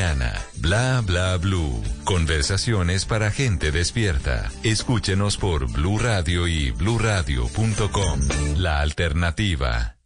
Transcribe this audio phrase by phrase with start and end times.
[0.00, 0.32] mañana.
[0.56, 1.82] Bla bla blue.
[2.04, 4.50] Conversaciones para gente despierta.
[4.62, 8.20] Escúchenos por Blue Radio y bluradio.com.
[8.56, 9.96] La alternativa.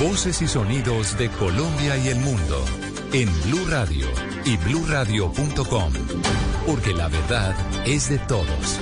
[0.00, 2.64] Voces y sonidos de Colombia y el mundo
[3.12, 4.06] en Blue Radio
[4.44, 5.92] y bluradio.com,
[6.66, 7.54] porque la verdad
[7.86, 8.80] es de todos.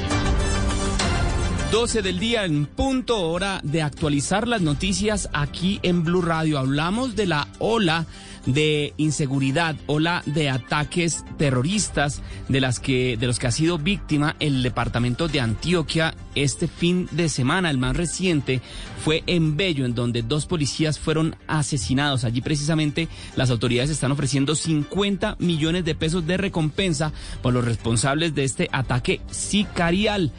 [1.73, 6.59] 12 del día en punto hora de actualizar las noticias aquí en Blue Radio.
[6.59, 8.05] Hablamos de la ola
[8.45, 14.37] de inseguridad, ola de ataques terroristas de las que de los que ha sido víctima
[14.39, 17.71] el departamento de Antioquia este fin de semana.
[17.71, 18.61] El más reciente
[19.03, 22.25] fue en Bello, en donde dos policías fueron asesinados.
[22.25, 28.35] Allí precisamente las autoridades están ofreciendo 50 millones de pesos de recompensa por los responsables
[28.35, 30.33] de este ataque sicarial.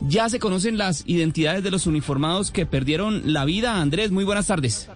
[0.00, 3.80] Ya se conocen las identidades de los uniformados que perdieron la vida.
[3.80, 4.88] Andrés, muy buenas tardes.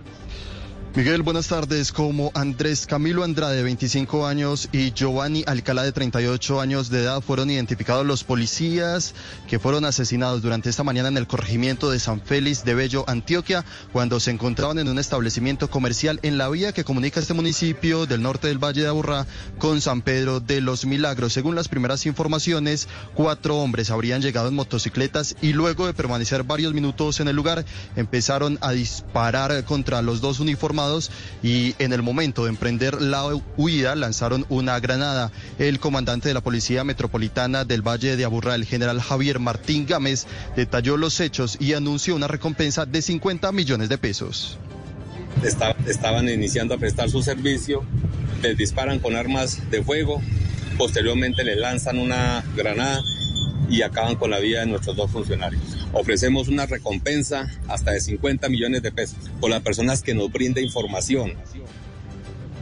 [0.97, 1.91] Miguel, buenas tardes.
[1.91, 7.20] Como Andrés Camilo Andrade, de 25 años, y Giovanni Alcalá, de 38 años de edad,
[7.20, 9.12] fueron identificados los policías
[9.48, 13.65] que fueron asesinados durante esta mañana en el corregimiento de San Félix de Bello, Antioquia,
[13.92, 18.22] cuando se encontraban en un establecimiento comercial en la vía que comunica este municipio del
[18.22, 19.27] norte del Valle de Aburrá
[19.59, 21.33] con San Pedro de los Milagros.
[21.33, 26.72] Según las primeras informaciones, cuatro hombres habrían llegado en motocicletas y luego de permanecer varios
[26.72, 27.65] minutos en el lugar,
[27.97, 30.84] empezaron a disparar contra los dos uniformados
[31.43, 33.25] y en el momento de emprender la
[33.57, 35.31] huida lanzaron una granada.
[35.59, 40.27] El comandante de la Policía Metropolitana del Valle de Aburrá, el general Javier Martín Gámez,
[40.57, 44.59] detalló los hechos y anunció una recompensa de 50 millones de pesos.
[45.87, 47.85] estaban iniciando a prestar su servicio,
[48.43, 50.21] les disparan con armas de fuego,
[50.77, 53.01] posteriormente les lanzan una granada
[53.69, 55.62] y acaban con la vida de nuestros dos funcionarios.
[55.93, 60.62] Ofrecemos una recompensa hasta de 50 millones de pesos por las personas que nos brinde
[60.62, 61.34] información.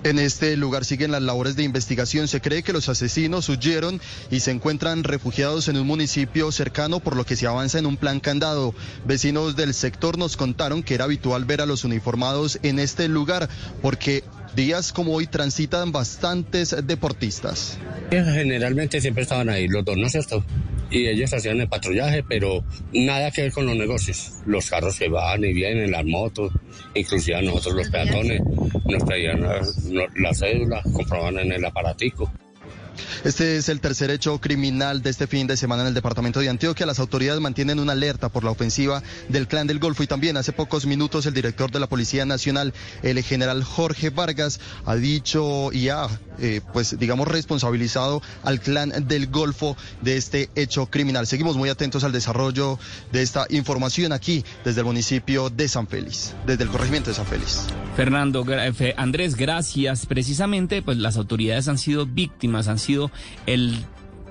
[0.04, 2.26] En este lugar siguen las labores de investigación.
[2.26, 4.00] Se cree que los asesinos huyeron
[4.32, 7.96] y se encuentran refugiados en un municipio cercano, por lo que se avanza en un
[7.96, 8.74] plan candado.
[9.04, 13.48] Vecinos del sector nos contaron que era habitual ver a los uniformados en este lugar
[13.80, 17.78] porque días como hoy transitan bastantes deportistas.
[18.10, 20.44] Generalmente siempre estaban ahí los dos, ¿no es cierto?
[20.92, 24.32] y ellos hacían el patrullaje, pero nada que ver con los negocios.
[24.44, 26.52] Los carros que van y vienen, las motos,
[26.94, 28.42] inclusive a nosotros los peatones,
[28.84, 32.30] nos traían la, cédula, compraban en el aparatico.
[33.24, 36.48] Este es el tercer hecho criminal de este fin de semana en el departamento de
[36.48, 36.86] Antioquia.
[36.86, 40.52] Las autoridades mantienen una alerta por la ofensiva del Clan del Golfo y también hace
[40.52, 45.88] pocos minutos el director de la Policía Nacional, el general Jorge Vargas, ha dicho y
[45.88, 46.06] ha,
[46.38, 51.26] eh, pues digamos, responsabilizado al Clan del Golfo de este hecho criminal.
[51.26, 52.78] Seguimos muy atentos al desarrollo
[53.12, 57.26] de esta información aquí desde el municipio de San Félix, desde el corregimiento de San
[57.26, 57.66] Félix.
[57.96, 58.44] Fernando,
[58.96, 60.06] Andrés, gracias.
[60.06, 63.10] Precisamente, pues las autoridades han sido víctimas, han sido
[63.46, 63.86] el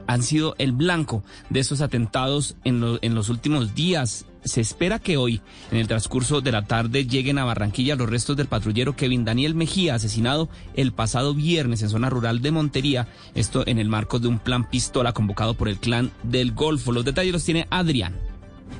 [0.07, 4.25] han sido el blanco de estos atentados en, en los últimos días.
[4.43, 5.39] Se espera que hoy,
[5.71, 9.55] en el transcurso de la tarde, lleguen a Barranquilla los restos del patrullero Kevin Daniel
[9.55, 14.27] Mejía, asesinado el pasado viernes en zona rural de Montería, esto en el marco de
[14.27, 16.91] un plan pistola convocado por el clan del Golfo.
[16.91, 18.30] Los detalles los tiene Adrián.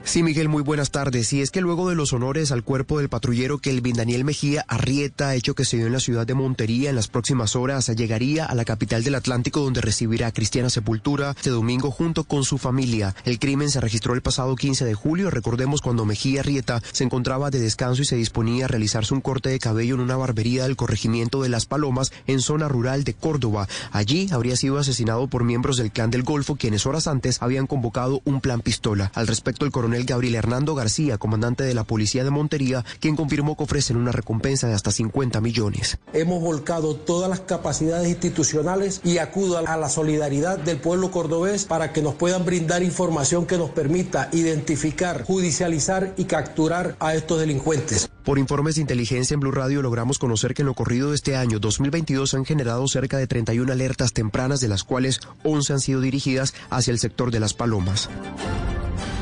[0.04, 1.32] Sí, Miguel, muy buenas tardes.
[1.32, 5.36] Y es que luego de los honores al cuerpo del patrullero Kelvin Daniel Mejía Arrieta,
[5.36, 8.56] hecho que se dio en la ciudad de Montería, en las próximas horas llegaría a
[8.56, 13.16] la capital del Atlántico donde recibirá a Cristiana Sepultura este domingo junto con su familia.
[13.24, 15.30] El crimen se registró el pasado 15 de julio.
[15.30, 19.50] Recordemos cuando Mejía Arrieta se encontraba de descanso y se disponía a realizarse un corte
[19.50, 23.68] de cabello en una barbería del corregimiento de Las Palomas en zona rural de Córdoba.
[23.92, 28.22] Allí habría sido asesinado por miembros del clan del Golfo, quienes horas antes habían convocado
[28.26, 29.12] un plan pistola.
[29.16, 33.56] Al respecto, el coronel Gabriel Hernando García, comandante de la Policía de Montería, quien confirmó
[33.56, 35.98] que ofrecen una recompensa de hasta 50 millones.
[36.14, 41.94] Hemos volcado todas las capacidades institucionales y acudo a la solidaridad del pueblo cordobés para
[41.94, 48.10] que nos puedan brindar información que nos permita identificar, judicializar y capturar a estos delincuentes.
[48.24, 51.36] Por informes de inteligencia en Blue Radio logramos conocer que en lo corrido de este
[51.36, 56.02] año 2022 han generado cerca de 31 alertas tempranas, de las cuales 11 han sido
[56.02, 58.10] dirigidas hacia el sector de las palomas.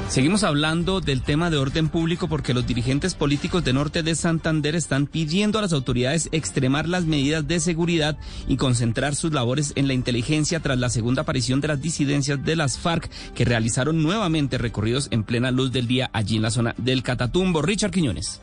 [0.10, 4.76] Seguimos hablando del tema de orden público porque los dirigentes políticos de Norte de Santander
[4.76, 8.18] están pidiendo a las autoridades extremar las medidas de seguridad
[8.48, 12.56] y concentrar sus labores en la inteligencia tras la segunda aparición de las disidencias de
[12.56, 16.74] las FARC que realizaron nuevamente recorridos en plena luz del día allí en la zona
[16.80, 17.62] del Catatumbo.
[17.62, 18.42] Richard Quiñones.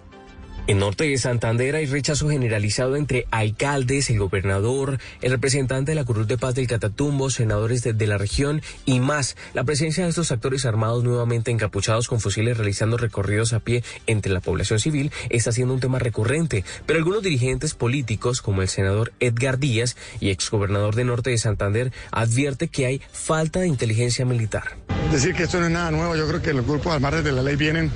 [0.68, 6.04] En Norte de Santander hay rechazo generalizado entre alcaldes, el gobernador, el representante de la
[6.04, 9.36] Cruz de Paz del Catatumbo, senadores de, la región y más.
[9.54, 14.32] La presencia de estos actores armados nuevamente encapuchados con fusiles realizando recorridos a pie entre
[14.32, 16.64] la población civil está siendo un tema recurrente.
[16.84, 21.92] Pero algunos dirigentes políticos, como el senador Edgar Díaz y exgobernador de Norte de Santander,
[22.10, 24.76] advierte que hay falta de inteligencia militar.
[25.12, 27.42] Decir que esto no es nada nuevo, yo creo que los grupos margen de la
[27.42, 27.92] ley vienen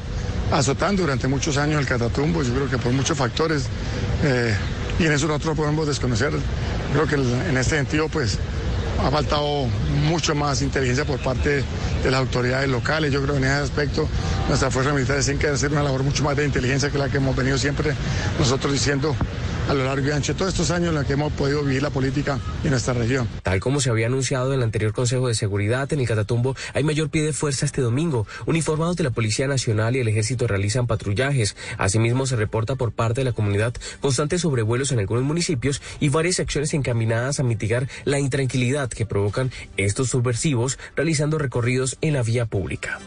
[0.52, 3.64] azotando durante muchos años el Catatumbo, yo creo que por muchos factores,
[4.22, 4.54] eh,
[4.98, 6.32] y en eso nosotros podemos desconocer,
[6.92, 8.38] creo que en este sentido pues
[9.04, 9.66] ha faltado
[10.06, 11.64] mucho más inteligencia por parte
[12.02, 13.12] de las autoridades locales.
[13.12, 14.08] Yo creo que en ese aspecto
[14.48, 17.18] nuestras fuerzas militares tienen que hacer una labor mucho más de inteligencia que la que
[17.18, 17.94] hemos venido siempre
[18.38, 19.14] nosotros diciendo
[19.70, 21.90] a lo largo y ancho todos estos años en los que hemos podido vivir la
[21.90, 23.28] política en nuestra región.
[23.44, 26.82] Tal como se había anunciado en el anterior Consejo de Seguridad en el Catatumbo, hay
[26.82, 28.26] mayor pie de fuerza este domingo.
[28.46, 31.54] Uniformados de la Policía Nacional y el Ejército realizan patrullajes.
[31.78, 36.40] Asimismo, se reporta por parte de la comunidad constantes sobrevuelos en algunos municipios y varias
[36.40, 42.46] acciones encaminadas a mitigar la intranquilidad que provocan estos subversivos realizando recorridos en la vía
[42.46, 42.98] pública.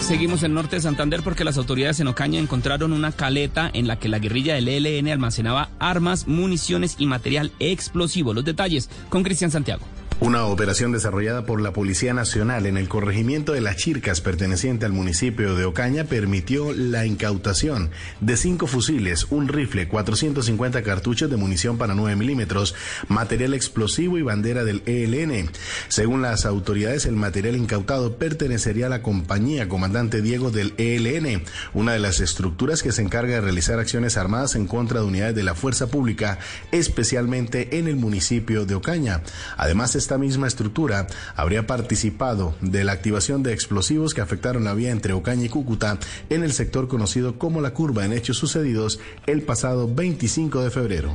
[0.00, 3.98] Seguimos en norte de Santander porque las autoridades en Ocaña encontraron una caleta en la
[3.98, 8.34] que la guerrilla del ELN almacenaba armas, municiones y material explosivo.
[8.34, 9.86] Los detalles con Cristian Santiago.
[10.20, 14.92] Una operación desarrollada por la Policía Nacional en el corregimiento de Las Chircas, perteneciente al
[14.92, 17.90] municipio de Ocaña, permitió la incautación
[18.20, 22.76] de cinco fusiles, un rifle, 450 cartuchos de munición para 9 milímetros,
[23.08, 25.50] material explosivo y bandera del ELN.
[25.88, 31.42] Según las autoridades, el material incautado pertenecería a la compañía comandante Diego del ELN,
[31.74, 35.34] una de las estructuras que se encarga de realizar acciones armadas en contra de unidades
[35.34, 36.38] de la fuerza pública,
[36.70, 39.20] especialmente en el municipio de Ocaña.
[39.56, 44.90] Además, esta misma estructura habría participado de la activación de explosivos que afectaron la vía
[44.90, 45.98] entre Ocaña y Cúcuta
[46.28, 51.14] en el sector conocido como La Curva en hechos sucedidos el pasado 25 de febrero.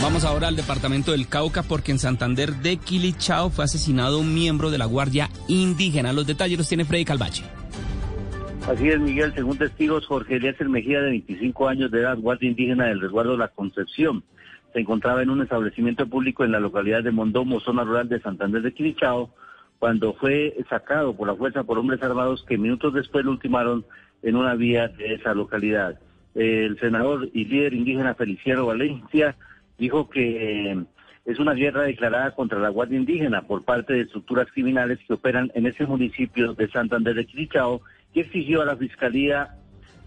[0.00, 4.70] Vamos ahora al departamento del Cauca porque en Santander de Quilichao fue asesinado un miembro
[4.70, 6.12] de la Guardia Indígena.
[6.12, 7.42] Los detalles los tiene Freddy Calvache.
[8.68, 9.34] Así es, Miguel.
[9.34, 13.48] Según testigos, Jorge Elías Mejía, de 25 años de edad, guardia indígena del resguardo La
[13.48, 14.22] Concepción,
[14.72, 18.62] se encontraba en un establecimiento público en la localidad de Mondomo, zona rural de Santander
[18.62, 19.30] de Quilichao,
[19.78, 23.84] cuando fue sacado por la fuerza por hombres armados que minutos después lo ultimaron
[24.22, 25.98] en una vía de esa localidad.
[26.34, 29.36] El senador y líder indígena Feliciano Valencia
[29.78, 30.84] dijo que
[31.24, 35.50] es una guerra declarada contra la Guardia Indígena por parte de estructuras criminales que operan
[35.54, 37.82] en ese municipio de Santander de Quilichao
[38.14, 39.56] y exigió a la Fiscalía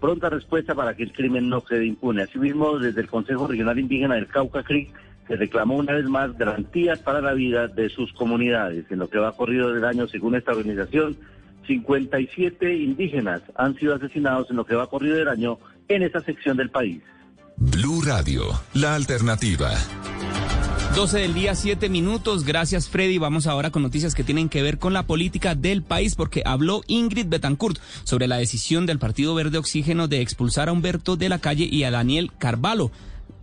[0.00, 2.22] pronta respuesta para que el crimen no quede impune.
[2.22, 4.90] Asimismo, desde el Consejo Regional Indígena del Cauca Creek
[5.26, 8.84] se reclamó una vez más garantías para la vida de sus comunidades.
[8.90, 11.16] En lo que va corrido del año, según esta organización,
[11.66, 15.58] 57 indígenas han sido asesinados en lo que va corrido del año
[15.88, 17.02] en esa sección del país.
[17.56, 18.44] Blue Radio,
[18.74, 19.70] la alternativa.
[20.96, 22.42] 12 del día, 7 minutos.
[22.42, 23.18] Gracias, Freddy.
[23.18, 26.80] Vamos ahora con noticias que tienen que ver con la política del país, porque habló
[26.86, 31.38] Ingrid Betancourt sobre la decisión del Partido Verde Oxígeno de expulsar a Humberto de la
[31.38, 32.90] calle y a Daniel Carvalho,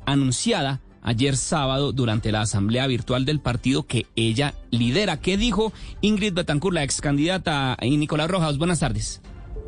[0.07, 5.21] anunciada ayer sábado durante la asamblea virtual del partido que ella lidera.
[5.21, 8.57] ¿Qué dijo Ingrid Betancourt, la ex candidata y Nicolás Rojas?
[8.57, 9.21] Buenas tardes.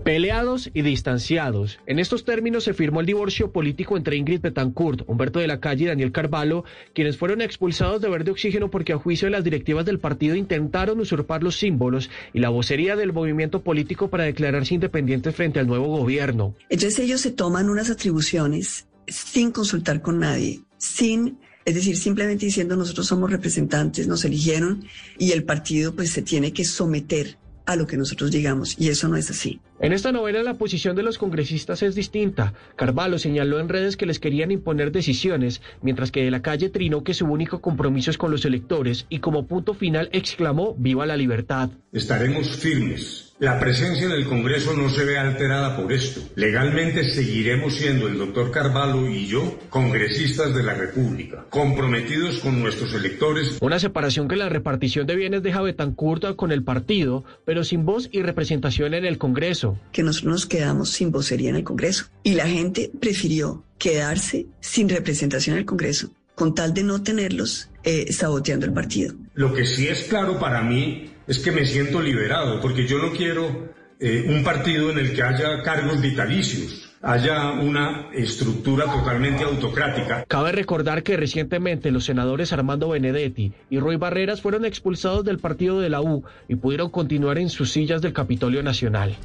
[0.06, 1.80] Peleados y distanciados.
[1.88, 5.86] En estos términos se firmó el divorcio político entre Ingrid Betancourt, Humberto de la Calle
[5.86, 6.64] y Daniel Carvalho,
[6.94, 11.00] quienes fueron expulsados de Verde Oxígeno porque a juicio de las directivas del partido intentaron
[11.00, 15.88] usurpar los símbolos y la vocería del movimiento político para declararse independientes frente al nuevo
[15.88, 16.54] gobierno.
[16.70, 22.76] Entonces ellos se toman unas atribuciones sin consultar con nadie, sin es decir, simplemente diciendo
[22.76, 24.86] nosotros somos representantes, nos eligieron
[25.18, 29.08] y el partido pues se tiene que someter a lo que nosotros digamos, y eso
[29.08, 29.60] no es así.
[29.80, 32.54] En esta novela la posición de los congresistas es distinta.
[32.76, 37.04] Carvalho señaló en redes que les querían imponer decisiones, mientras que de la calle trinó
[37.04, 41.18] que su único compromiso es con los electores y como punto final exclamó Viva la
[41.18, 41.70] libertad.
[41.92, 43.25] Estaremos firmes.
[43.38, 46.22] La presencia en el Congreso no se ve alterada por esto.
[46.36, 52.94] Legalmente seguiremos siendo el doctor Carvalho y yo congresistas de la República, comprometidos con nuestros
[52.94, 53.58] electores.
[53.60, 58.08] Una separación que la repartición de bienes deja Betancourt con el partido, pero sin voz
[58.10, 59.78] y representación en el Congreso.
[59.92, 62.06] Que nosotros nos quedamos sin vocería en el Congreso.
[62.24, 67.70] Y la gente prefirió quedarse sin representación en el Congreso, con tal de no tenerlos
[67.84, 69.14] eh, saboteando el partido.
[69.36, 73.12] Lo que sí es claro para mí es que me siento liberado, porque yo no
[73.12, 76.85] quiero eh, un partido en el que haya cargos vitalicios.
[77.06, 80.26] Haya una estructura totalmente autocrática.
[80.28, 85.80] Cabe recordar que recientemente los senadores Armando Benedetti y Roy Barreras fueron expulsados del partido
[85.80, 89.16] de la U y pudieron continuar en sus sillas del Capitolio Nacional.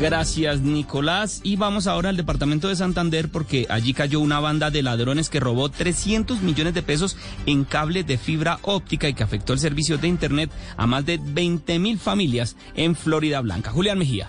[0.00, 1.40] Gracias, Nicolás.
[1.42, 5.40] Y vamos ahora al departamento de Santander porque allí cayó una banda de ladrones que
[5.40, 9.98] robó 300 millones de pesos en cable de fibra óptica y que afectó el servicio
[9.98, 13.72] de Internet a más de 20 mil familias en Florida Blanca.
[13.72, 14.28] Julián Mejía.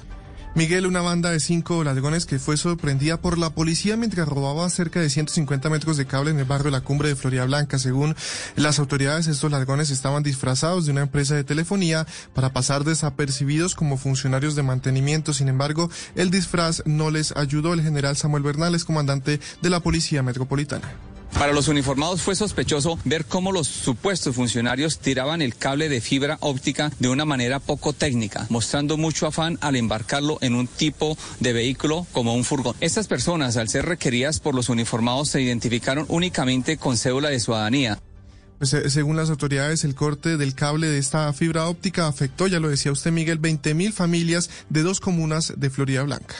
[0.57, 4.99] Miguel, una banda de cinco ladrones que fue sorprendida por la policía mientras robaba cerca
[4.99, 7.77] de 150 metros de cable en el barrio La Cumbre de Florida Blanca.
[7.77, 8.15] Según
[8.55, 13.97] las autoridades, estos ladrones estaban disfrazados de una empresa de telefonía para pasar desapercibidos como
[13.97, 15.31] funcionarios de mantenimiento.
[15.31, 17.75] Sin embargo, el disfraz no les ayudó.
[17.75, 20.91] El general Samuel Bernal comandante de la Policía Metropolitana.
[21.33, 26.37] Para los uniformados fue sospechoso ver cómo los supuestos funcionarios tiraban el cable de fibra
[26.41, 31.53] óptica de una manera poco técnica, mostrando mucho afán al embarcarlo en un tipo de
[31.53, 32.75] vehículo como un furgón.
[32.81, 37.99] Estas personas, al ser requeridas por los uniformados, se identificaron únicamente con cédula de ciudadanía.
[38.57, 42.59] Pues, eh, según las autoridades, el corte del cable de esta fibra óptica afectó, ya
[42.59, 46.35] lo decía usted Miguel, 20 mil familias de dos comunas de Florida Blanca.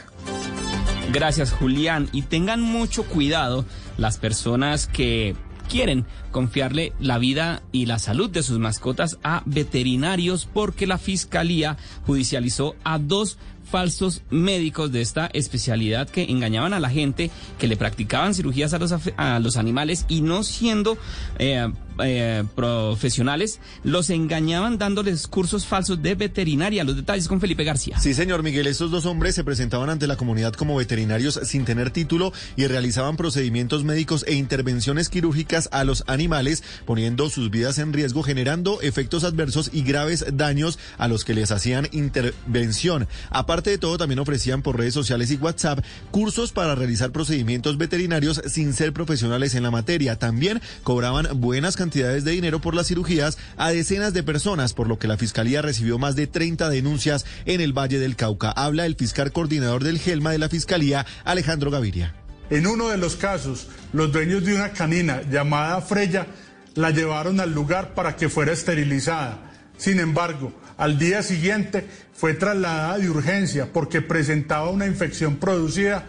[1.11, 3.65] Gracias Julián y tengan mucho cuidado
[3.97, 5.35] las personas que
[5.67, 11.77] quieren confiarle la vida y la salud de sus mascotas a veterinarios porque la Fiscalía
[12.05, 13.37] judicializó a dos
[13.69, 18.79] falsos médicos de esta especialidad que engañaban a la gente, que le practicaban cirugías a
[18.79, 20.97] los, a los animales y no siendo
[21.37, 21.67] eh,
[22.03, 26.83] eh, profesionales los engañaban dándoles cursos falsos de veterinaria.
[26.83, 27.99] Los detalles con Felipe García.
[27.99, 31.91] Sí, señor Miguel, estos dos hombres se presentaban ante la comunidad como veterinarios sin tener
[31.91, 37.93] título y realizaban procedimientos médicos e intervenciones quirúrgicas a los animales, poniendo sus vidas en
[37.93, 43.07] riesgo, generando efectos adversos y graves daños a los que les hacían intervención.
[43.29, 48.41] Aparte de todo, también ofrecían por redes sociales y WhatsApp cursos para realizar procedimientos veterinarios
[48.47, 50.17] sin ser profesionales en la materia.
[50.19, 54.89] También cobraban buenas cantidades cantidades de dinero por las cirugías a decenas de personas, por
[54.89, 58.51] lo que la Fiscalía recibió más de 30 denuncias en el Valle del Cauca.
[58.51, 62.13] Habla el fiscal coordinador del GELMA de la Fiscalía, Alejandro Gaviria.
[62.49, 66.27] En uno de los casos, los dueños de una canina llamada Freya
[66.75, 69.53] la llevaron al lugar para que fuera esterilizada.
[69.77, 76.05] Sin embargo, al día siguiente fue trasladada de urgencia porque presentaba una infección producida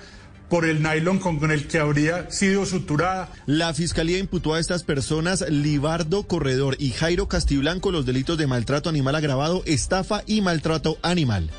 [0.48, 3.30] por el nylon con el que habría sido suturada.
[3.46, 8.88] La fiscalía imputó a estas personas Libardo Corredor y Jairo Castiblanco los delitos de maltrato
[8.88, 11.50] animal agravado, estafa y maltrato animal.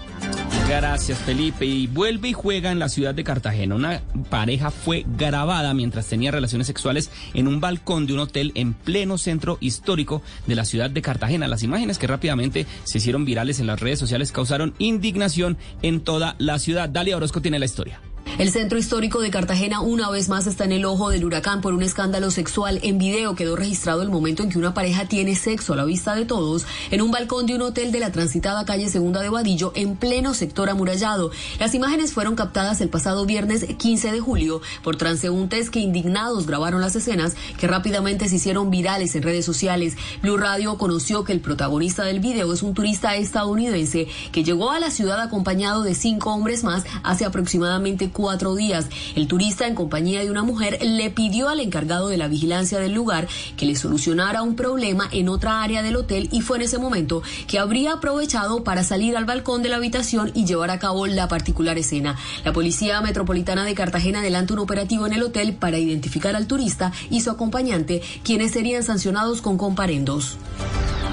[0.69, 1.65] Gracias Felipe.
[1.65, 3.74] Y vuelve y juega en la ciudad de Cartagena.
[3.74, 8.75] Una pareja fue grabada mientras tenía relaciones sexuales en un balcón de un hotel en
[8.75, 11.48] pleno centro histórico de la ciudad de Cartagena.
[11.48, 16.36] Las imágenes que rápidamente se hicieron virales en las redes sociales causaron indignación en toda
[16.38, 16.88] la ciudad.
[16.88, 18.00] Dalia Orozco tiene la historia.
[18.39, 21.73] El centro histórico de Cartagena una vez más está en el ojo del huracán por
[21.73, 22.79] un escándalo sexual.
[22.83, 26.15] En video quedó registrado el momento en que una pareja tiene sexo a la vista
[26.15, 29.73] de todos en un balcón de un hotel de la transitada calle Segunda de Vadillo
[29.75, 31.31] en pleno sector amurallado.
[31.59, 36.79] Las imágenes fueron captadas el pasado viernes 15 de julio por transeúntes que indignados grabaron
[36.79, 39.97] las escenas que rápidamente se hicieron virales en redes sociales.
[40.21, 44.79] Blue Radio conoció que el protagonista del video es un turista estadounidense que llegó a
[44.79, 48.88] la ciudad acompañado de cinco hombres más hace aproximadamente cuatro días.
[49.16, 52.94] El turista, en compañía de una mujer, le pidió al encargado de la vigilancia del
[52.94, 56.78] lugar que le solucionara un problema en otra área del hotel y fue en ese
[56.78, 61.08] momento que habría aprovechado para salir al balcón de la habitación y llevar a cabo
[61.08, 62.16] la particular escena.
[62.44, 66.92] La Policía Metropolitana de Cartagena adelanta un operativo en el hotel para identificar al turista
[67.10, 70.38] y su acompañante, quienes serían sancionados con comparendos.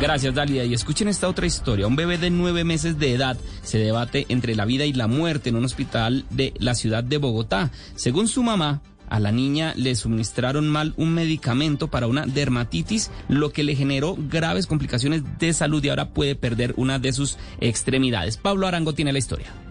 [0.01, 0.65] Gracias, Dalia.
[0.65, 1.87] Y escuchen esta otra historia.
[1.87, 5.49] Un bebé de nueve meses de edad se debate entre la vida y la muerte
[5.49, 7.71] en un hospital de la ciudad de Bogotá.
[7.95, 13.53] Según su mamá, a la niña le suministraron mal un medicamento para una dermatitis, lo
[13.53, 18.37] que le generó graves complicaciones de salud y ahora puede perder una de sus extremidades.
[18.37, 19.66] Pablo Arango tiene la historia.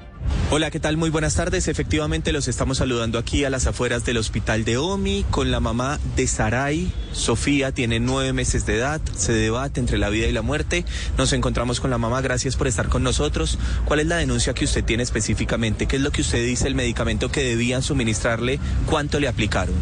[0.52, 0.96] Hola, ¿qué tal?
[0.96, 1.68] Muy buenas tardes.
[1.68, 6.00] Efectivamente, los estamos saludando aquí a las afueras del hospital de Omi con la mamá
[6.16, 6.92] de Saray.
[7.12, 10.86] Sofía tiene nueve meses de edad, se debate entre la vida y la muerte.
[11.18, 13.58] Nos encontramos con la mamá, gracias por estar con nosotros.
[13.86, 15.88] ¿Cuál es la denuncia que usted tiene específicamente?
[15.88, 18.60] ¿Qué es lo que usted dice, el medicamento que debían suministrarle?
[18.86, 19.76] ¿Cuánto le aplicaron?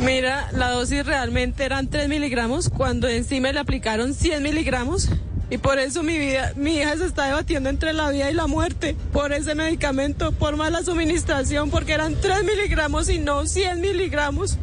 [0.00, 5.10] Mira, la dosis realmente eran 3 miligramos, cuando encima le aplicaron 100 miligramos
[5.48, 8.46] y por eso mi vida, mi hija se está debatiendo entre la vida y la
[8.46, 14.58] muerte, por ese medicamento, por mala suministración, porque eran 3 miligramos y no 100 miligramos.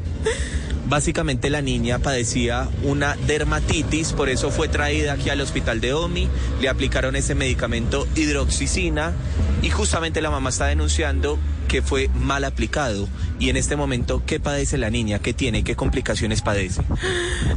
[0.87, 6.27] Básicamente la niña padecía una dermatitis, por eso fue traída aquí al hospital de OMI,
[6.61, 9.13] le aplicaron ese medicamento hidroxicina
[9.61, 11.39] y justamente la mamá está denunciando
[11.73, 13.07] que fue mal aplicado.
[13.39, 15.17] Y en este momento, ¿qué padece la niña?
[15.17, 15.63] ¿Qué tiene?
[15.63, 16.83] ¿Qué complicaciones padece?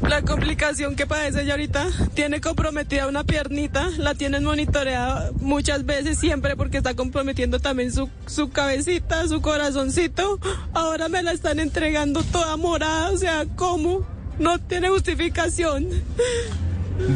[0.02, 6.18] La complicación que padece ella ahorita tiene comprometida una piernita, la tienen monitoreada muchas veces,
[6.18, 10.40] siempre porque está comprometiendo también su, su cabecita, su corazoncito.
[10.72, 14.06] Ahora me la están entregando toda morada, o sea, ¿cómo?
[14.38, 15.86] No tiene justificación.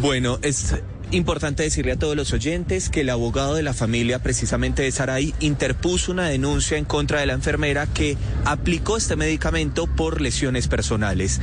[0.00, 0.75] Bueno, es
[1.12, 5.35] Importante decirle a todos los oyentes que el abogado de la familia, precisamente de Saray,
[5.40, 11.40] interpuso una denuncia en contra de la enfermera que aplicó este medicamento por lesiones personales.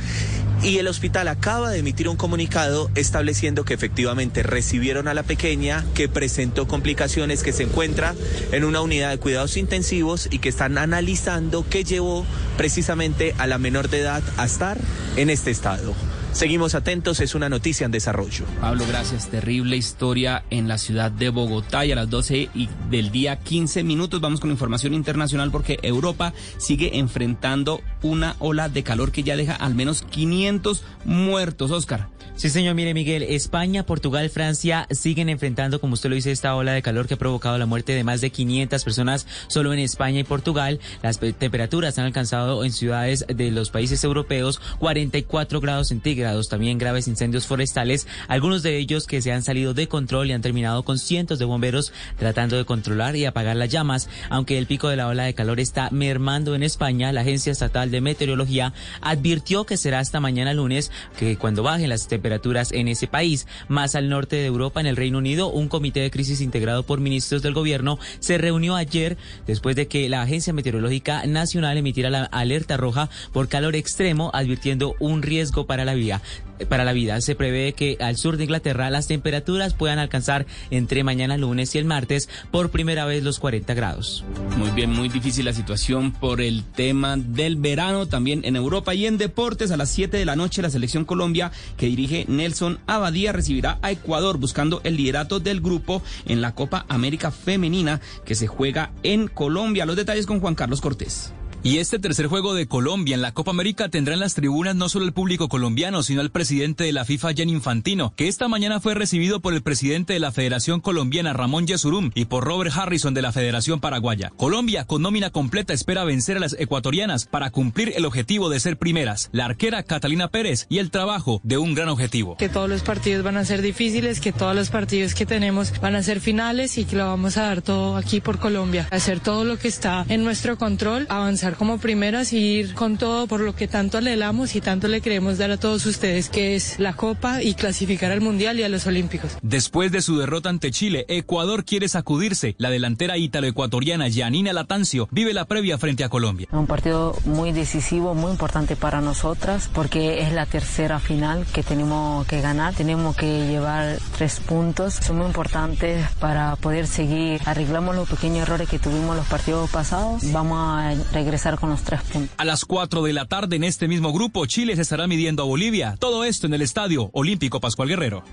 [0.62, 5.84] Y el hospital acaba de emitir un comunicado estableciendo que efectivamente recibieron a la pequeña
[5.94, 8.14] que presentó complicaciones, que se encuentra
[8.52, 12.24] en una unidad de cuidados intensivos y que están analizando qué llevó
[12.56, 14.78] precisamente a la menor de edad a estar
[15.16, 15.94] en este estado.
[16.32, 18.44] Seguimos atentos, es una noticia en desarrollo.
[18.60, 19.28] Pablo, gracias.
[19.28, 23.82] Terrible historia en la ciudad de Bogotá y a las 12 y del día 15
[23.82, 29.36] minutos vamos con información internacional porque Europa sigue enfrentando una ola de calor que ya
[29.36, 31.70] deja al menos 500 muertos.
[31.70, 32.08] Oscar.
[32.36, 32.74] Sí, señor.
[32.76, 37.08] Mire, Miguel, España, Portugal, Francia siguen enfrentando, como usted lo dice, esta ola de calor
[37.08, 40.78] que ha provocado la muerte de más de 500 personas solo en España y Portugal.
[41.02, 46.48] Las temperaturas han alcanzado en ciudades de los países europeos 44 grados centígrados.
[46.48, 50.42] También graves incendios forestales, algunos de ellos que se han salido de control y han
[50.42, 54.08] terminado con cientos de bomberos tratando de controlar y apagar las llamas.
[54.30, 57.90] Aunque el pico de la ola de calor está mermando en España, la Agencia Estatal
[57.90, 62.88] de Meteorología advirtió que será hasta mañana lunes que cuando bajen las temperaturas temperaturas en
[62.88, 63.46] ese país.
[63.68, 67.00] Más al norte de Europa, en el Reino Unido, un comité de crisis integrado por
[67.00, 72.24] ministros del gobierno se reunió ayer después de que la Agencia Meteorológica Nacional emitiera la
[72.24, 76.20] alerta roja por calor extremo, advirtiendo un riesgo para la vida
[76.66, 77.20] para la vida.
[77.20, 81.78] Se prevé que al sur de Inglaterra las temperaturas puedan alcanzar entre mañana lunes y
[81.78, 84.24] el martes por primera vez los 40 grados.
[84.56, 89.06] Muy bien, muy difícil la situación por el tema del verano también en Europa y
[89.06, 93.32] en deportes a las 7 de la noche la selección Colombia que dirige Nelson Abadía
[93.32, 98.46] recibirá a Ecuador buscando el liderato del grupo en la Copa América Femenina que se
[98.46, 99.86] juega en Colombia.
[99.86, 101.32] Los detalles con Juan Carlos Cortés.
[101.68, 104.88] Y este tercer juego de Colombia en la Copa América tendrá en las tribunas no
[104.88, 108.80] solo el público colombiano, sino al presidente de la FIFA, Jan Infantino, que esta mañana
[108.80, 113.12] fue recibido por el presidente de la Federación Colombiana, Ramón Yesurum, y por Robert Harrison
[113.12, 114.32] de la Federación Paraguaya.
[114.34, 118.78] Colombia, con nómina completa, espera vencer a las ecuatorianas para cumplir el objetivo de ser
[118.78, 122.38] primeras, la arquera Catalina Pérez y el trabajo de un gran objetivo.
[122.38, 125.96] Que todos los partidos van a ser difíciles, que todos los partidos que tenemos van
[125.96, 128.88] a ser finales y que lo vamos a dar todo aquí por Colombia.
[128.90, 133.26] Hacer todo lo que está en nuestro control, avanzar como primeras y ir con todo
[133.26, 136.78] por lo que tanto anhelamos y tanto le queremos dar a todos ustedes, que es
[136.78, 139.32] la Copa y clasificar al Mundial y a los Olímpicos.
[139.42, 142.54] Después de su derrota ante Chile, Ecuador quiere sacudirse.
[142.58, 146.48] La delantera ítalo-ecuatoriana Janina Latancio vive la previa frente a Colombia.
[146.52, 152.26] Un partido muy decisivo, muy importante para nosotras, porque es la tercera final que tenemos
[152.26, 152.74] que ganar.
[152.74, 154.94] Tenemos que llevar tres puntos.
[154.94, 157.40] Son muy importantes para poder seguir.
[157.46, 160.22] Arreglamos los pequeños errores que tuvimos los partidos pasados.
[160.32, 162.30] Vamos a regresar con los tres puntos.
[162.36, 165.46] A las 4 de la tarde en este mismo grupo, Chile se estará midiendo a
[165.46, 165.96] Bolivia.
[165.98, 168.24] Todo esto en el Estadio Olímpico Pascual Guerrero.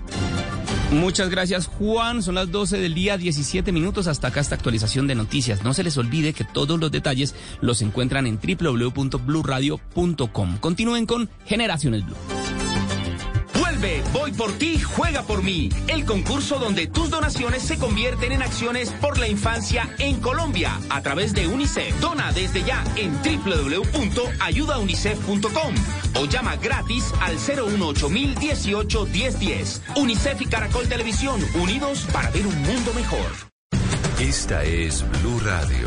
[0.90, 5.16] Muchas gracias Juan, son las 12 del día 17 minutos hasta acá esta actualización de
[5.16, 5.64] noticias.
[5.64, 10.58] No se les olvide que todos los detalles los encuentran en www.bluradio.com.
[10.58, 12.16] Continúen con Generaciones Blue.
[14.26, 15.68] Voy por ti, juega por mí.
[15.86, 21.00] El concurso donde tus donaciones se convierten en acciones por la infancia en Colombia a
[21.00, 22.00] través de UNICEF.
[22.00, 25.74] Dona desde ya en www.ayudaunicef.com
[26.16, 29.82] o llama gratis al 018 1010 1010.
[29.94, 33.30] UNICEF y Caracol Televisión, unidos para ver un mundo mejor.
[34.18, 35.86] Esta es Blue Radio.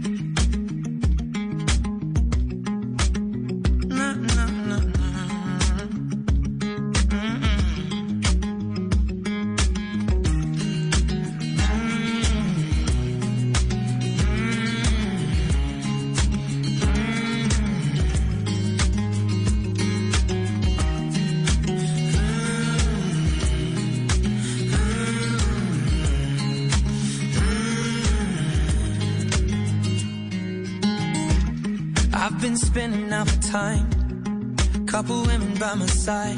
[35.87, 36.35] My.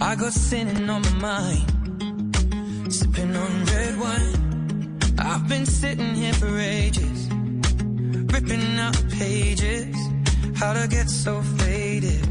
[0.00, 4.98] I got sinning on my mind, sipping on red wine.
[5.18, 7.28] I've been sitting here for ages,
[8.32, 9.96] ripping out pages.
[10.56, 12.24] How'd I get so faded?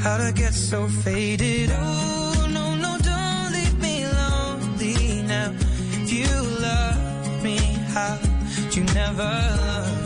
[0.00, 1.70] How'd I get so faded?
[1.72, 5.52] Oh, no, no, don't leave me lonely now.
[5.98, 6.30] If you
[6.68, 7.58] love me,
[7.94, 10.01] how'd you never love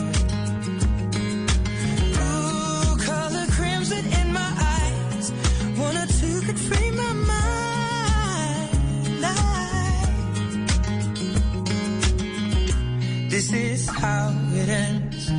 [13.49, 15.31] This is how it ends.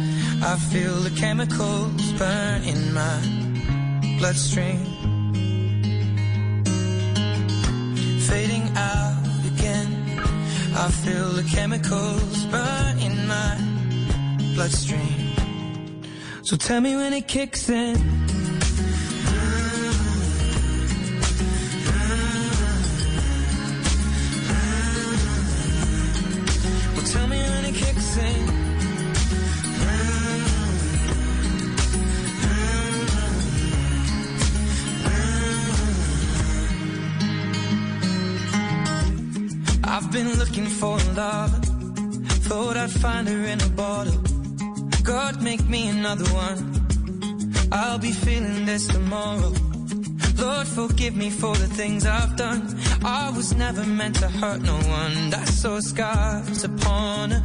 [0.42, 3.20] I feel the chemicals burn in my
[4.18, 4.80] bloodstream.
[8.22, 10.22] Fading out again.
[10.74, 13.58] I feel the chemicals burn in my
[14.56, 15.34] bloodstream.
[16.44, 18.27] So tell me when it kicks in.
[40.18, 41.52] Been looking for love.
[42.50, 44.20] Thought I'd find her in a bottle.
[45.04, 46.60] God, make me another one.
[47.72, 49.54] I'll be feeling this tomorrow.
[50.40, 52.64] Lord, forgive me for the things I've done.
[53.04, 55.34] I was never meant to hurt no one.
[55.36, 57.44] I saw scars upon her.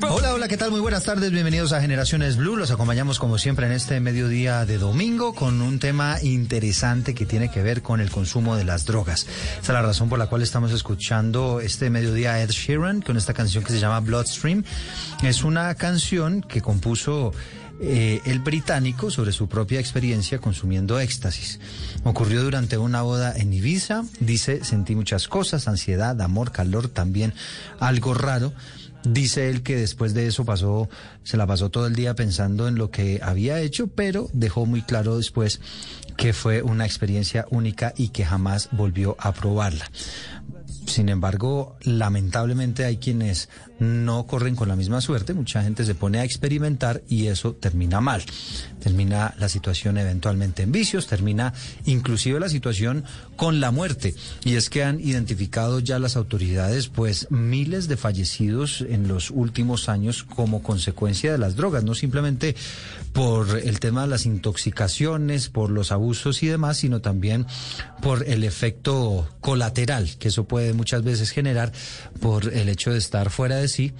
[0.00, 0.70] Hola, hola, ¿qué tal?
[0.70, 2.56] Muy buenas tardes, bienvenidos a Generaciones Blue.
[2.56, 7.50] Los acompañamos como siempre en este mediodía de domingo con un tema interesante que tiene
[7.50, 9.26] que ver con el consumo de las drogas.
[9.60, 13.16] Esa es la razón por la cual estamos escuchando este mediodía a Ed Sheeran con
[13.16, 14.64] esta canción que se llama Bloodstream.
[15.22, 17.32] Es una canción que compuso
[17.80, 21.58] eh, el británico sobre su propia experiencia consumiendo éxtasis.
[22.04, 24.04] Ocurrió durante una boda en Ibiza.
[24.20, 27.34] Dice, sentí muchas cosas, ansiedad, amor, calor, también
[27.80, 28.52] algo raro.
[29.04, 30.88] Dice él que después de eso pasó,
[31.24, 34.82] se la pasó todo el día pensando en lo que había hecho, pero dejó muy
[34.82, 35.60] claro después
[36.16, 39.90] que fue una experiencia única y que jamás volvió a probarla.
[40.86, 43.48] Sin embargo, lamentablemente hay quienes
[43.82, 45.34] no corren con la misma suerte.
[45.34, 48.22] Mucha gente se pone a experimentar y eso termina mal.
[48.80, 51.52] Termina la situación eventualmente en vicios, termina
[51.84, 53.04] inclusive la situación
[53.36, 54.14] con la muerte.
[54.44, 59.88] Y es que han identificado ya las autoridades pues miles de fallecidos en los últimos
[59.88, 62.54] años como consecuencia de las drogas, no simplemente
[63.12, 67.46] por el tema de las intoxicaciones, por los abusos y demás, sino también
[68.00, 69.82] por el efecto colateral
[70.18, 71.72] que eso puede muchas veces generar
[72.20, 73.92] por el hecho de estar fuera de sí.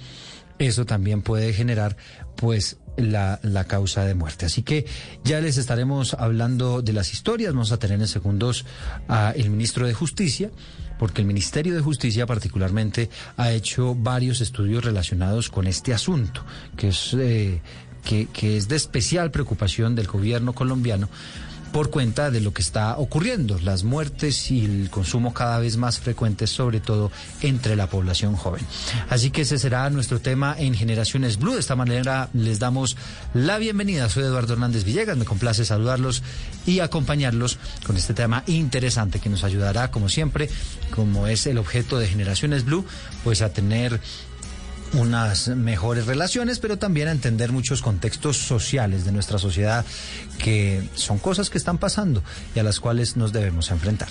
[0.59, 1.97] Eso también puede generar
[2.35, 4.45] pues la, la, causa de muerte.
[4.45, 4.85] Así que
[5.23, 7.53] ya les estaremos hablando de las historias.
[7.53, 8.65] Vamos a tener en segundos
[9.07, 10.51] al ministro de Justicia,
[10.99, 16.45] porque el Ministerio de Justicia particularmente ha hecho varios estudios relacionados con este asunto,
[16.77, 17.61] que es, eh,
[18.03, 21.09] que, que es de especial preocupación del gobierno colombiano
[21.73, 25.99] por cuenta de lo que está ocurriendo, las muertes y el consumo cada vez más
[25.99, 28.63] frecuentes, sobre todo entre la población joven.
[29.09, 31.55] Así que ese será nuestro tema en Generaciones Blue.
[31.55, 32.95] De esta manera les damos
[33.33, 34.07] la bienvenida.
[34.07, 36.21] Soy Eduardo Hernández Villegas, me complace saludarlos
[36.67, 40.49] y acompañarlos con este tema interesante que nos ayudará, como siempre,
[40.95, 42.85] como es el objeto de Generaciones Blue,
[43.23, 43.99] pues a tener
[44.93, 49.85] unas mejores relaciones, pero también a entender muchos contextos sociales de nuestra sociedad
[50.39, 52.23] que son cosas que están pasando
[52.55, 54.09] y a las cuales nos debemos enfrentar.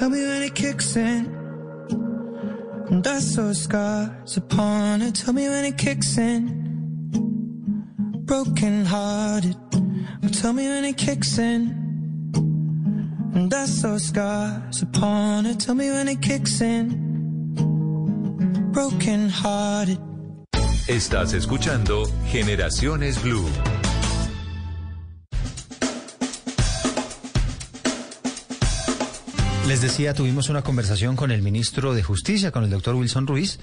[0.00, 1.28] Tell me when it kicks in.
[3.04, 5.14] I saw scars upon it.
[5.16, 6.46] Tell me when it kicks in.
[8.24, 9.58] Broken hearted.
[10.32, 11.76] Tell me when it kicks in.
[13.52, 15.60] I saw scars upon it.
[15.60, 16.88] Tell me when it kicks in.
[18.72, 19.98] Broken hearted.
[20.88, 23.44] Estás escuchando Generaciones Blue.
[29.70, 33.60] Les decía, tuvimos una conversación con el ministro de Justicia, con el doctor Wilson Ruiz,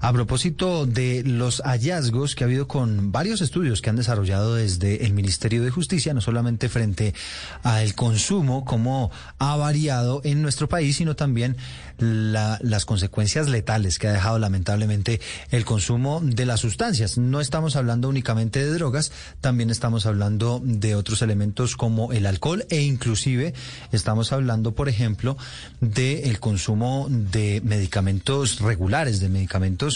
[0.00, 5.04] a propósito de los hallazgos que ha habido con varios estudios que han desarrollado desde
[5.06, 7.14] el Ministerio de Justicia, no solamente frente
[7.62, 11.56] al consumo, cómo ha variado en nuestro país, sino también
[11.98, 17.18] la- las consecuencias letales que ha dejado lamentablemente el consumo de las sustancias.
[17.18, 22.64] No estamos hablando únicamente de drogas, también estamos hablando de otros elementos como el alcohol
[22.70, 23.54] e inclusive
[23.92, 25.36] estamos hablando, por ejemplo,
[25.80, 29.93] del consumo de medicamentos regulares, de medicamentos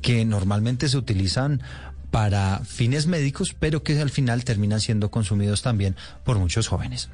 [0.00, 1.62] que normalmente se utilizan
[2.10, 7.10] para fines médicos, pero que al final terminan siendo consumidos también por muchos jóvenes.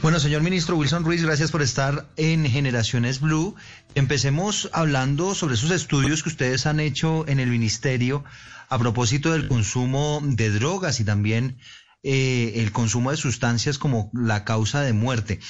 [0.00, 3.56] Bueno, señor ministro Wilson Ruiz, gracias por estar en Generaciones Blue.
[3.96, 8.24] Empecemos hablando sobre esos estudios que ustedes han hecho en el ministerio
[8.68, 11.58] a propósito del consumo de drogas y también
[12.04, 15.40] eh, el consumo de sustancias como la causa de muerte.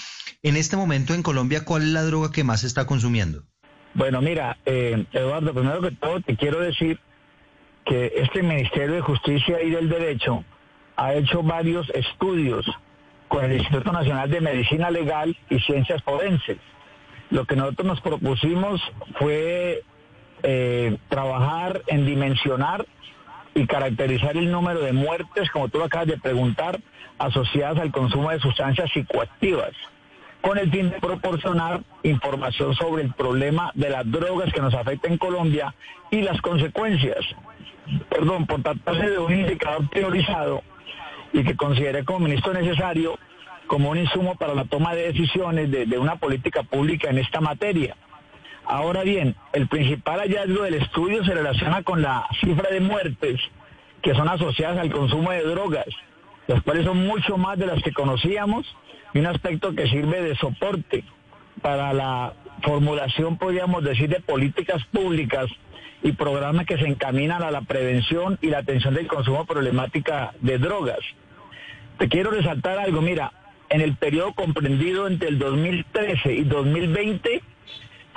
[0.43, 3.45] En este momento en Colombia, ¿cuál es la droga que más se está consumiendo?
[3.94, 6.98] Bueno, mira, eh, Eduardo, primero que todo te quiero decir
[7.85, 10.44] que este Ministerio de Justicia y del Derecho
[10.96, 12.66] ha hecho varios estudios
[13.29, 16.59] con el Instituto Nacional de Medicina Legal y Ciencias Forenses.
[17.31, 18.81] Lo que nosotros nos propusimos
[19.18, 19.83] fue
[20.42, 22.87] eh, trabajar en dimensionar
[23.55, 26.81] y caracterizar el número de muertes, como tú lo acabas de preguntar,
[27.18, 29.72] asociadas al consumo de sustancias psicoactivas,
[30.40, 35.09] con el fin de proporcionar información sobre el problema de las drogas que nos afecta
[35.09, 35.74] en Colombia
[36.11, 37.18] y las consecuencias.
[38.09, 40.62] Perdón, por tratarse de un indicador priorizado
[41.33, 43.18] y que considere como ministro necesario
[43.66, 47.40] como un insumo para la toma de decisiones de, de una política pública en esta
[47.40, 47.96] materia.
[48.64, 53.40] Ahora bien, el principal hallazgo del estudio se relaciona con la cifra de muertes
[54.03, 55.87] que son asociadas al consumo de drogas,
[56.46, 58.66] las cuales son mucho más de las que conocíamos
[59.14, 61.05] y un aspecto que sirve de soporte
[61.62, 65.47] para la formulación, podríamos decir, de políticas públicas
[66.03, 70.59] y programas que se encaminan a la prevención y la atención del consumo problemática de
[70.59, 71.01] drogas.
[71.99, 73.33] Te quiero resaltar algo, mira,
[73.71, 77.42] en el periodo comprendido entre el 2013 y 2020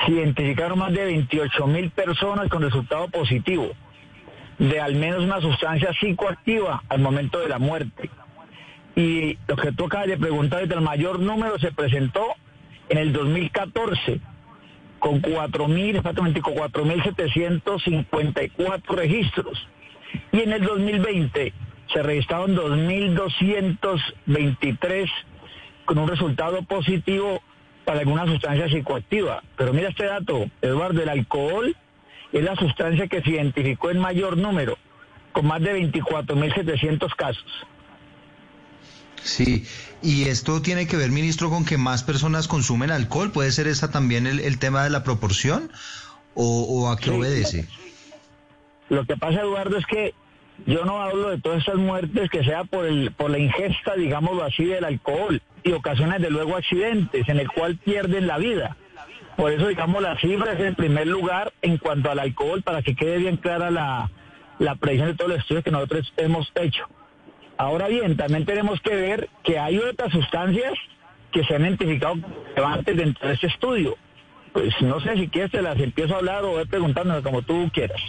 [0.05, 3.71] se identificaron más de 28 mil personas con resultado positivo
[4.61, 8.11] de al menos una sustancia psicoactiva al momento de la muerte.
[8.95, 12.25] Y lo que tú acabas de preguntar, el mayor número se presentó
[12.89, 14.19] en el 2014
[14.99, 19.67] con 4.000, exactamente con 4.754 registros.
[20.31, 21.53] Y en el 2020
[21.93, 25.09] se registraron 2.223
[25.85, 27.41] con un resultado positivo
[27.85, 29.43] para alguna sustancia psicoactiva.
[29.57, 31.75] Pero mira este dato, Eduardo, el alcohol
[32.31, 34.77] es la sustancia que se identificó en mayor número,
[35.33, 37.65] con más de 24.700 casos.
[39.23, 39.65] Sí,
[40.01, 43.31] y esto tiene que ver, ministro, con que más personas consumen alcohol.
[43.31, 45.71] ¿Puede ser esa también el, el tema de la proporción?
[46.33, 47.09] ¿O, o a qué Sí.
[47.11, 47.67] obedece?
[48.89, 50.13] Lo que pasa, Eduardo, es que
[50.65, 54.43] yo no hablo de todas estas muertes que sea por, el, por la ingesta, digámoslo
[54.43, 58.75] así, del alcohol y ocasiones de luego accidentes en el cual pierden la vida.
[59.37, 62.95] Por eso, digamos, la cifra es en primer lugar en cuanto al alcohol, para que
[62.95, 64.11] quede bien clara la,
[64.59, 66.85] la predicción de todos los estudios que nosotros hemos hecho.
[67.61, 70.73] Ahora bien, también tenemos que ver que hay otras sustancias
[71.31, 72.15] que se han identificado
[72.55, 73.97] relevantes dentro de este estudio.
[74.51, 77.69] Pues no sé si quieres te las empiezo a hablar o voy preguntándome como tú
[77.71, 78.01] quieras.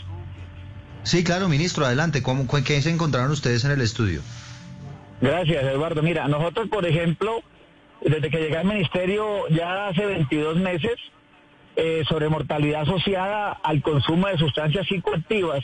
[1.02, 2.22] Sí, claro, ministro, adelante.
[2.22, 4.22] ¿Cómo, ¿Qué se encontraron ustedes en el estudio?
[5.20, 6.02] Gracias, Eduardo.
[6.02, 7.42] Mira, nosotros, por ejemplo,
[8.00, 10.96] desde que llegué al ministerio ya hace 22 meses,
[11.76, 15.62] eh, sobre mortalidad asociada al consumo de sustancias psicoactivas,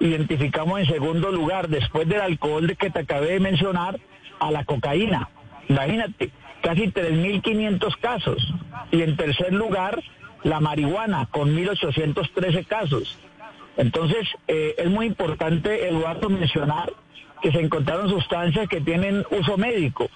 [0.00, 3.98] identificamos en segundo lugar, después del alcohol que te acabé de mencionar,
[4.40, 5.28] a la cocaína.
[5.68, 6.30] Imagínate,
[6.60, 8.54] casi 3.500 casos.
[8.90, 10.02] Y en tercer lugar,
[10.42, 13.18] la marihuana, con 1.813 casos.
[13.76, 16.92] Entonces, eh, es muy importante, Eduardo, mencionar
[17.42, 20.08] que se encontraron sustancias que tienen uso médico,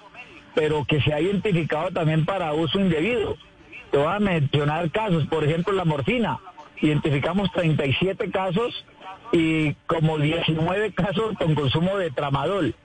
[0.55, 3.37] pero que se ha identificado también para uso indebido.
[3.91, 6.39] Te voy a mencionar casos, por ejemplo, la morfina.
[6.81, 8.85] Identificamos 37 casos
[9.31, 12.75] y como 19 casos con consumo de tramadol.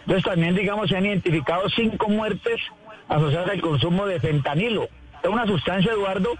[0.00, 2.60] Entonces también, digamos, se han identificado cinco muertes
[3.08, 4.88] asociadas al consumo de fentanilo.
[5.22, 6.30] Es una sustancia, Eduardo,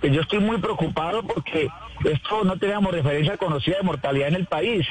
[0.00, 1.68] que yo estoy muy preocupado porque
[2.04, 4.86] esto no tenemos referencia conocida de mortalidad en el país,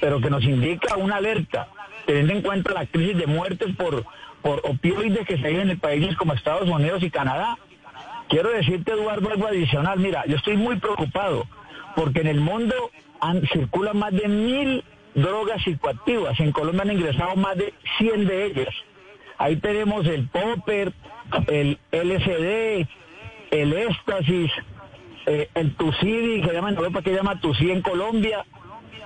[0.00, 1.68] pero que nos indica una alerta,
[2.06, 4.04] teniendo en cuenta la crisis de muertes por,
[4.42, 7.58] por opioides que se viven en países como Estados Unidos y Canadá.
[8.28, 9.98] Quiero decirte, Eduardo, algo adicional.
[9.98, 11.46] Mira, yo estoy muy preocupado
[11.94, 12.74] porque en el mundo
[13.52, 16.38] circulan más de mil drogas psicoactivas.
[16.40, 18.74] En Colombia han ingresado más de 100 de ellas.
[19.38, 20.92] Ahí tenemos el popper,
[21.48, 22.86] el LSD,
[23.50, 24.52] el éxtasis,
[25.26, 28.44] eh, el TUCIDI, que llama en Europa, que llama TUCI en Colombia.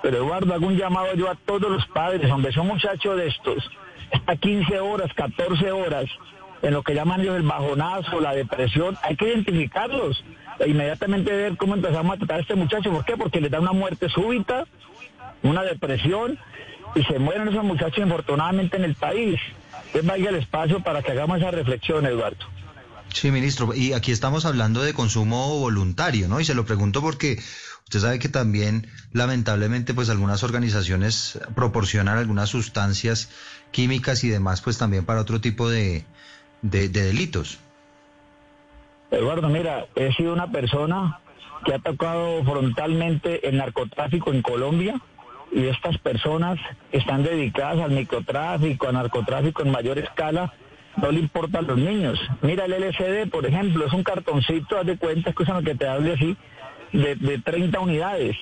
[0.02, 3.70] Pero Eduardo, hago un llamado yo a todos los padres, hombre, son muchachos de estos,
[4.12, 6.04] está 15 horas, 14 horas,
[6.62, 10.22] en lo que llaman ellos el bajonazo, la depresión, hay que identificarlos
[10.66, 12.90] inmediatamente ver cómo empezamos a tratar a este muchacho.
[12.92, 13.16] ¿Por qué?
[13.16, 14.66] Porque le da una muerte súbita,
[15.42, 16.38] una depresión,
[16.94, 19.38] y se mueren esos muchachos infortunadamente en el país.
[19.86, 22.46] Entonces vaya el espacio para que hagamos esa reflexión, Eduardo.
[23.12, 26.40] Sí, ministro, y aquí estamos hablando de consumo voluntario, ¿no?
[26.40, 27.38] Y se lo pregunto porque
[27.84, 33.30] usted sabe que también, lamentablemente, pues algunas organizaciones proporcionan algunas sustancias
[33.70, 36.04] químicas y demás, pues también para otro tipo de,
[36.62, 37.58] de, delitos.
[39.10, 41.20] Eduardo, mira, he sido una persona
[41.64, 45.00] que ha tocado frontalmente el narcotráfico en Colombia
[45.52, 46.58] y estas personas
[46.92, 50.52] están dedicadas al microtráfico, al narcotráfico en mayor escala
[50.96, 52.18] no le importa a los niños.
[52.42, 56.14] Mira el LCD, por ejemplo, es un cartoncito, haz de cuenta, escúchame que te hable
[56.14, 56.36] así,
[56.92, 58.36] de, de 30 unidades.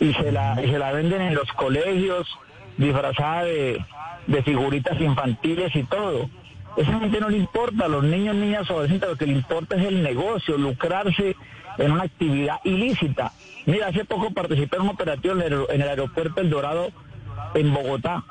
[0.00, 2.26] Y se, la, se la venden en los colegios,
[2.76, 3.84] disfrazada de,
[4.26, 6.28] de figuritas infantiles y todo.
[6.76, 9.84] Esa gente no le importa, a los niños, niñas, adolescentes, lo que le importa es
[9.84, 11.36] el negocio, lucrarse
[11.78, 13.32] en una actividad ilícita.
[13.66, 16.90] Mira, hace poco participé en un operativo en el, aeropuerto El Dorado
[17.54, 18.24] en Bogotá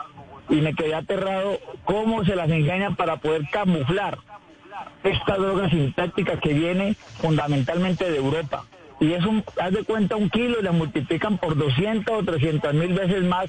[0.50, 4.20] y me quedé aterrado cómo se las engañan para poder camuflar
[5.04, 8.66] esta droga sintética que viene fundamentalmente de Europa.
[9.00, 12.74] Y es un, haz de cuenta, un kilo y la multiplican por 200 o 300
[12.74, 13.48] mil veces más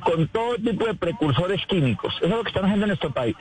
[0.00, 2.14] con todo tipo de precursores químicos.
[2.16, 3.36] Eso es lo que están haciendo en nuestro país.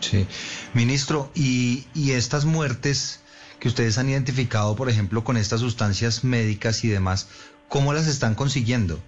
[0.00, 0.26] Sí,
[0.74, 3.20] ministro, y, y estas muertes
[3.60, 7.28] que ustedes han identificado, por ejemplo, con estas sustancias médicas y demás,
[7.68, 9.00] ¿cómo las están consiguiendo?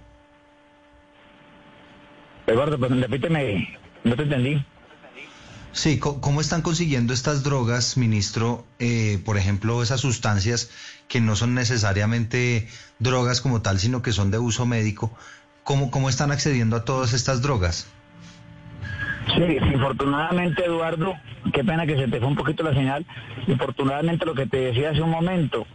[2.47, 4.65] Eduardo, pues repíteme, no te entendí.
[5.75, 8.65] Sí, ¿cómo están consiguiendo estas drogas, ministro?
[8.79, 10.69] Eh, por ejemplo, esas sustancias
[11.09, 15.11] que no son necesariamente drogas como tal, sino que son de uso médico.
[15.65, 17.87] ¿Cómo, cómo están accediendo a todas estas drogas?
[19.33, 21.15] Sí, infortunadamente, Eduardo,
[21.51, 23.05] qué pena que se te fue un poquito la señal.
[23.47, 25.65] Infortunadamente, lo que te decía hace un momento,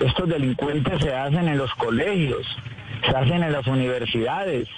[0.00, 2.46] estos delincuentes se hacen en los colegios,
[3.04, 4.68] se hacen en las universidades,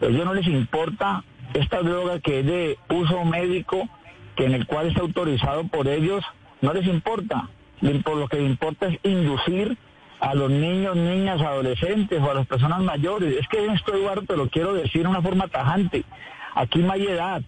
[0.00, 3.88] a ellos no les importa esta droga que es de uso médico,
[4.36, 6.24] que en el cual está autorizado por ellos,
[6.60, 7.48] no les importa.
[8.04, 9.76] Por lo que les importa es inducir
[10.20, 13.36] a los niños, niñas, adolescentes o a las personas mayores.
[13.38, 16.04] Es que esto, Eduardo, te lo quiero decir de una forma tajante.
[16.54, 17.42] Aquí no hay edad.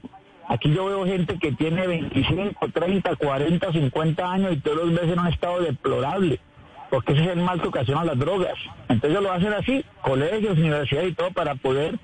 [0.48, 5.12] Aquí yo veo gente que tiene 25, 30, 40, 50 años y todos los ves
[5.12, 6.40] en un estado deplorable,
[6.88, 8.54] porque ese es el mal que ocasiona las drogas.
[8.88, 11.98] Entonces lo hacen así, colegios, universidades y todo, para poder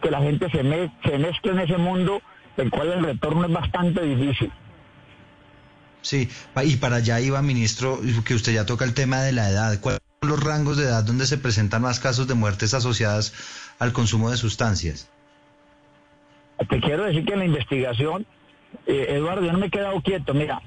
[0.00, 2.22] que la gente se mezcle en ese mundo,
[2.56, 4.52] el cual el retorno es bastante difícil.
[6.02, 6.28] Sí,
[6.62, 9.80] y para allá iba, ministro, que usted ya toca el tema de la edad.
[9.80, 13.34] ¿Cuáles son los rangos de edad donde se presentan más casos de muertes asociadas
[13.80, 15.10] al consumo de sustancias?
[16.66, 18.26] Te quiero decir que en la investigación,
[18.86, 20.34] eh, Eduardo, yo no me he quedado quieto.
[20.34, 20.60] Mira,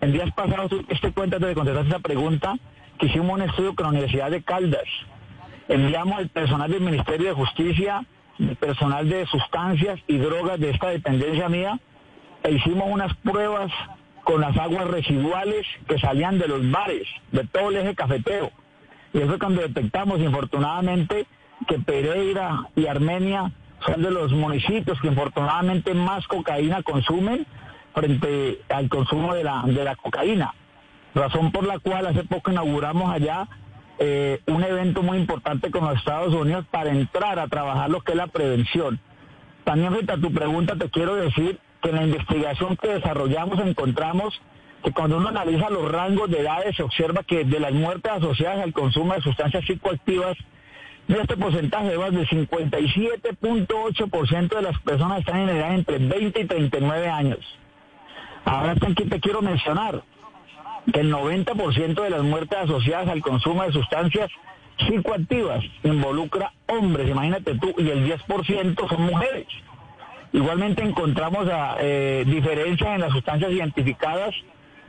[0.00, 2.56] en días pasados, este cuenta de contestar esa pregunta,
[2.98, 4.84] que hicimos un estudio con la Universidad de Caldas.
[5.68, 8.04] Enviamos al personal del Ministerio de Justicia
[8.60, 11.78] personal de sustancias y drogas de esta dependencia mía
[12.42, 13.72] e hicimos unas pruebas
[14.24, 18.50] con las aguas residuales que salían de los bares, de todo el eje cafetero.
[19.12, 21.26] Y eso es cuando detectamos, infortunadamente,
[21.66, 23.50] que Pereira y Armenia
[23.86, 27.46] son de los municipios que infortunadamente más cocaína consumen
[27.94, 30.54] frente al consumo de la, de la cocaína.
[31.14, 33.48] Razón por la cual hace poco inauguramos allá
[33.98, 38.12] eh, un evento muy importante con los Estados Unidos para entrar a trabajar lo que
[38.12, 39.00] es la prevención.
[39.64, 44.40] También frente a tu pregunta te quiero decir que en la investigación que desarrollamos encontramos
[44.84, 48.62] que cuando uno analiza los rangos de edades se observa que de las muertes asociadas
[48.62, 50.36] al consumo de sustancias psicoactivas,
[51.16, 57.08] este porcentaje va del 57.8% de las personas están en edad entre 20 y 39
[57.08, 57.38] años.
[58.44, 60.02] Ahora aquí te quiero mencionar,
[60.92, 64.30] que el 90% de las muertes asociadas al consumo de sustancias
[64.78, 69.46] psicoactivas involucra hombres, imagínate tú, y el 10% son mujeres.
[70.32, 74.34] Igualmente encontramos a, eh, diferencias en las sustancias identificadas.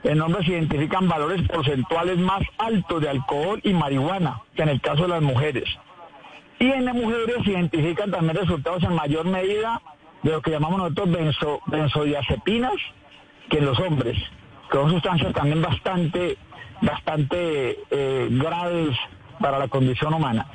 [0.04, 4.82] En hombres se identifican valores porcentuales más altos de alcohol y marihuana que en el
[4.82, 5.66] caso de las mujeres.
[6.60, 9.82] Y en las mujeres se identifican también resultados en mayor medida
[10.24, 12.76] de lo que llamamos nosotros benzo, benzodiazepinas
[13.50, 14.18] que en los hombres,
[14.70, 16.38] que son sustancias también bastante,
[16.82, 18.96] bastante eh, graves
[19.40, 20.48] para la condición humana.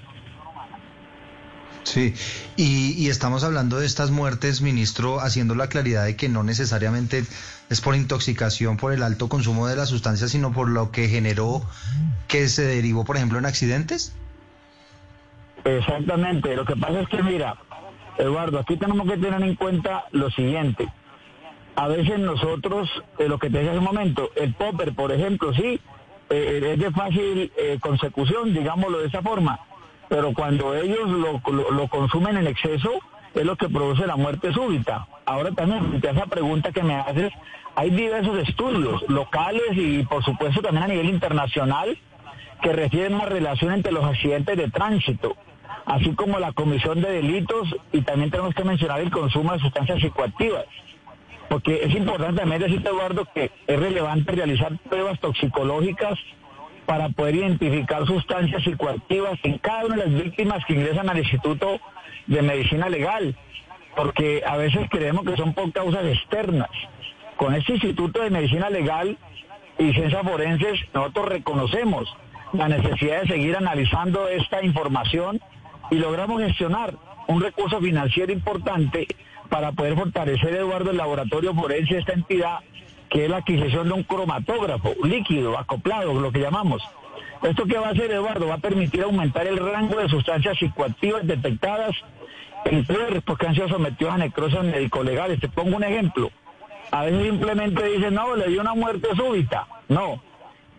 [1.85, 2.15] Sí,
[2.57, 7.25] y, estamos hablando de estas muertes, ministro, haciendo la claridad de que no necesariamente
[7.69, 11.63] es por intoxicación, por el alto consumo de la sustancia, sino por lo que generó
[12.27, 14.15] que se derivó, por ejemplo, en accidentes.
[15.65, 17.57] Exactamente, lo que pasa es que, mira,
[18.19, 20.87] Eduardo, aquí tenemos que tener en cuenta lo siguiente.
[21.77, 22.89] A veces nosotros,
[23.19, 25.81] eh, lo que te dije hace un momento, el popper, por ejemplo, sí,
[26.31, 29.59] eh, es de fácil eh, consecución, digámoslo de esa forma
[30.09, 32.91] pero cuando ellos lo, consumen en exceso
[33.35, 35.07] es lo que produce la muerte súbita.
[35.27, 37.33] Ahora también, frente a esa pregunta que me haces,
[37.75, 41.99] hay diversos estudios locales y por supuesto también a nivel internacional
[42.63, 45.37] que refieren la relación entre los accidentes de tránsito,
[45.87, 50.01] así como la comisión de delitos y también tenemos que mencionar el consumo de sustancias
[50.01, 50.65] psicoactivas.
[51.49, 56.19] Porque es importante también decirte, Eduardo, que es relevante realizar pruebas toxicológicas
[56.87, 61.81] para poder identificar sustancias psicoactivas en cada una de las víctimas que ingresan al Instituto
[62.27, 63.37] de Medicina Legal,
[63.97, 66.71] porque a veces creemos que son por causas externas.
[67.37, 69.19] Con este Instituto de Medicina Legal
[69.79, 72.17] y Ciencias Forenses, nosotros reconocemos
[72.53, 75.41] la necesidad de seguir analizando esta información
[75.91, 76.95] y logramos gestionar
[77.29, 79.07] un recurso financiero importante
[79.49, 82.59] para poder fortalecer, Eduardo, el laboratorio forense de esta entidad
[83.15, 86.83] que es la adquisición de un cromatógrafo líquido, acoplado, lo que llamamos.
[87.43, 88.49] ¿Esto qué va a hacer, Eduardo?
[88.49, 91.95] Va a permitir aumentar el rango de sustancias psicoactivas detectadas
[92.65, 95.39] en cuerpos que han sido sometidos a necrosis médico-legales.
[95.39, 96.31] Te pongo un ejemplo.
[96.91, 99.69] A veces simplemente dicen, no, le dio una muerte súbita.
[99.89, 100.21] No.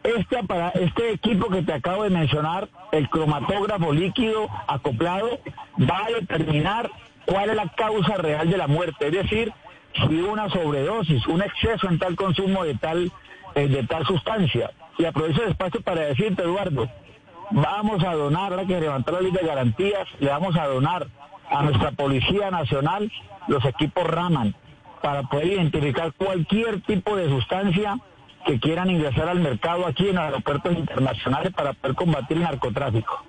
[0.05, 5.39] Este, equipo que te acabo de mencionar, el cromatógrafo líquido acoplado,
[5.79, 6.89] va a determinar
[7.25, 9.07] cuál es la causa real de la muerte.
[9.07, 9.51] Es decir,
[9.93, 13.11] si una sobredosis, un exceso en tal consumo de tal,
[13.55, 14.71] eh, de tal sustancia.
[14.97, 16.87] Y aprovecho el espacio para decirte, Eduardo,
[17.51, 21.07] vamos a donar, ahora que levantar la ley de garantías, le vamos a donar
[21.49, 23.11] a nuestra Policía Nacional
[23.47, 24.55] los equipos Raman
[25.01, 27.97] para poder identificar cualquier tipo de sustancia
[28.45, 33.23] que quieran ingresar al mercado aquí en aeropuertos internacionales para poder combatir el narcotráfico.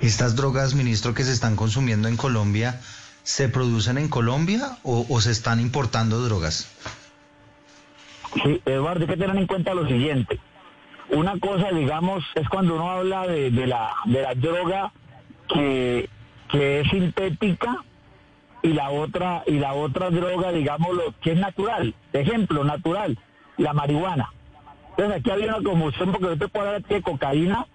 [0.00, 2.80] Estas drogas, ministro, que se están consumiendo en Colombia,
[3.22, 6.70] ¿se producen en Colombia o, se están importando drogas?
[8.42, 10.40] Sí, Eduardo, hay que tener en cuenta lo siguiente.
[11.10, 14.92] Una cosa, digamos, es cuando uno habla de, la, de la droga
[15.48, 16.08] que,
[16.50, 17.84] que es sintética
[18.62, 21.94] y la otra y la otra droga, digámoslo, que es natural.
[22.12, 23.18] Ejemplo, natural,
[23.56, 24.32] la marihuana.
[24.90, 27.66] Entonces aquí había una confusión porque yo te puedo hablar de cocaína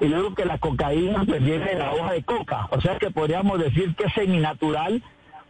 [0.00, 3.10] y luego que la cocaína pues viene de la hoja de coca, o sea que
[3.10, 5.02] podríamos decir que es seminatural,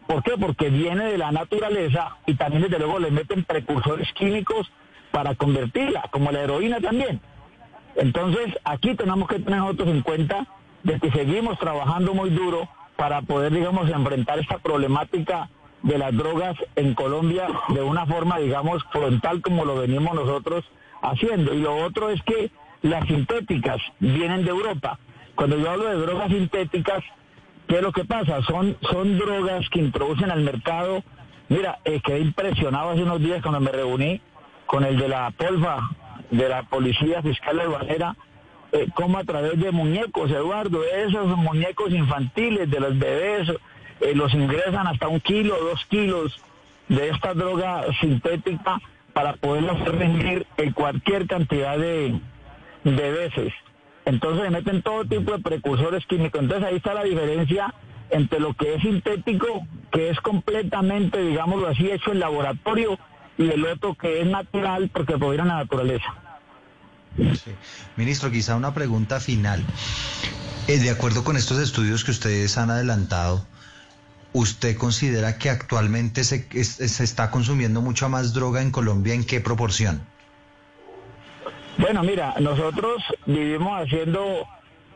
[0.07, 0.31] ¿por qué?
[0.39, 4.71] Porque viene de la naturaleza y también desde luego le meten precursores químicos
[5.11, 7.19] para convertirla, como la heroína también.
[7.95, 10.47] Entonces aquí tenemos que tener nosotros en cuenta
[10.83, 15.49] de que seguimos trabajando muy duro para poder, digamos, enfrentar esta problemática
[15.83, 20.65] de las drogas en Colombia de una forma, digamos, frontal como lo venimos nosotros
[21.01, 21.53] haciendo.
[21.53, 22.51] Y lo otro es que
[22.81, 24.99] las sintéticas vienen de Europa.
[25.35, 27.03] Cuando yo hablo de drogas sintéticas,
[27.67, 28.41] ¿qué es lo que pasa?
[28.43, 31.03] Son, son drogas que introducen al mercado.
[31.49, 34.21] Mira, eh, quedé impresionado hace unos días cuando me reuní
[34.65, 35.79] con el de la Polfa,
[36.31, 38.15] de la Policía Fiscal Aduanera,
[38.73, 43.49] eh, como a través de muñecos, Eduardo, esos muñecos infantiles de los bebés,
[44.01, 46.39] eh, los ingresan hasta un kilo, dos kilos
[46.87, 48.79] de esta droga sintética
[49.13, 52.19] para poderlos rendir en cualquier cantidad de,
[52.83, 53.53] de veces.
[54.05, 56.41] Entonces se meten todo tipo de precursores químicos.
[56.41, 57.73] Entonces ahí está la diferencia
[58.09, 62.97] entre lo que es sintético, que es completamente, digámoslo así, hecho en laboratorio,
[63.37, 66.15] y el otro que es natural porque proviene de la naturaleza.
[67.95, 69.63] Ministro, quizá una pregunta final.
[70.67, 73.45] Eh, de acuerdo con estos estudios que ustedes han adelantado,
[74.37, 79.15] ¿usted considera que actualmente se, se está consumiendo mucha más droga en Colombia?
[79.15, 80.05] ¿En qué proporción?
[81.79, 84.47] Bueno, mira, nosotros vivimos haciendo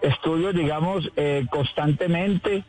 [0.01, 2.63] estudios, digamos, eh, constantemente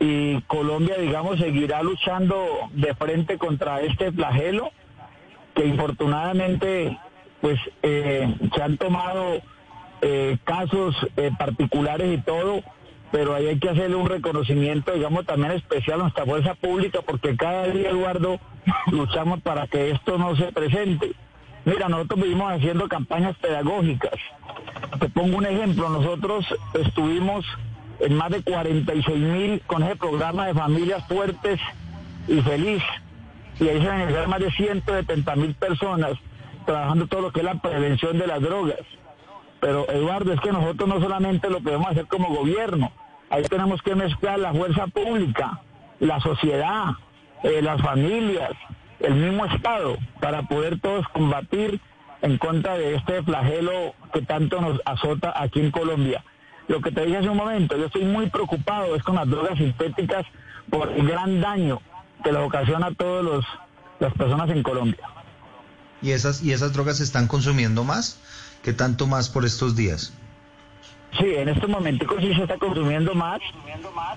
[0.00, 2.36] y Colombia, digamos, seguirá luchando
[2.72, 4.70] de frente contra este flagelo
[5.54, 6.98] que infortunadamente,
[7.40, 9.40] pues, eh, se han tomado
[10.02, 10.94] eh, casos
[11.38, 12.62] particulares y todo,
[13.12, 17.36] pero ahí hay que hacerle un reconocimiento, digamos, también especial a nuestra fuerza pública, porque
[17.36, 18.38] cada día, Eduardo,
[18.90, 21.12] luchamos para que esto no se presente.
[21.64, 24.14] Mira, nosotros vivimos haciendo campañas pedagógicas.
[25.00, 27.44] Te pongo un ejemplo, nosotros estuvimos
[28.00, 31.60] en más de 46 mil con ese programa de familias fuertes
[32.28, 32.82] y feliz.
[33.58, 36.12] Y ahí se beneficiaron más de 170 mil personas
[36.66, 38.80] trabajando todo lo que es la prevención de las drogas.
[39.60, 42.92] Pero Eduardo, es que nosotros no solamente lo podemos hacer como gobierno,
[43.30, 45.60] ahí tenemos que mezclar la fuerza pública,
[45.98, 46.94] la sociedad,
[47.42, 48.52] eh, las familias,
[49.00, 51.80] el mismo Estado, para poder todos combatir
[52.22, 56.24] en contra de este flagelo que tanto nos azota aquí en Colombia.
[56.68, 59.58] Lo que te dije hace un momento, yo estoy muy preocupado es con las drogas
[59.58, 60.26] sintéticas
[60.70, 61.80] por el gran daño
[62.24, 63.44] que le ocasiona a todas
[64.00, 65.08] las personas en Colombia.
[66.02, 68.20] ¿Y esas, ¿Y esas drogas se están consumiendo más?
[68.66, 70.12] ¿Qué tanto más por estos días?
[71.20, 73.38] Sí, en este momento sí se está consumiendo más.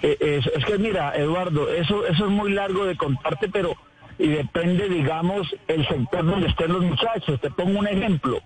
[0.01, 3.75] Eh, es, que mira, Eduardo, eso, eso es muy largo de contarte, pero
[4.17, 7.39] y depende, digamos, el sector donde estén los muchachos.
[7.39, 8.39] Te pongo un ejemplo.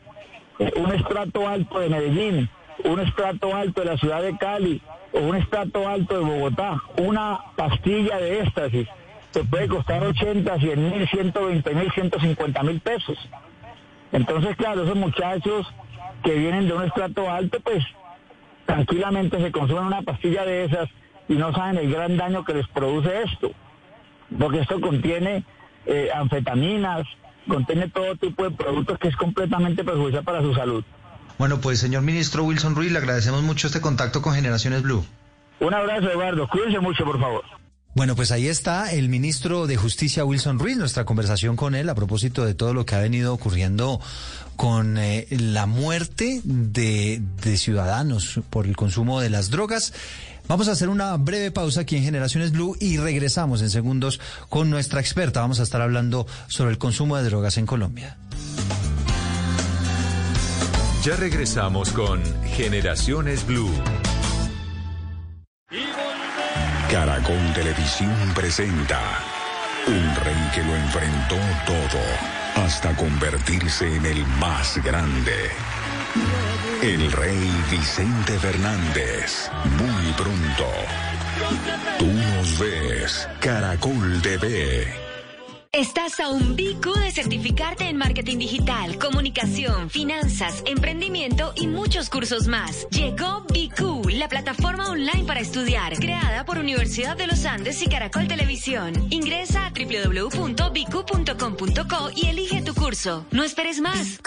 [0.59, 2.49] Eh, un estrato alto de Medellín,
[2.83, 4.81] un estrato alto de la ciudad de Cali
[5.13, 8.89] o un estrato alto de Bogotá, una pastilla de éxtasis
[9.31, 13.17] te puede costar 80, 100 mil, 120 mil, 150 mil pesos.
[14.11, 15.65] Entonces, claro, esos muchachos
[16.23, 17.83] que vienen de un estrato alto, pues
[18.65, 20.89] tranquilamente se consumen una pastilla de esas
[21.27, 23.51] y no saben el gran daño que les produce esto.
[24.39, 25.43] Porque esto contiene
[25.85, 27.05] eh, anfetaminas,
[27.47, 30.83] contiene todo tipo de productos que es completamente perjudicial para su salud.
[31.37, 35.05] Bueno, pues señor ministro Wilson Ruiz, le agradecemos mucho este contacto con Generaciones Blue.
[35.59, 36.47] Un abrazo, Eduardo.
[36.47, 37.43] Cuídense mucho, por favor.
[37.95, 41.95] Bueno, pues ahí está el ministro de Justicia Wilson Ruiz, nuestra conversación con él a
[41.95, 44.01] propósito de todo lo que ha venido ocurriendo
[44.55, 49.93] con eh, la muerte de, de ciudadanos por el consumo de las drogas.
[50.47, 54.19] Vamos a hacer una breve pausa aquí en Generaciones Blue y regresamos en segundos
[54.49, 55.41] con nuestra experta.
[55.41, 58.17] Vamos a estar hablando sobre el consumo de drogas en Colombia.
[61.03, 62.21] Ya regresamos con
[62.55, 63.71] Generaciones Blue.
[66.93, 69.01] Caracol Televisión presenta
[69.87, 75.49] un rey que lo enfrentó todo hasta convertirse en el más grande.
[76.83, 79.49] El rey Vicente Fernández.
[79.75, 80.69] Muy pronto.
[81.97, 83.27] Tú nos ves.
[83.39, 85.02] Caracol TV.
[85.75, 92.47] Estás a un bicu de certificarte en marketing digital, comunicación, finanzas, emprendimiento y muchos cursos
[92.47, 92.87] más.
[92.91, 98.27] Llegó BQ, la plataforma online para estudiar, creada por Universidad de los Andes y Caracol
[98.27, 99.07] Televisión.
[99.09, 100.51] Ingresa a www.bicu.com.co
[102.17, 103.25] y elige tu curso.
[103.31, 104.19] No esperes más.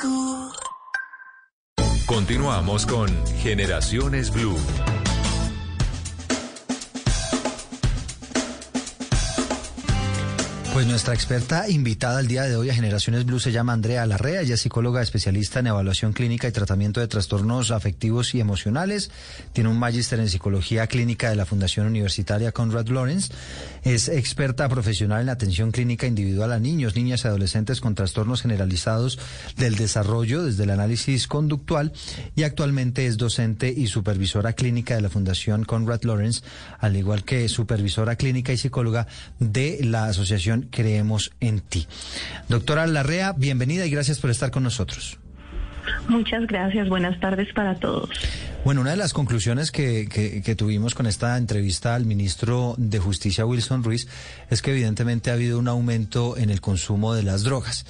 [2.07, 4.59] Continuamos con Generaciones Blue.
[10.77, 14.43] Pues nuestra experta invitada al día de hoy a Generaciones Blue se llama Andrea Larrea,
[14.43, 19.11] ella es psicóloga especialista en evaluación clínica y tratamiento de trastornos afectivos y emocionales,
[19.55, 23.33] tiene un magíster en psicología clínica de la Fundación Universitaria Conrad Lawrence,
[23.85, 29.18] es experta profesional en atención clínica individual a niños, niñas y adolescentes con trastornos generalizados
[29.57, 31.95] del desarrollo desde el análisis conductual
[32.35, 36.43] y actualmente es docente y supervisora clínica de la Fundación Conrad Lawrence,
[36.79, 39.07] al igual que supervisora clínica y psicóloga
[39.39, 41.87] de la Asociación creemos en ti.
[42.49, 45.19] Doctora Larrea, bienvenida y gracias por estar con nosotros.
[46.09, 48.11] Muchas gracias, buenas tardes para todos.
[48.66, 53.47] Bueno, una de las conclusiones que, que, tuvimos con esta entrevista al ministro de Justicia,
[53.47, 54.09] Wilson Ruiz,
[54.51, 57.87] es que evidentemente ha habido un aumento en el consumo de las drogas.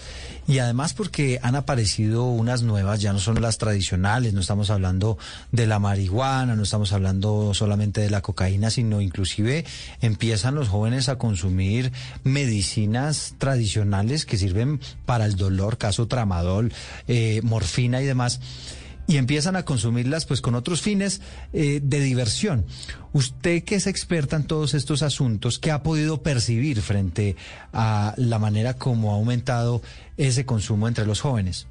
[0.47, 5.16] Y además porque han aparecido unas nuevas, ya no son las tradicionales, no estamos hablando
[5.51, 9.64] de la marihuana, no estamos hablando solamente de la cocaína, sino inclusive
[10.03, 11.90] empiezan los jóvenes a consumir
[12.22, 16.70] medicinas tradicionales que sirven para el dolor, caso tramadol,
[17.09, 18.41] eh, morfina y demás
[19.07, 21.22] y empiezan a consumirlas pues con otros fines
[21.53, 22.64] eh, de diversión.
[23.12, 27.37] Usted que es experta en todos estos asuntos, ¿qué ha podido percibir frente
[27.72, 29.82] a la manera como ha aumentado
[30.16, 31.68] ese consumo entre los jóvenes?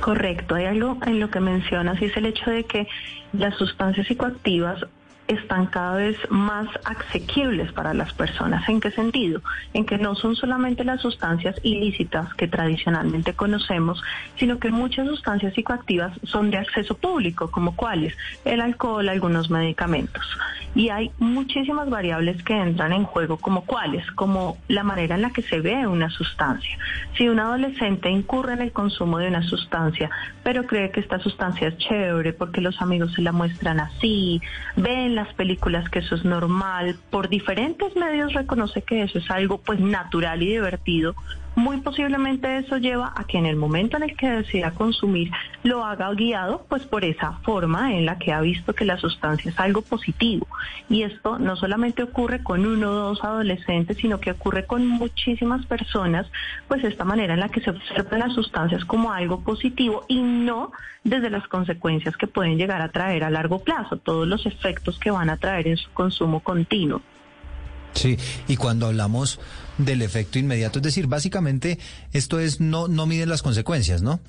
[0.00, 2.86] Correcto, hay algo en lo que mencionas y es el hecho de que
[3.32, 4.84] las sustancias psicoactivas
[5.28, 8.68] están cada vez más asequibles para las personas.
[8.68, 9.42] ¿En qué sentido?
[9.72, 14.02] En que no son solamente las sustancias ilícitas que tradicionalmente conocemos,
[14.36, 20.24] sino que muchas sustancias psicoactivas son de acceso público, como cuáles, el alcohol, algunos medicamentos.
[20.74, 25.30] Y hay muchísimas variables que entran en juego, como cuáles, como la manera en la
[25.30, 26.78] que se ve una sustancia.
[27.16, 30.10] Si un adolescente incurre en el consumo de una sustancia,
[30.42, 34.40] pero cree que esta sustancia es chévere porque los amigos se la muestran así,
[34.76, 39.58] ven las películas que eso es normal, por diferentes medios reconoce que eso es algo
[39.58, 41.14] pues natural y divertido,
[41.56, 45.30] muy posiblemente eso lleva a que en el momento en el que decida consumir
[45.62, 49.50] lo haga guiado pues por esa forma en la que ha visto que la sustancia
[49.50, 50.46] es algo positivo.
[50.90, 55.64] Y esto no solamente ocurre con uno o dos adolescentes, sino que ocurre con muchísimas
[55.64, 56.26] personas,
[56.68, 60.72] pues esta manera en la que se observan las sustancias como algo positivo y no
[61.04, 65.10] desde las consecuencias que pueden llegar a traer a largo plazo, todos los efectos que
[65.10, 67.00] van a traer en su consumo continuo.
[67.92, 69.40] Sí, y cuando hablamos
[69.78, 71.78] del efecto inmediato, es decir, básicamente
[72.12, 74.20] esto es no no miden las consecuencias, ¿no?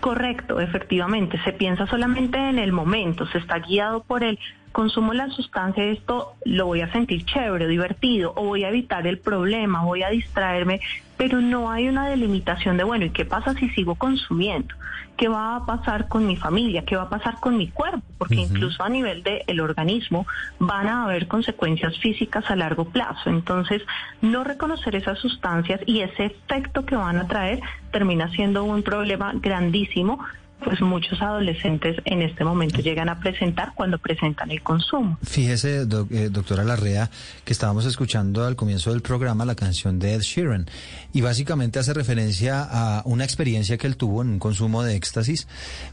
[0.00, 4.38] Correcto, efectivamente, se piensa solamente en el momento, se está guiado por el
[4.72, 9.18] consumo la sustancia, esto lo voy a sentir chévere, divertido, o voy a evitar el
[9.18, 10.80] problema, voy a distraerme,
[11.18, 14.74] pero no hay una delimitación de, bueno, ¿y qué pasa si sigo consumiendo?
[15.16, 16.84] ¿Qué va a pasar con mi familia?
[16.84, 18.02] ¿Qué va a pasar con mi cuerpo?
[18.16, 20.28] Porque incluso a nivel del organismo
[20.60, 23.28] van a haber consecuencias físicas a largo plazo.
[23.28, 23.82] Entonces,
[24.22, 27.60] no reconocer esas sustancias y ese efecto que van a traer
[27.90, 30.24] termina siendo un problema grandísimo
[30.64, 35.18] pues muchos adolescentes en este momento llegan a presentar cuando presentan el consumo.
[35.22, 37.10] Fíjese, eh, doctora Larrea,
[37.44, 40.66] que estábamos escuchando al comienzo del programa la canción de Ed Sheeran
[41.12, 45.46] y básicamente hace referencia a una experiencia que él tuvo en un consumo de éxtasis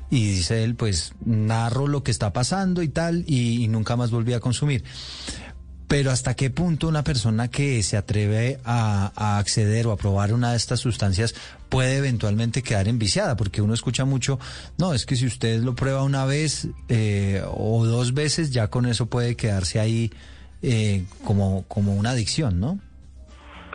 [0.10, 4.12] y dice él, pues narro lo que está pasando y tal y, y nunca más
[4.12, 4.84] volví a consumir.
[5.88, 10.52] Pero hasta qué punto una persona que se atreve a, acceder o a probar una
[10.52, 11.36] de estas sustancias
[11.70, 14.40] puede eventualmente quedar enviciada, porque uno escucha mucho,
[14.78, 18.86] no, es que si usted lo prueba una vez eh, o dos veces, ya con
[18.86, 20.12] eso puede quedarse ahí
[20.62, 22.80] eh, como, como una adicción, ¿no?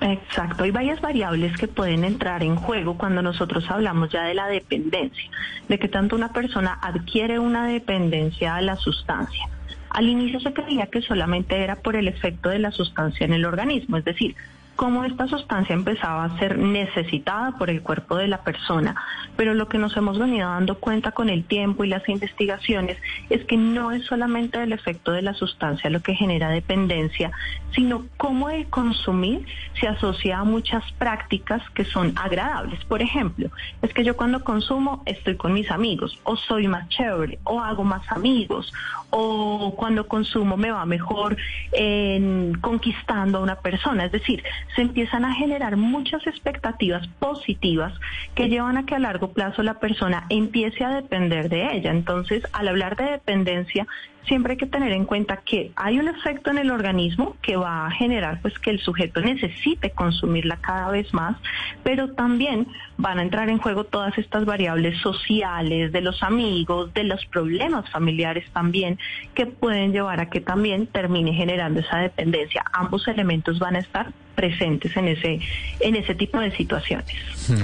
[0.01, 4.47] Exacto, hay varias variables que pueden entrar en juego cuando nosotros hablamos ya de la
[4.47, 5.31] dependencia,
[5.69, 9.47] de que tanto una persona adquiere una dependencia a la sustancia.
[9.91, 13.45] Al inicio se creía que solamente era por el efecto de la sustancia en el
[13.45, 14.37] organismo, es decir,
[14.81, 18.97] cómo esta sustancia empezaba a ser necesitada por el cuerpo de la persona.
[19.37, 22.97] Pero lo que nos hemos venido dando cuenta con el tiempo y las investigaciones
[23.29, 27.31] es que no es solamente el efecto de la sustancia lo que genera dependencia,
[27.75, 29.45] sino cómo el consumir
[29.79, 32.83] se asocia a muchas prácticas que son agradables.
[32.87, 33.51] Por ejemplo,
[33.83, 37.85] es que yo cuando consumo estoy con mis amigos, o soy más chévere, o hago
[37.85, 38.73] más amigos,
[39.11, 41.37] o cuando consumo me va mejor
[41.73, 44.07] en conquistando a una persona.
[44.07, 44.43] Es decir,
[44.75, 47.93] se empiezan a generar muchas expectativas positivas
[48.35, 51.91] que llevan a que a largo plazo la persona empiece a depender de ella.
[51.91, 53.87] Entonces, al hablar de dependencia,
[54.27, 57.87] siempre hay que tener en cuenta que hay un efecto en el organismo que va
[57.87, 61.37] a generar pues que el sujeto necesite consumirla cada vez más,
[61.83, 62.67] pero también
[62.97, 67.89] van a entrar en juego todas estas variables sociales, de los amigos, de los problemas
[67.91, 68.99] familiares también,
[69.35, 72.65] que pueden llevar a que también termine generando esa dependencia.
[72.73, 75.41] Ambos elementos van a estar presentes en ese
[75.81, 77.15] en ese tipo de situaciones.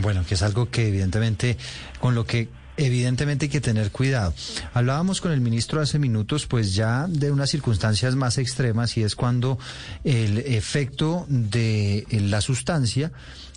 [0.02, 1.56] Bueno, que es algo que evidentemente
[2.00, 4.34] con lo que evidentemente hay que tener cuidado.
[4.72, 9.16] Hablábamos con el ministro hace minutos, pues ya de unas circunstancias más extremas y es
[9.16, 9.58] cuando
[10.04, 13.12] el efecto de la sustancia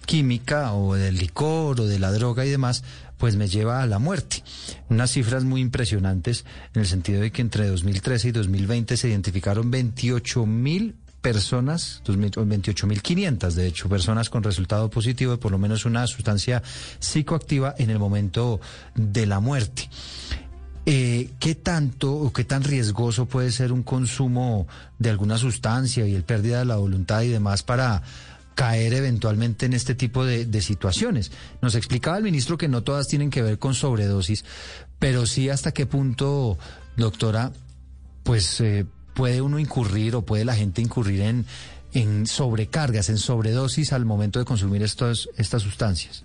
[0.05, 2.83] química o del licor o de la droga y demás,
[3.17, 4.43] pues me lleva a la muerte.
[4.89, 9.69] Unas cifras muy impresionantes en el sentido de que entre 2013 y 2020 se identificaron
[9.69, 16.07] 28 mil personas, 28.500 de hecho, personas con resultado positivo de por lo menos una
[16.07, 16.63] sustancia
[16.99, 18.59] psicoactiva en el momento
[18.95, 19.89] de la muerte.
[20.85, 24.67] Eh, ¿Qué tanto o qué tan riesgoso puede ser un consumo
[24.97, 28.01] de alguna sustancia y el pérdida de la voluntad y demás para
[28.55, 31.31] caer eventualmente en este tipo de, situaciones?
[31.61, 34.45] Nos explicaba el ministro que no todas tienen que ver con sobredosis,
[34.97, 36.57] pero sí hasta qué punto,
[36.97, 37.51] doctora,
[38.23, 38.85] pues eh,
[39.19, 41.45] puede uno incurrir o puede la gente incurrir en,
[41.93, 46.23] en sobrecargas, en sobredosis al momento de consumir estos, estas sustancias?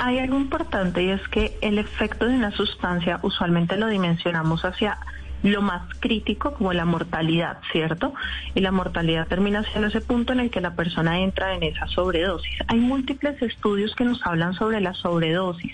[0.00, 4.98] Hay algo importante y es que el efecto de una sustancia usualmente lo dimensionamos hacia
[5.42, 8.14] lo más crítico como la mortalidad, ¿cierto?
[8.54, 11.86] Y la mortalidad termina siendo ese punto en el que la persona entra en esa
[11.88, 12.58] sobredosis.
[12.68, 15.72] Hay múltiples estudios que nos hablan sobre la sobredosis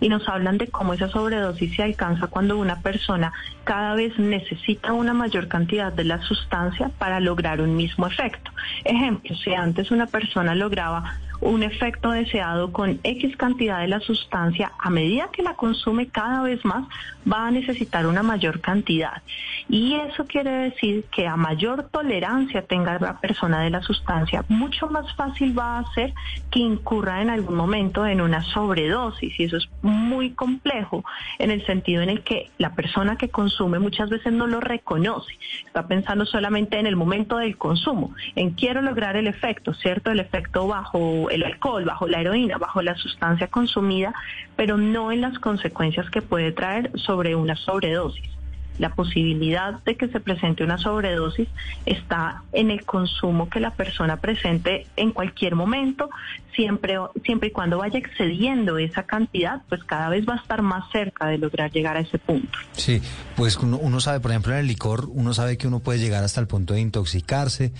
[0.00, 3.32] y nos hablan de cómo esa sobredosis se alcanza cuando una persona
[3.64, 8.50] cada vez necesita una mayor cantidad de la sustancia para lograr un mismo efecto.
[8.84, 14.72] Ejemplo, si antes una persona lograba un efecto deseado con X cantidad de la sustancia,
[14.78, 16.86] a medida que la consume cada vez más,
[17.30, 19.22] va a necesitar una mayor cantidad.
[19.68, 24.88] Y eso quiere decir que a mayor tolerancia tenga la persona de la sustancia, mucho
[24.88, 26.14] más fácil va a ser
[26.50, 29.38] que incurra en algún momento en una sobredosis.
[29.38, 31.04] Y eso es muy complejo
[31.38, 35.32] en el sentido en el que la persona que consume muchas veces no lo reconoce.
[35.66, 40.10] Está pensando solamente en el momento del consumo, en quiero lograr el efecto, ¿cierto?
[40.10, 44.12] El efecto bajo el alcohol, bajo la heroína, bajo la sustancia consumida,
[44.56, 48.38] pero no en las consecuencias que puede traer sobre una sobredosis
[48.78, 51.48] la posibilidad de que se presente una sobredosis
[51.84, 56.10] está en el consumo que la persona presente en cualquier momento,
[56.54, 60.90] siempre, siempre y cuando vaya excediendo esa cantidad, pues cada vez va a estar más
[60.92, 62.58] cerca de lograr llegar a ese punto.
[62.72, 63.02] Sí,
[63.36, 66.40] pues uno, sabe, por ejemplo, en el licor, uno sabe que uno puede llegar hasta
[66.40, 67.72] el punto de intoxicarse,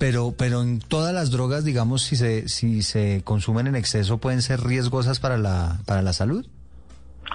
[0.00, 4.40] pero, pero en todas las drogas, digamos, si se, si se consumen en exceso, pueden
[4.40, 6.46] ser riesgosas para la, para la salud.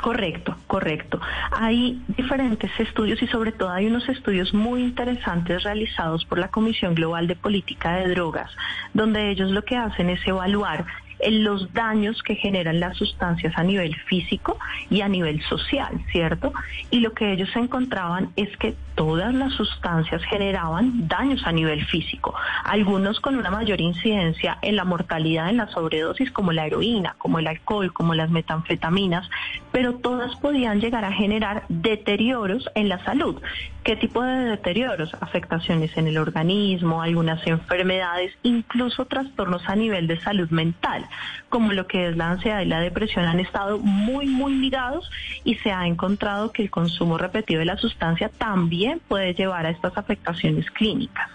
[0.01, 1.21] Correcto, correcto.
[1.51, 6.95] Hay diferentes estudios y sobre todo hay unos estudios muy interesantes realizados por la Comisión
[6.95, 8.49] Global de Política de Drogas,
[8.95, 10.85] donde ellos lo que hacen es evaluar
[11.29, 14.57] los daños que generan las sustancias a nivel físico
[14.89, 16.53] y a nivel social, ¿cierto?
[16.91, 22.33] Y lo que ellos encontraban es que todas las sustancias generaban daños a nivel físico,
[22.63, 27.39] algunos con una mayor incidencia en la mortalidad en la sobredosis como la heroína, como
[27.39, 29.29] el alcohol, como las metanfetaminas,
[29.71, 33.41] pero todas podían llegar a generar deterioros en la salud.
[33.85, 35.11] ¿Qué tipo de deterioros?
[35.21, 41.05] Afectaciones en el organismo, algunas enfermedades, incluso trastornos a nivel de salud mental,
[41.49, 45.07] como lo que es la ansiedad y la depresión han estado muy, muy ligados
[45.43, 49.69] y se ha encontrado que el consumo repetido de la sustancia también puede llevar a
[49.69, 51.29] estas afectaciones clínicas.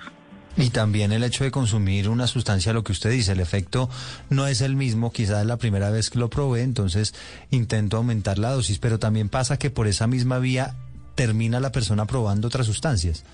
[0.57, 3.89] Y también el hecho de consumir una sustancia, lo que usted dice, el efecto
[4.29, 7.15] no es el mismo, quizás es la primera vez que lo probé, entonces
[7.53, 10.75] intento aumentar la dosis, pero también pasa que por esa misma vía
[11.21, 13.25] termina la persona probando otras sustancias.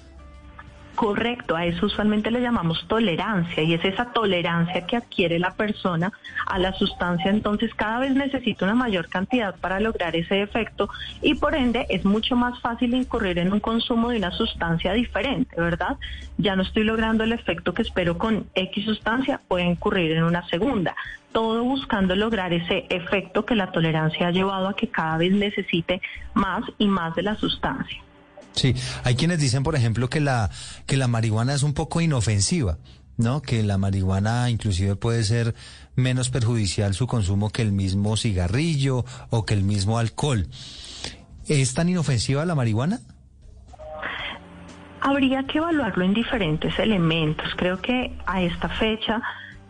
[0.96, 6.10] Correcto, a eso usualmente le llamamos tolerancia y es esa tolerancia que adquiere la persona
[6.46, 10.88] a la sustancia, entonces cada vez necesita una mayor cantidad para lograr ese efecto
[11.20, 15.60] y por ende es mucho más fácil incurrir en un consumo de una sustancia diferente,
[15.60, 15.98] ¿verdad?
[16.38, 20.48] Ya no estoy logrando el efecto que espero con X sustancia, puede incurrir en una
[20.48, 20.96] segunda
[21.32, 26.00] todo buscando lograr ese efecto que la tolerancia ha llevado a que cada vez necesite
[26.32, 28.00] más y más de la sustancia.
[28.56, 30.50] Sí, hay quienes dicen, por ejemplo, que la,
[30.86, 32.78] que la marihuana es un poco inofensiva,
[33.18, 33.42] ¿no?
[33.42, 35.54] Que la marihuana inclusive puede ser
[35.94, 40.48] menos perjudicial su consumo que el mismo cigarrillo o que el mismo alcohol.
[41.46, 43.00] ¿Es tan inofensiva la marihuana?
[45.02, 47.46] Habría que evaluarlo en diferentes elementos.
[47.56, 49.22] Creo que a esta fecha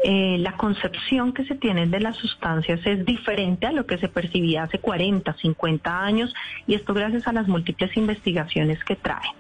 [0.04, 4.08] eh, la concepción que se tiene de las sustancias es diferente a lo que se
[4.08, 6.34] percibía hace 40, 50 años
[6.66, 9.32] y esto gracias a las múltiples investigaciones que traen.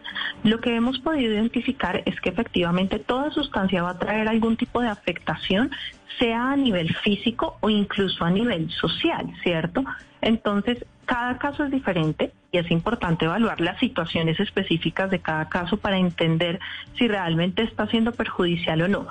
[0.44, 4.80] Lo que hemos podido identificar es que efectivamente toda sustancia va a traer algún tipo
[4.80, 5.70] de afectación,
[6.18, 9.84] sea a nivel físico o incluso a nivel social, ¿cierto?
[10.22, 15.76] Entonces, cada caso es diferente y es importante evaluar las situaciones específicas de cada caso
[15.76, 16.58] para entender
[16.96, 19.06] si realmente está siendo perjudicial o no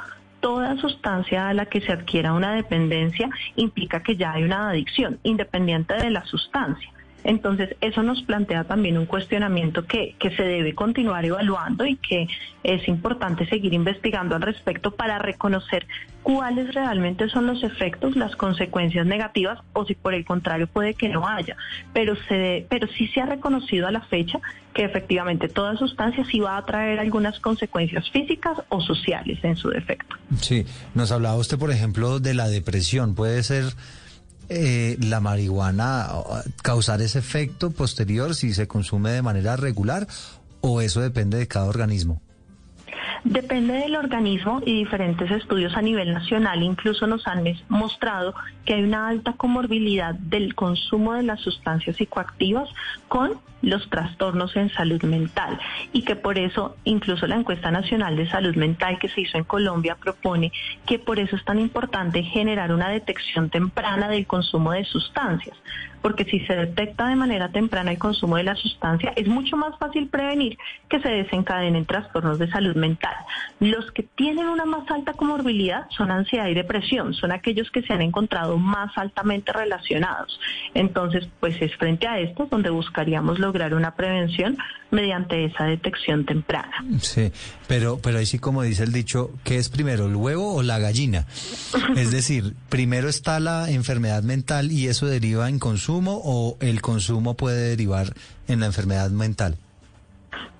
[0.46, 5.18] toda sustancia a la que se adquiera una dependencia implica que ya hay una adicción,
[5.24, 6.88] independiente de la sustancia.
[7.26, 12.28] Entonces, eso nos plantea también un cuestionamiento que, que, se debe continuar evaluando y que
[12.64, 15.88] es importante seguir investigando al respecto para reconocer
[16.22, 21.10] cuáles realmente son los efectos, las consecuencias negativas o si por el contrario puede que
[21.10, 21.58] no haya.
[21.94, 24.40] Pero, se, pero sí se ha reconocido a la fecha
[24.76, 29.70] que efectivamente toda sustancia sí va a traer algunas consecuencias físicas o sociales en su
[29.70, 30.16] defecto.
[30.42, 33.16] Sí, nos hablaba usted, por ejemplo, de la depresión.
[33.16, 33.64] Puede ser
[34.50, 36.08] eh, la marihuana
[36.62, 40.08] causar ese efecto posterior si se consume de manera regular
[40.62, 42.22] o eso depende de cada organismo?
[43.24, 46.62] Depende del organismo y diferentes estudios a nivel nacional.
[46.64, 48.36] Incluso nos han mostrado
[48.66, 52.70] que hay una alta comorbilidad del consumo de las sustancias psicoactivas
[53.08, 55.60] con los trastornos en salud mental
[55.92, 59.44] y que por eso incluso la encuesta nacional de salud mental que se hizo en
[59.44, 60.52] Colombia propone
[60.86, 65.58] que por eso es tan importante generar una detección temprana del consumo de sustancias
[66.06, 69.76] porque si se detecta de manera temprana el consumo de la sustancia, es mucho más
[69.80, 70.56] fácil prevenir
[70.88, 73.16] que se desencadenen trastornos de salud mental.
[73.60, 77.92] Los que tienen una más alta comorbilidad son ansiedad y depresión, son aquellos que se
[77.92, 80.40] han encontrado más altamente relacionados.
[80.76, 84.60] Entonces, pues es frente a esto donde buscaríamos lograr una prevención
[84.92, 86.86] mediante esa detección temprana.
[87.00, 87.32] Sí,
[87.68, 90.80] pero, pero ahí sí como dice el dicho, ¿qué es primero, el huevo o la
[90.80, 91.26] gallina?
[91.96, 97.36] Es decir, primero está la enfermedad mental y eso deriva en consumo o el consumo
[97.36, 98.14] puede derivar
[98.48, 99.58] en la enfermedad mental?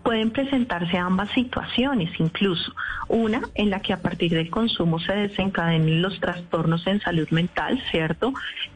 [0.06, 2.72] Pueden presentarse ambas situaciones, incluso
[3.08, 7.82] una en la que a partir del consumo se desencadenen los trastornos en salud mental,
[7.90, 8.32] ¿cierto?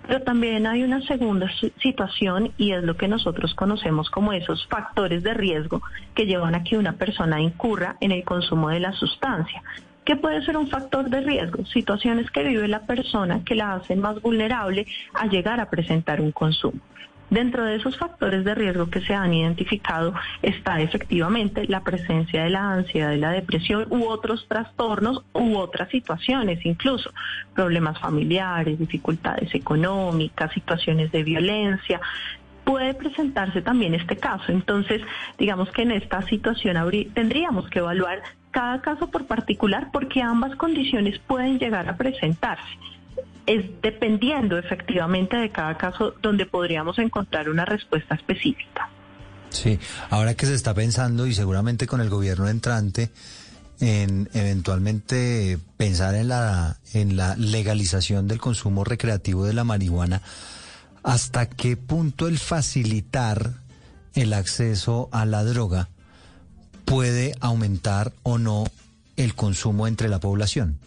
[0.08, 1.48] Pero también hay una segunda
[1.84, 5.84] situación y es lo que nosotros conocemos como esos factores de riesgo
[6.16, 9.62] que llevan a que una persona incurra en el consumo de la sustancia.
[10.06, 11.64] ¿Qué puede ser un factor de riesgo?
[11.68, 16.32] Situaciones que vive la persona que la hacen más vulnerable a llegar a presentar un
[16.32, 16.80] consumo.
[17.30, 22.50] Dentro de esos factores de riesgo que se han identificado está efectivamente la presencia de
[22.50, 27.12] la ansiedad, de la depresión u otros trastornos u otras situaciones, incluso.
[27.54, 32.02] Problemas familiares, dificultades económicas, situaciones de violencia,
[32.64, 34.52] puede presentarse también este caso.
[34.52, 35.02] Entonces,
[35.38, 36.78] digamos que en esta situación
[37.14, 42.78] tendríamos que evaluar cada caso por particular porque ambas condiciones pueden llegar a presentarse
[43.46, 48.90] es dependiendo efectivamente de cada caso donde podríamos encontrar una respuesta específica.
[49.50, 49.80] Sí,
[50.10, 53.10] ahora que se está pensando y seguramente con el gobierno entrante
[53.80, 60.22] en eventualmente pensar en la en la legalización del consumo recreativo de la marihuana,
[61.04, 63.54] ¿hasta qué punto el facilitar
[64.14, 65.90] el acceso a la droga
[66.86, 68.66] puede aumentar o no
[69.16, 70.78] el consumo entre la población?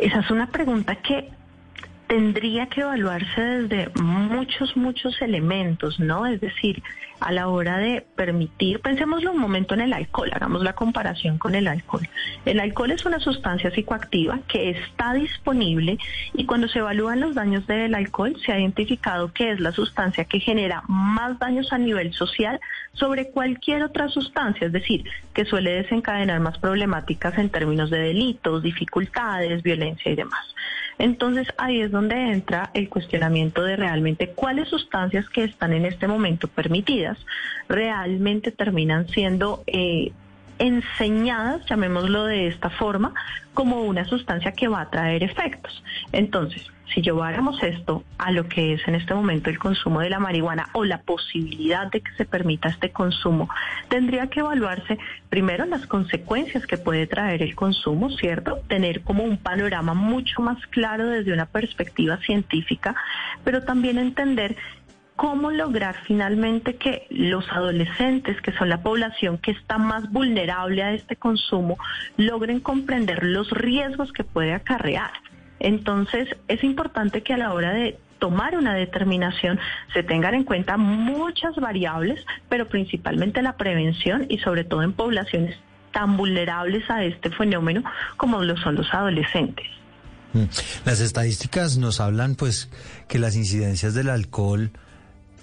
[0.00, 1.30] Esa es una pregunta que
[2.06, 6.26] tendría que evaluarse desde muchos, muchos elementos, ¿no?
[6.26, 6.82] Es decir,
[7.20, 11.54] a la hora de permitir, pensémoslo un momento en el alcohol, hagamos la comparación con
[11.54, 12.08] el alcohol.
[12.44, 15.98] El alcohol es una sustancia psicoactiva que está disponible
[16.34, 20.24] y cuando se evalúan los daños del alcohol se ha identificado que es la sustancia
[20.24, 22.60] que genera más daños a nivel social
[22.92, 28.62] sobre cualquier otra sustancia, es decir, que suele desencadenar más problemáticas en términos de delitos,
[28.62, 30.54] dificultades, violencia y demás.
[30.98, 36.08] Entonces ahí es donde entra el cuestionamiento de realmente cuáles sustancias que están en este
[36.08, 37.18] momento permitidas
[37.68, 40.12] realmente terminan siendo eh,
[40.58, 43.14] enseñadas, llamémoslo de esta forma,
[43.54, 45.82] como una sustancia que va a traer efectos.
[46.12, 50.18] Entonces, si lleváramos esto a lo que es en este momento el consumo de la
[50.18, 53.48] marihuana o la posibilidad de que se permita este consumo,
[53.88, 54.98] tendría que evaluarse
[55.28, 58.60] primero las consecuencias que puede traer el consumo, ¿cierto?
[58.68, 62.94] Tener como un panorama mucho más claro desde una perspectiva científica,
[63.44, 64.56] pero también entender
[65.18, 70.92] cómo lograr finalmente que los adolescentes, que son la población que está más vulnerable a
[70.92, 71.76] este consumo,
[72.16, 75.10] logren comprender los riesgos que puede acarrear.
[75.58, 79.58] Entonces, es importante que a la hora de tomar una determinación
[79.92, 85.56] se tengan en cuenta muchas variables, pero principalmente la prevención y sobre todo en poblaciones
[85.92, 87.82] tan vulnerables a este fenómeno
[88.16, 89.66] como lo son los adolescentes.
[90.32, 90.44] Mm.
[90.84, 92.70] Las estadísticas nos hablan pues
[93.08, 94.70] que las incidencias del alcohol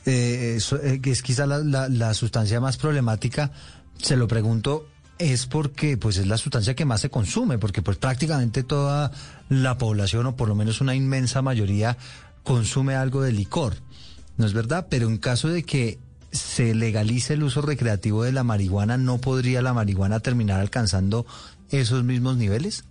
[0.06, 3.52] eh, eh, que es quizá la, sustancia más problemática,
[3.98, 4.88] se lo pregunto,
[5.18, 9.12] es porque pues es la sustancia que más se consume, porque pues prácticamente toda
[9.50, 11.98] la población, o por lo menos una inmensa mayoría,
[12.44, 13.76] consume algo de licor.
[14.38, 14.88] ¿No es verdad?
[14.90, 15.98] Pero en caso de que
[16.32, 21.26] se legalice el uso recreativo de la marihuana, ¿no podría la marihuana terminar alcanzando
[21.70, 22.84] esos mismos niveles?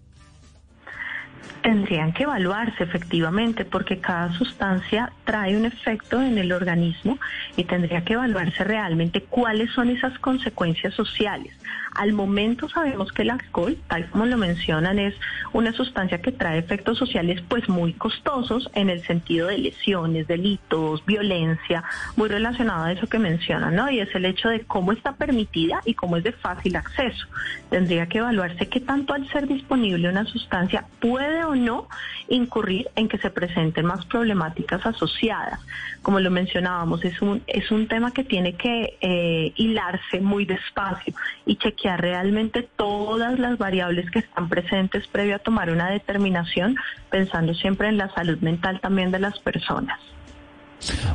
[1.64, 7.18] Tendrían que evaluarse efectivamente porque cada sustancia trae un efecto en el organismo
[7.56, 11.54] y tendría que evaluarse realmente cuáles son esas consecuencias sociales.
[11.94, 15.14] Al momento sabemos que el alcohol, tal como lo mencionan, es
[15.52, 21.06] una sustancia que trae efectos sociales pues muy costosos en el sentido de lesiones, delitos,
[21.06, 21.84] violencia,
[22.16, 23.88] muy relacionado a eso que mencionan, ¿no?
[23.90, 27.26] Y es el hecho de cómo está permitida y cómo es de fácil acceso.
[27.70, 31.88] Tendría que evaluarse qué tanto al ser disponible una sustancia puede o no
[32.28, 35.60] incurrir en que se presenten más problemáticas asociadas.
[36.02, 41.14] Como lo mencionábamos, es un, es un tema que tiene que eh, hilarse muy despacio
[41.46, 46.76] y chequear realmente todas las variables que están presentes previo a tomar una determinación,
[47.10, 49.98] pensando siempre en la salud mental también de las personas.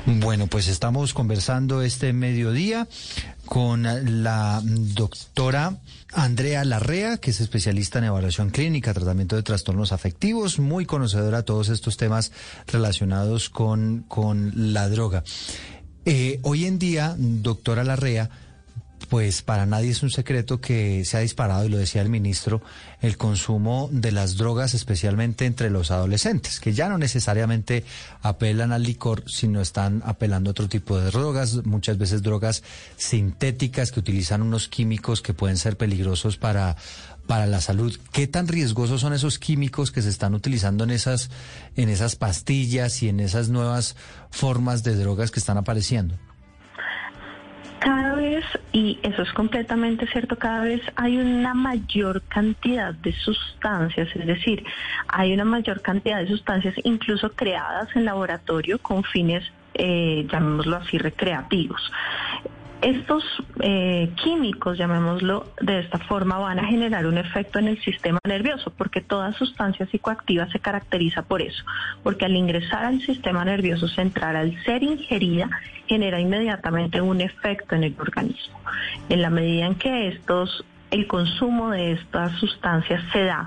[0.06, 2.88] Bueno, pues estamos conversando este mediodía
[3.46, 3.84] con
[4.24, 5.78] la doctora
[6.14, 11.44] Andrea Larrea, que es especialista en evaluación clínica, tratamiento de trastornos afectivos, muy conocedora de
[11.44, 12.32] todos estos temas
[12.68, 15.24] relacionados con, con la droga.
[16.06, 18.30] Eh, hoy en día, doctora Larrea,
[19.10, 22.62] pues para nadie es un secreto que se ha disparado, y lo decía el ministro,
[23.02, 27.84] el consumo de las drogas, especialmente entre los adolescentes, que ya no necesariamente
[28.22, 32.64] apelan al licor, sino están apelando a otro tipo de drogas, muchas veces drogas
[32.98, 36.76] sintéticas que utilizan unos químicos que pueden ser peligrosos para,
[37.26, 37.98] para la salud.
[38.12, 41.32] ¿Qué tan riesgosos son esos químicos que se están utilizando en esas,
[41.76, 43.96] en esas pastillas y en esas nuevas
[44.30, 46.16] formas de drogas que están apareciendo?
[48.72, 54.64] Y eso es completamente cierto, cada vez hay una mayor cantidad de sustancias, es decir,
[55.08, 60.98] hay una mayor cantidad de sustancias incluso creadas en laboratorio con fines, eh, llamémoslo así,
[60.98, 61.92] recreativos.
[62.82, 63.24] Estos
[63.60, 68.72] eh, químicos, llamémoslo de esta forma, van a generar un efecto en el sistema nervioso,
[68.72, 71.62] porque toda sustancia psicoactiva se caracteriza por eso,
[72.04, 75.50] porque al ingresar al sistema nervioso central, al ser ingerida,
[75.88, 78.58] genera inmediatamente un efecto en el organismo.
[79.10, 83.46] En la medida en que estos, el consumo de estas sustancias se da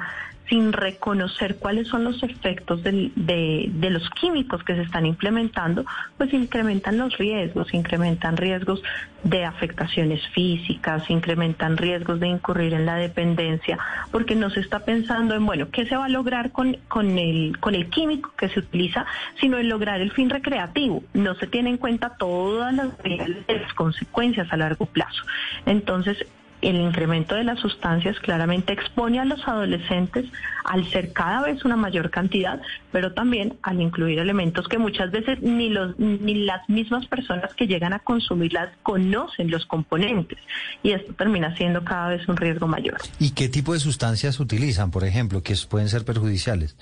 [0.52, 5.86] sin reconocer cuáles son los efectos de, de, los químicos que se están implementando,
[6.18, 8.82] pues incrementan los riesgos, incrementan riesgos
[9.24, 13.78] de afectaciones físicas, incrementan riesgos de incurrir en la dependencia,
[14.10, 16.76] porque no se está pensando en, bueno, ¿qué se va a lograr con,
[17.18, 19.06] el, con el químico que se utiliza,
[19.40, 21.02] sino en lograr el fin recreativo.
[21.14, 25.22] No se tiene en cuenta todas las consecuencias a largo plazo.
[25.64, 26.26] Entonces,
[26.62, 30.26] el incremento de las sustancias claramente expone a los adolescentes
[30.64, 32.60] al ser cada vez una mayor cantidad,
[32.92, 37.66] pero también al incluir elementos que muchas veces ni, los, ni las mismas personas que
[37.66, 40.38] llegan a consumirlas conocen los componentes
[40.82, 42.98] y esto termina siendo cada vez un riesgo mayor.
[43.18, 46.76] ¿Y qué tipo de sustancias utilizan, por ejemplo, que pueden ser perjudiciales?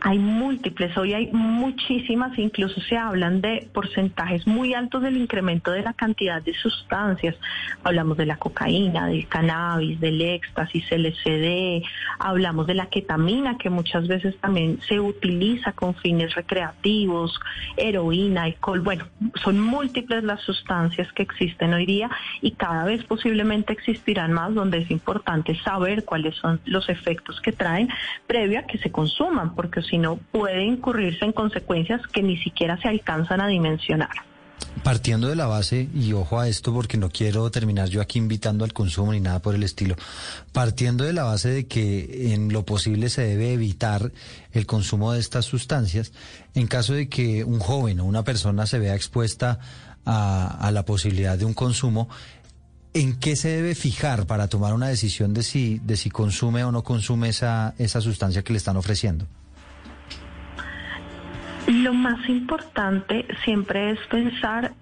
[0.00, 5.82] Hay múltiples, hoy hay muchísimas, incluso se hablan de porcentajes muy altos del incremento de
[5.82, 7.36] la cantidad de sustancias.
[7.84, 11.82] Hablamos de la cocaína, del cannabis, del éxtasis, LSD,
[12.18, 17.38] hablamos de la ketamina, que muchas veces también se utiliza con fines recreativos,
[17.76, 18.80] heroína, alcohol.
[18.80, 19.06] Bueno,
[19.42, 22.10] son múltiples las sustancias que existen hoy día
[22.40, 27.52] y cada vez posiblemente existirán más, donde es importante saber cuáles son los efectos que
[27.52, 27.88] traen
[28.26, 32.80] previo a que se consuman porque si no puede incurrirse en consecuencias que ni siquiera
[32.80, 34.08] se alcanzan a dimensionar.
[34.82, 38.64] Partiendo de la base, y ojo a esto porque no quiero terminar yo aquí invitando
[38.64, 39.96] al consumo ni nada por el estilo,
[40.52, 44.12] partiendo de la base de que en lo posible se debe evitar
[44.52, 46.10] el consumo de estas sustancias,
[46.54, 49.58] en caso de que un joven o una persona se vea expuesta
[50.06, 52.08] a, a la posibilidad de un consumo,
[52.94, 56.72] ¿en qué se debe fijar para tomar una decisión de si, de si consume o
[56.72, 59.26] no consume esa, esa sustancia que le están ofreciendo?
[61.66, 64.72] Lo más importante siempre es pensar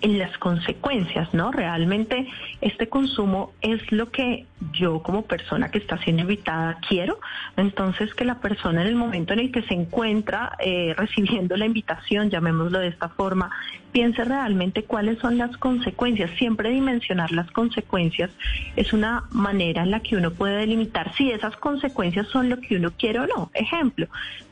[0.00, 1.52] en las consecuencias, ¿no?
[1.52, 2.26] Realmente
[2.60, 7.18] este consumo es lo que yo como persona que está siendo invitada quiero,
[7.56, 11.66] entonces que la persona en el momento en el que se encuentra eh, recibiendo la
[11.66, 13.50] invitación, llamémoslo de esta forma,
[13.92, 16.30] piense realmente cuáles son las consecuencias.
[16.38, 18.30] Siempre dimensionar las consecuencias
[18.76, 22.76] es una manera en la que uno puede delimitar si esas consecuencias son lo que
[22.76, 23.50] uno quiere o no.
[23.54, 24.06] Ejemplo,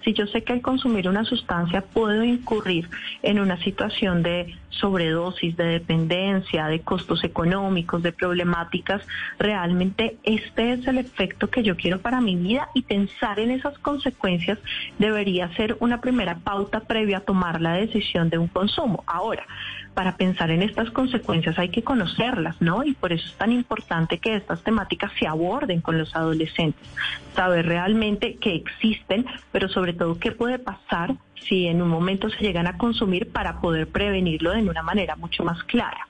[0.04, 2.88] si yo sé que al consumir una sustancia puedo incurrir
[3.22, 9.02] en una situación de sobredosis, de dependencia, de costos económicos, de problemáticas,
[9.38, 13.78] realmente este es el efecto que yo quiero para mi vida y pensar en esas
[13.78, 14.58] consecuencias
[14.98, 19.04] debería ser una primera pauta previa a tomar la decisión de un consumo.
[19.06, 19.46] Ahora,
[19.94, 22.84] para pensar en estas consecuencias hay que conocerlas, ¿no?
[22.84, 26.88] Y por eso es tan importante que estas temáticas se aborden con los adolescentes,
[27.34, 31.14] saber realmente que existen, pero sobre todo qué puede pasar
[31.48, 35.44] si en un momento se llegan a consumir para poder prevenirlo de una manera mucho
[35.44, 36.09] más clara.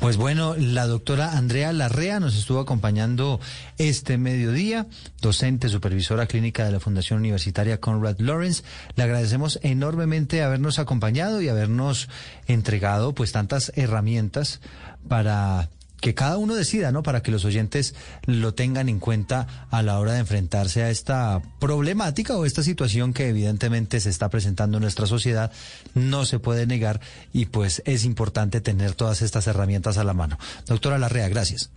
[0.00, 3.40] Pues bueno, la doctora Andrea Larrea nos estuvo acompañando
[3.78, 4.86] este mediodía,
[5.20, 8.62] docente, supervisora clínica de la Fundación Universitaria Conrad Lawrence.
[8.96, 12.08] Le agradecemos enormemente habernos acompañado y habernos
[12.46, 14.60] entregado pues tantas herramientas
[15.08, 15.68] para
[16.02, 17.04] que cada uno decida, ¿no?
[17.04, 17.94] Para que los oyentes
[18.26, 23.14] lo tengan en cuenta a la hora de enfrentarse a esta problemática o esta situación
[23.14, 25.52] que evidentemente se está presentando en nuestra sociedad.
[25.94, 27.00] No se puede negar
[27.32, 30.38] y pues es importante tener todas estas herramientas a la mano.
[30.66, 31.70] Doctora Larrea, gracias.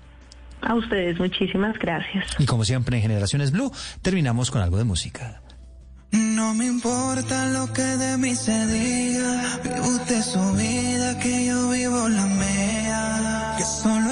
[0.61, 2.26] A ustedes, muchísimas gracias.
[2.39, 3.71] Y como siempre en Generaciones Blue,
[4.01, 5.43] terminamos con algo de música.
[6.11, 11.69] No me importa lo que de mí se diga, vive usted su vida, que yo
[11.69, 13.55] vivo la mía.
[13.57, 14.05] Que solo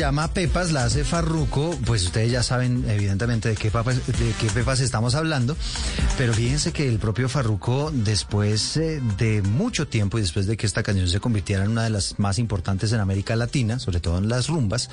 [0.00, 4.46] llama Pepas la hace Farruco, pues ustedes ya saben evidentemente de qué, papas, de qué
[4.46, 5.54] Pepas estamos hablando,
[6.16, 10.66] pero fíjense que el propio Farruco después eh, de mucho tiempo y después de que
[10.66, 14.16] esta canción se convirtiera en una de las más importantes en América Latina, sobre todo
[14.16, 14.88] en las rumbas,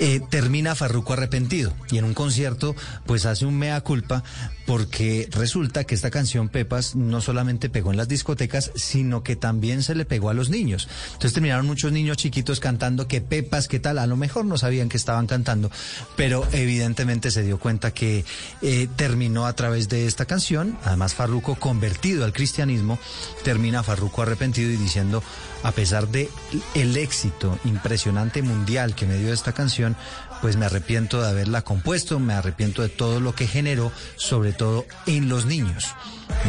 [0.00, 1.74] eh, termina Farruco arrepentido.
[1.90, 4.24] Y en un concierto pues hace un mea culpa
[4.66, 9.82] porque resulta que esta canción Pepas no solamente pegó en las discotecas, sino que también
[9.82, 10.88] se le pegó a los niños.
[11.06, 14.88] Entonces terminaron muchos niños chiquitos cantando que Pepas, qué tal, a lo mejor no sabían
[14.88, 15.70] que estaban cantando,
[16.16, 18.24] pero evidentemente se dio cuenta que
[18.60, 22.98] eh, terminó a través de esta canción, además Farruco convertido al cristianismo,
[23.44, 25.22] termina Farruco arrepentido y diciendo,
[25.62, 26.28] a pesar de
[26.74, 29.96] el éxito impresionante mundial que me dio esta canción,
[30.42, 34.86] pues me arrepiento de haberla compuesto, me arrepiento de todo lo que generó, sobre todo
[35.06, 35.94] en los niños,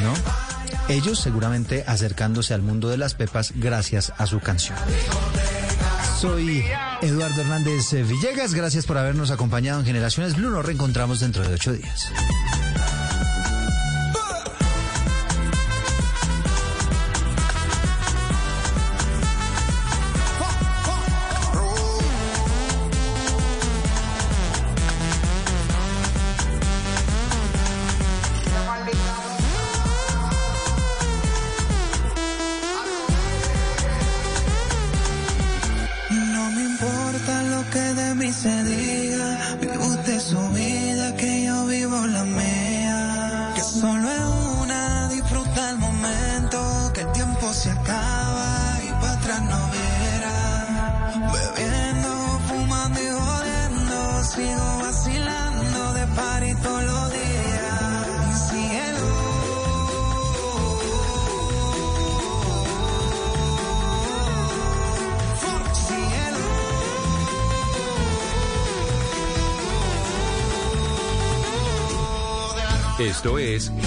[0.03, 0.13] ¿no?
[0.93, 4.77] Ellos seguramente acercándose al mundo de las pepas gracias a su canción.
[6.19, 6.63] Soy
[7.01, 11.73] Eduardo Hernández Villegas, gracias por habernos acompañado en Generaciones Blue, nos reencontramos dentro de ocho
[11.73, 12.11] días.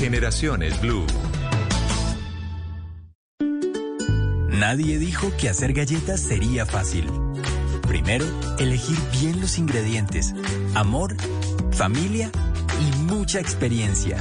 [0.01, 1.05] Generaciones Blue.
[4.49, 7.05] Nadie dijo que hacer galletas sería fácil.
[7.87, 8.25] Primero,
[8.59, 10.35] elegir bien los ingredientes,
[10.75, 11.17] amor,
[11.73, 12.31] familia
[12.81, 14.17] y mucha experiencia.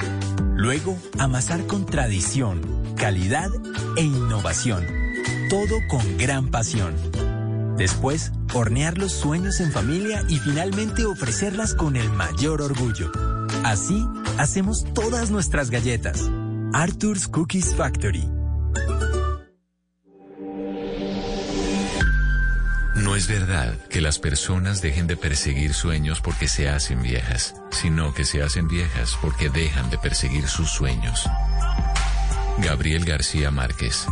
[0.53, 2.59] Luego, amasar con tradición,
[2.97, 3.49] calidad
[3.95, 4.85] e innovación.
[5.49, 6.93] Todo con gran pasión.
[7.77, 13.13] Después, hornear los sueños en familia y finalmente ofrecerlas con el mayor orgullo.
[13.63, 14.05] Así,
[14.39, 16.29] hacemos todas nuestras galletas.
[16.73, 18.23] Arthur's Cookies Factory.
[22.95, 28.13] No es verdad que las personas dejen de perseguir sueños porque se hacen viejas, sino
[28.13, 31.25] que se hacen viejas porque dejan de perseguir sus sueños.
[32.59, 34.05] Gabriel García Márquez.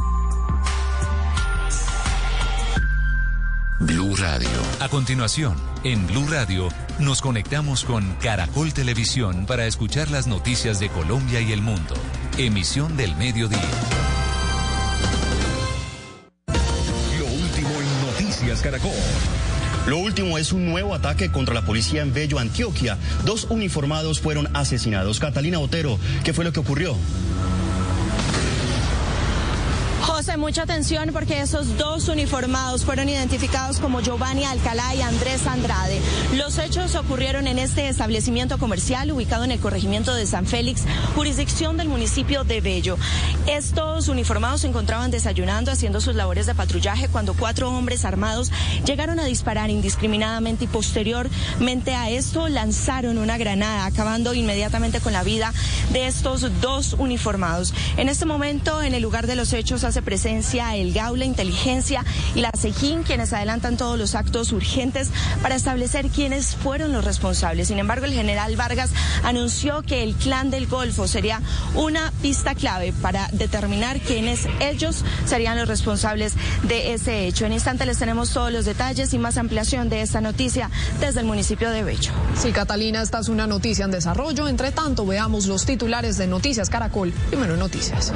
[3.80, 4.50] Blue Radio.
[4.80, 6.68] A continuación, en Blue Radio,
[6.98, 11.94] nos conectamos con Caracol Televisión para escuchar las noticias de Colombia y el mundo.
[12.40, 13.60] Emisión del mediodía.
[17.20, 18.92] Lo último en Noticias Caracol.
[19.86, 22.98] Lo último es un nuevo ataque contra la policía en Bello, Antioquia.
[23.26, 25.20] Dos uniformados fueron asesinados.
[25.20, 26.96] Catalina Otero, ¿qué fue lo que ocurrió?
[30.28, 36.02] José, mucha atención porque esos dos uniformados fueron identificados como Giovanni Alcalá y Andrés Andrade.
[36.36, 40.84] Los hechos ocurrieron en este establecimiento comercial ubicado en el corregimiento de San Félix,
[41.16, 42.98] jurisdicción del municipio de Bello.
[43.46, 48.52] Estos uniformados se encontraban desayunando, haciendo sus labores de patrullaje cuando cuatro hombres armados
[48.86, 55.24] llegaron a disparar indiscriminadamente y posteriormente a esto lanzaron una granada, acabando inmediatamente con la
[55.24, 55.54] vida
[55.94, 57.74] de estos dos uniformados.
[57.96, 62.04] En este momento, en el lugar de los hechos, hace el GAU, la inteligencia
[62.36, 65.10] y la SEGIN, quienes adelantan todos los actos urgentes
[65.42, 67.70] para establecer quiénes fueron los responsables.
[67.70, 68.92] Sin embargo, el general Vargas
[69.24, 71.42] anunció que el clan del Golfo sería
[71.76, 76.34] una pista clave para determinar quiénes ellos serían los responsables
[76.64, 77.46] de ese hecho.
[77.46, 81.26] En instante les tenemos todos los detalles y más ampliación de esta noticia desde el
[81.26, 82.12] municipio de Bello.
[82.36, 84.48] Sí, Catalina, esta es una noticia en desarrollo.
[84.48, 87.14] Entre tanto, veamos los titulares de Noticias Caracol.
[87.30, 88.12] Primero Noticias.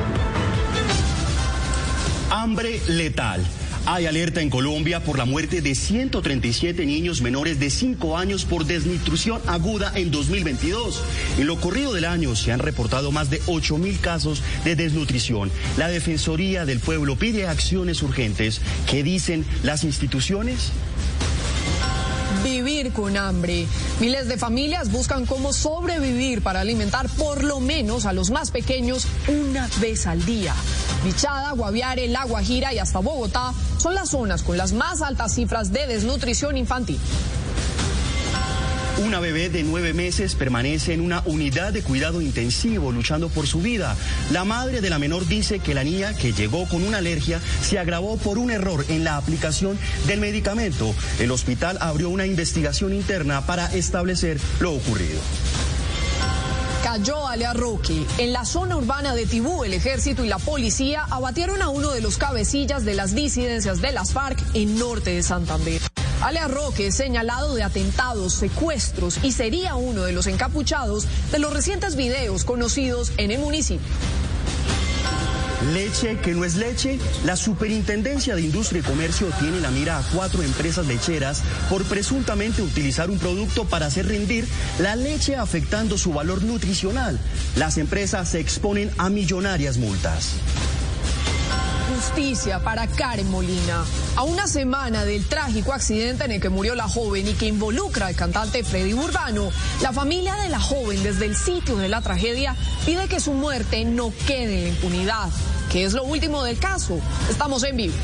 [2.31, 3.45] Hambre letal.
[3.85, 8.65] Hay alerta en Colombia por la muerte de 137 niños menores de 5 años por
[8.65, 11.03] desnutrición aguda en 2022.
[11.39, 15.51] En lo corrido del año se han reportado más de 8 mil casos de desnutrición.
[15.77, 18.61] La Defensoría del Pueblo pide acciones urgentes.
[18.89, 20.71] ¿Qué dicen las instituciones?
[22.43, 23.67] Vivir con hambre.
[23.99, 29.07] Miles de familias buscan cómo sobrevivir para alimentar por lo menos a los más pequeños
[29.27, 30.53] una vez al día.
[31.03, 35.71] Bichada, Guaviare, La Guajira y hasta Bogotá son las zonas con las más altas cifras
[35.71, 36.99] de desnutrición infantil.
[38.97, 43.61] Una bebé de nueve meses permanece en una unidad de cuidado intensivo luchando por su
[43.61, 43.95] vida.
[44.31, 47.79] La madre de la menor dice que la niña que llegó con una alergia se
[47.79, 49.77] agravó por un error en la aplicación
[50.07, 50.93] del medicamento.
[51.19, 55.19] El hospital abrió una investigación interna para establecer lo ocurrido
[56.91, 58.05] cayó Alea Roque.
[58.17, 62.01] En la zona urbana de Tibú, el ejército y la policía abatieron a uno de
[62.01, 65.81] los cabecillas de las disidencias de las FARC en norte de Santander.
[66.21, 71.51] Alea Roque es señalado de atentados, secuestros y sería uno de los encapuchados de los
[71.51, 73.87] recientes videos conocidos en el municipio.
[75.73, 76.99] Leche que no es leche.
[77.23, 82.61] La Superintendencia de Industria y Comercio tiene la mira a cuatro empresas lecheras por presuntamente
[82.61, 84.47] utilizar un producto para hacer rendir
[84.79, 87.19] la leche afectando su valor nutricional.
[87.55, 90.33] Las empresas se exponen a millonarias multas
[91.95, 93.83] justicia para Karen Molina.
[94.15, 98.07] A una semana del trágico accidente en el que murió la joven y que involucra
[98.07, 99.49] al cantante Freddy Urbano,
[99.81, 102.55] la familia de la joven desde el sitio de la tragedia
[102.85, 105.29] pide que su muerte no quede en la impunidad,
[105.71, 106.99] que es lo último del caso.
[107.29, 107.95] Estamos en vivo.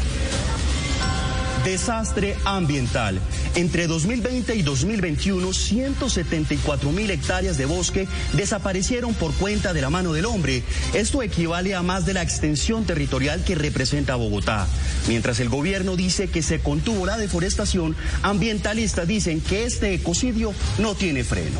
[1.68, 3.19] Desastre ambiental.
[3.56, 10.14] Entre 2020 y 2021, 174 mil hectáreas de bosque desaparecieron por cuenta de la mano
[10.14, 10.64] del hombre.
[10.94, 14.65] Esto equivale a más de la extensión territorial que representa Bogotá.
[15.10, 20.95] Mientras el gobierno dice que se contuvo la deforestación, ambientalistas dicen que este ecocidio no
[20.95, 21.60] tiene freno.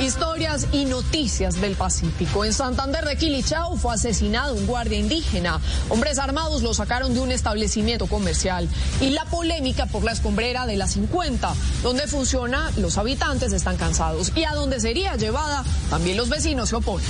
[0.00, 2.44] Historias y noticias del Pacífico.
[2.44, 5.60] En Santander de Quilichao fue asesinado un guardia indígena.
[5.88, 8.68] Hombres armados lo sacaron de un establecimiento comercial.
[9.00, 14.32] Y la polémica por la escombrera de la 50, donde funciona, los habitantes están cansados.
[14.34, 17.06] Y a donde sería llevada, también los vecinos se oponen.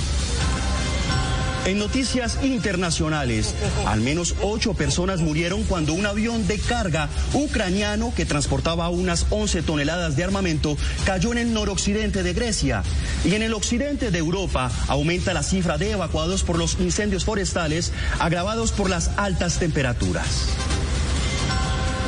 [1.65, 3.55] En noticias internacionales,
[3.87, 9.63] al menos ocho personas murieron cuando un avión de carga ucraniano que transportaba unas 11
[9.63, 12.83] toneladas de armamento cayó en el noroccidente de Grecia.
[13.23, 17.91] Y en el occidente de Europa aumenta la cifra de evacuados por los incendios forestales
[18.19, 20.47] agravados por las altas temperaturas.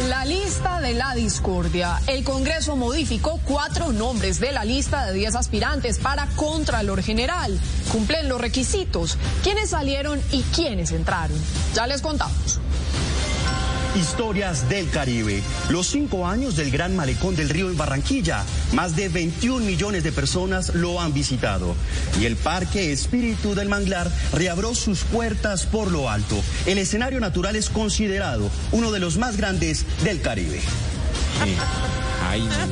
[0.08, 2.00] La lista de la discordia.
[2.08, 7.60] El Congreso modificó cuatro nombres de la lista de diez aspirantes para Contralor General.
[7.92, 9.18] Cumplen los requisitos.
[9.44, 11.38] ¿Quiénes salieron y quiénes entraron?
[11.74, 12.62] Ya les contamos.
[13.98, 15.42] Historias del Caribe.
[15.70, 18.44] Los cinco años del Gran Malecón del Río en Barranquilla.
[18.74, 21.76] Más de 21 millones de personas lo han visitado.
[22.22, 26.36] Y el Parque Espíritu del Manglar reabrió sus puertas por lo alto.
[26.68, 30.62] El escenario natural es considerado uno de los más grandes del Caribe.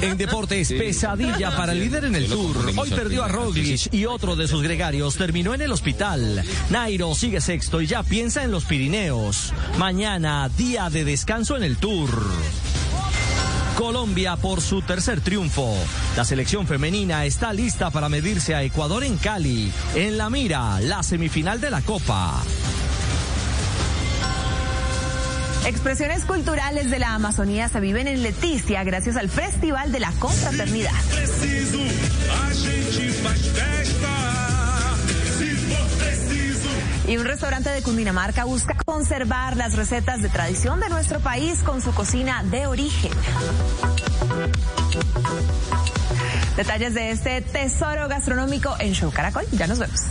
[0.01, 2.71] En deportes, pesadilla para el líder en el Tour.
[2.77, 6.43] Hoy perdió a Roglic y otro de sus gregarios terminó en el hospital.
[6.69, 9.53] Nairo sigue sexto y ya piensa en los Pirineos.
[9.77, 12.09] Mañana, día de descanso en el Tour.
[13.77, 15.75] Colombia por su tercer triunfo.
[16.15, 19.71] La selección femenina está lista para medirse a Ecuador en Cali.
[19.95, 22.41] En la mira, la semifinal de la Copa.
[25.65, 30.91] Expresiones culturales de la Amazonía se viven en Leticia gracias al Festival de la Confraternidad.
[37.07, 41.81] Y un restaurante de Cundinamarca busca conservar las recetas de tradición de nuestro país con
[41.81, 43.11] su cocina de origen.
[46.57, 49.45] Detalles de este tesoro gastronómico en Show Caracol.
[49.51, 50.01] Ya nos vemos.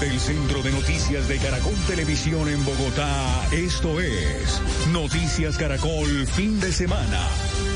[0.00, 4.60] Del Centro de Noticias de Caracol Televisión en Bogotá, esto es
[4.92, 7.75] Noticias Caracol Fin de Semana.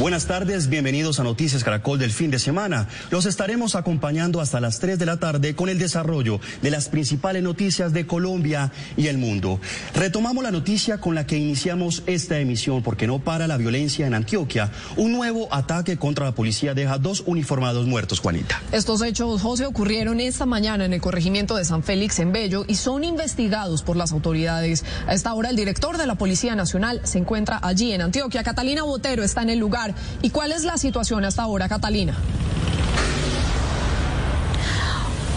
[0.00, 2.88] Buenas tardes, bienvenidos a Noticias Caracol del fin de semana.
[3.12, 7.44] Los estaremos acompañando hasta las 3 de la tarde con el desarrollo de las principales
[7.44, 9.60] noticias de Colombia y el mundo.
[9.94, 14.14] Retomamos la noticia con la que iniciamos esta emisión porque no para la violencia en
[14.14, 14.72] Antioquia.
[14.96, 18.60] Un nuevo ataque contra la policía deja dos uniformados muertos, Juanita.
[18.72, 22.74] Estos hechos, José, ocurrieron esta mañana en el corregimiento de San Félix en Bello y
[22.74, 24.84] son investigados por las autoridades.
[25.06, 28.42] A esta hora el director de la Policía Nacional se encuentra allí en Antioquia.
[28.42, 29.83] Catalina Botero está en el lugar.
[30.22, 32.14] ¿Y cuál es la situación hasta ahora, Catalina?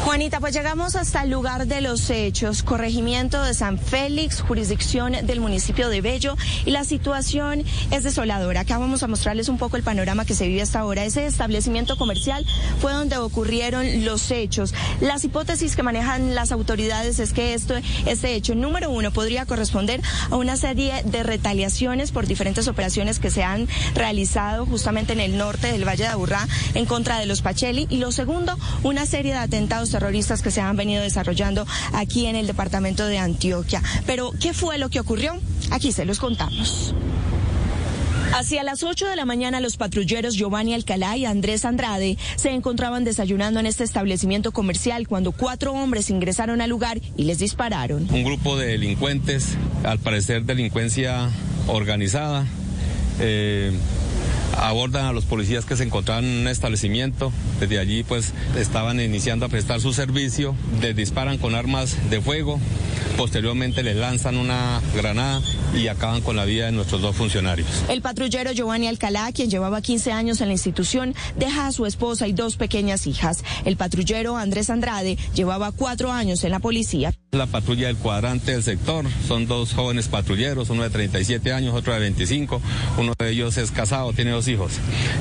[0.07, 5.41] Juanita, pues llegamos hasta el lugar de los hechos, corregimiento de San Félix, jurisdicción del
[5.41, 8.61] municipio de Bello, y la situación es desoladora.
[8.61, 11.03] Acá vamos a mostrarles un poco el panorama que se vive hasta ahora.
[11.03, 12.45] Ese establecimiento comercial
[12.79, 14.73] fue donde ocurrieron los hechos.
[15.01, 17.73] Las hipótesis que manejan las autoridades es que esto,
[18.05, 20.01] este hecho, número uno, podría corresponder
[20.31, 25.37] a una serie de retaliaciones por diferentes operaciones que se han realizado justamente en el
[25.37, 27.87] norte del Valle de Aburrá en contra de los Pacheli.
[27.89, 32.35] Y lo segundo, una serie de atentados terroristas que se han venido desarrollando aquí en
[32.35, 33.81] el departamento de Antioquia.
[34.05, 35.39] Pero, ¿qué fue lo que ocurrió?
[35.71, 36.93] Aquí se los contamos.
[38.35, 43.05] Hacia las 8 de la mañana los patrulleros Giovanni Alcalá y Andrés Andrade se encontraban
[43.05, 48.07] desayunando en este establecimiento comercial cuando cuatro hombres ingresaron al lugar y les dispararon.
[48.11, 51.29] Un grupo de delincuentes, al parecer delincuencia
[51.67, 52.45] organizada,
[53.19, 53.71] eh,
[54.57, 57.31] abordan a los policías que se encontraban en un establecimiento.
[57.59, 62.59] Desde allí pues estaban iniciando a prestar su servicio, les disparan con armas de fuego,
[63.17, 65.41] posteriormente les lanzan una granada
[65.75, 67.67] y acaban con la vida de nuestros dos funcionarios.
[67.89, 72.27] El patrullero Giovanni Alcalá, quien llevaba 15 años en la institución, deja a su esposa
[72.27, 73.43] y dos pequeñas hijas.
[73.65, 77.13] El patrullero Andrés Andrade llevaba cuatro años en la policía.
[77.31, 81.93] La patrulla del cuadrante del sector son dos jóvenes patrulleros, uno de 37 años, otro
[81.93, 82.61] de 25.
[82.97, 84.73] Uno de ellos es casado, tiene dos hijos.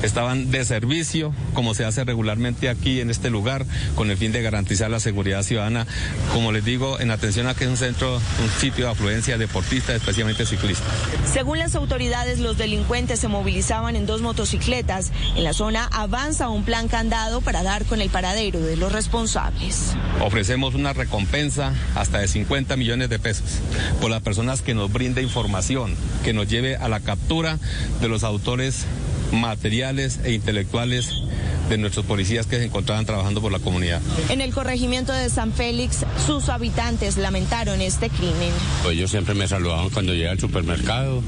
[0.03, 2.26] Estaban de servicio, como se hace regularmente
[2.69, 5.85] aquí en este lugar, con el fin de garantizar la seguridad ciudadana,
[6.33, 9.95] como les digo, en atención a que es un centro, un sitio de afluencia deportista,
[9.95, 10.87] especialmente ciclistas.
[11.31, 15.11] Según las autoridades, los delincuentes se movilizaban en dos motocicletas.
[15.35, 19.93] En la zona avanza un plan candado para dar con el paradero de los responsables.
[20.21, 23.59] Ofrecemos una recompensa hasta de 50 millones de pesos
[24.01, 27.59] por las personas que nos brinde información, que nos lleve a la captura
[28.01, 28.85] de los autores
[29.31, 31.23] materiales e intelectuales
[31.69, 34.01] de nuestros policías que se encontraban trabajando por la comunidad.
[34.29, 38.51] En el corregimiento de San Félix, sus habitantes lamentaron este crimen.
[38.83, 41.21] Pues ellos siempre me saludaban cuando llegué al supermercado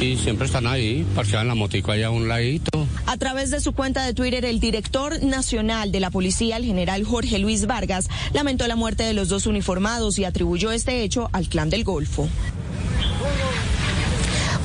[0.00, 2.86] y siempre están ahí, parqueaban la motico allá a un ladito.
[3.06, 7.04] A través de su cuenta de Twitter, el director nacional de la policía, el general
[7.04, 11.48] Jorge Luis Vargas, lamentó la muerte de los dos uniformados y atribuyó este hecho al
[11.48, 12.28] clan del Golfo.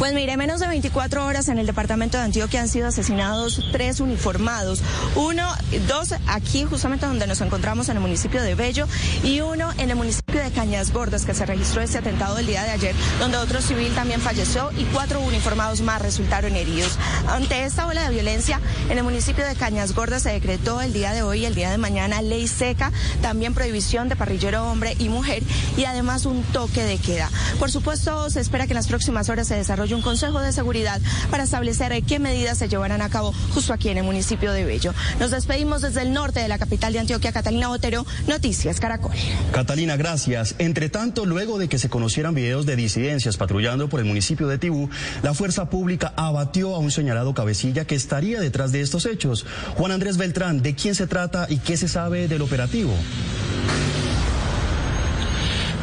[0.03, 4.01] Pues mire, menos de 24 horas en el departamento de Antioquia han sido asesinados tres
[4.01, 4.81] uniformados.
[5.15, 5.47] Uno,
[5.87, 8.85] dos aquí justamente donde nos encontramos en el municipio de Bello
[9.23, 12.63] y uno en el municipio de Cañas Gordas que se registró ese atentado el día
[12.63, 16.99] de ayer donde otro civil también falleció y cuatro uniformados más resultaron heridos.
[17.29, 18.59] Ante esta ola de violencia
[18.89, 21.71] en el municipio de Cañas Gordas se decretó el día de hoy y el día
[21.71, 25.43] de mañana ley seca, también prohibición de parrillero hombre y mujer
[25.77, 27.29] y además un toque de queda.
[27.57, 31.01] Por supuesto, se espera que en las próximas horas se desarrolle un consejo de seguridad
[31.29, 34.93] para establecer qué medidas se llevarán a cabo justo aquí en el municipio de Bello.
[35.19, 39.11] Nos despedimos desde el norte de la capital de Antioquia, Catalina Otero, Noticias Caracol.
[39.51, 40.55] Catalina, gracias.
[40.59, 44.57] Entre tanto, luego de que se conocieran videos de disidencias patrullando por el municipio de
[44.57, 44.89] Tibú,
[45.21, 49.45] la fuerza pública abatió a un señalado cabecilla que estaría detrás de estos hechos.
[49.75, 52.93] Juan Andrés Beltrán, ¿de quién se trata y qué se sabe del operativo?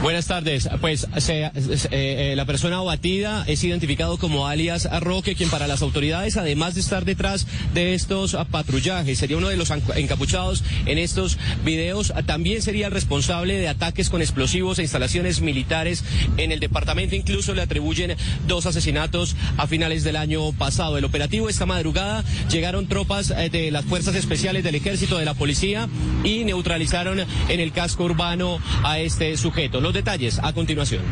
[0.03, 0.67] Buenas tardes.
[0.81, 1.51] Pues se,
[1.91, 6.81] eh, la persona abatida es identificado como alias Roque, quien para las autoridades, además de
[6.81, 11.37] estar detrás de estos patrullajes, sería uno de los encapuchados en estos
[11.67, 16.03] videos, también sería responsable de ataques con explosivos e instalaciones militares
[16.39, 17.15] en el departamento.
[17.15, 18.17] Incluso le atribuyen
[18.49, 20.97] dos asesinatos a finales del año pasado.
[20.97, 25.35] El operativo esta madrugada llegaron tropas eh, de las fuerzas especiales del ejército, de la
[25.35, 25.91] policía
[26.25, 29.83] y neutralizaron en el casco urbano a este sujeto.
[29.93, 31.03] Detalles a continuación.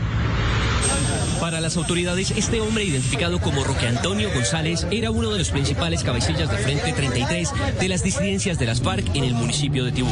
[1.41, 6.03] Para las autoridades, este hombre identificado como Roque Antonio González era uno de los principales
[6.03, 7.51] cabecillas de Frente 33
[7.81, 10.11] de las disidencias de las FARC en el municipio de Tibú.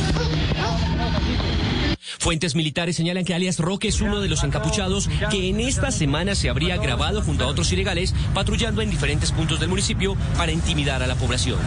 [2.19, 6.35] Fuentes militares señalan que alias Roque es uno de los encapuchados que en esta semana
[6.35, 11.03] se habría grabado junto a otros ilegales patrullando en diferentes puntos del municipio para intimidar
[11.03, 11.59] a la población.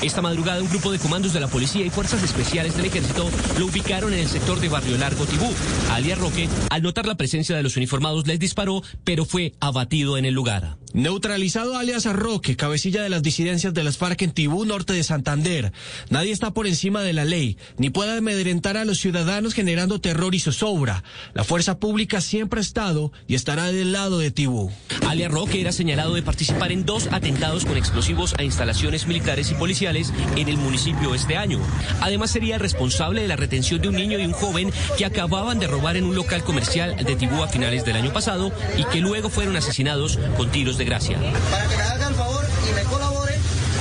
[0.00, 3.66] Esta madrugada un grupo de comandos de la policía y fuerzas especiales del ejército lo
[3.66, 5.52] ubicaron en el sector de Barrio Largo Tibú.
[5.90, 10.24] Alias Roque, al notar la presencia de los uniformados, les disparó, pero fue abatido en
[10.24, 10.76] el lugar.
[10.94, 15.72] Neutralizado alias Roque, cabecilla de las disidencias de las FARC en Tibú, norte de Santander.
[16.10, 20.34] Nadie está por encima de la ley, ni puede amedrentar a los ciudadanos generando terror
[20.34, 21.02] y zozobra.
[21.34, 24.70] La fuerza pública siempre ha estado y estará del lado de Tibú.
[25.06, 29.54] Alias Roque era señalado de participar en dos atentados con explosivos a instalaciones militares y
[29.54, 31.60] policiales en el municipio este año.
[32.00, 35.66] Además sería responsable de la retención de un niño y un joven que acababan de
[35.66, 39.30] robar en un local comercial de Tibú a finales del año pasado y que luego
[39.30, 41.18] fueron asesinados con tiros de gracia.
[41.50, 43.40] Para que me hagan favor y me colaboren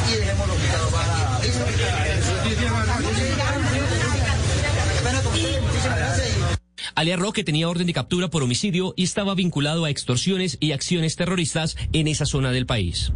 [0.09, 0.57] y dejemos los
[0.91, 1.27] para...
[6.95, 11.15] Alia Roque tenía orden de captura por homicidio y estaba vinculado a extorsiones y acciones
[11.15, 13.11] terroristas en esa zona del país.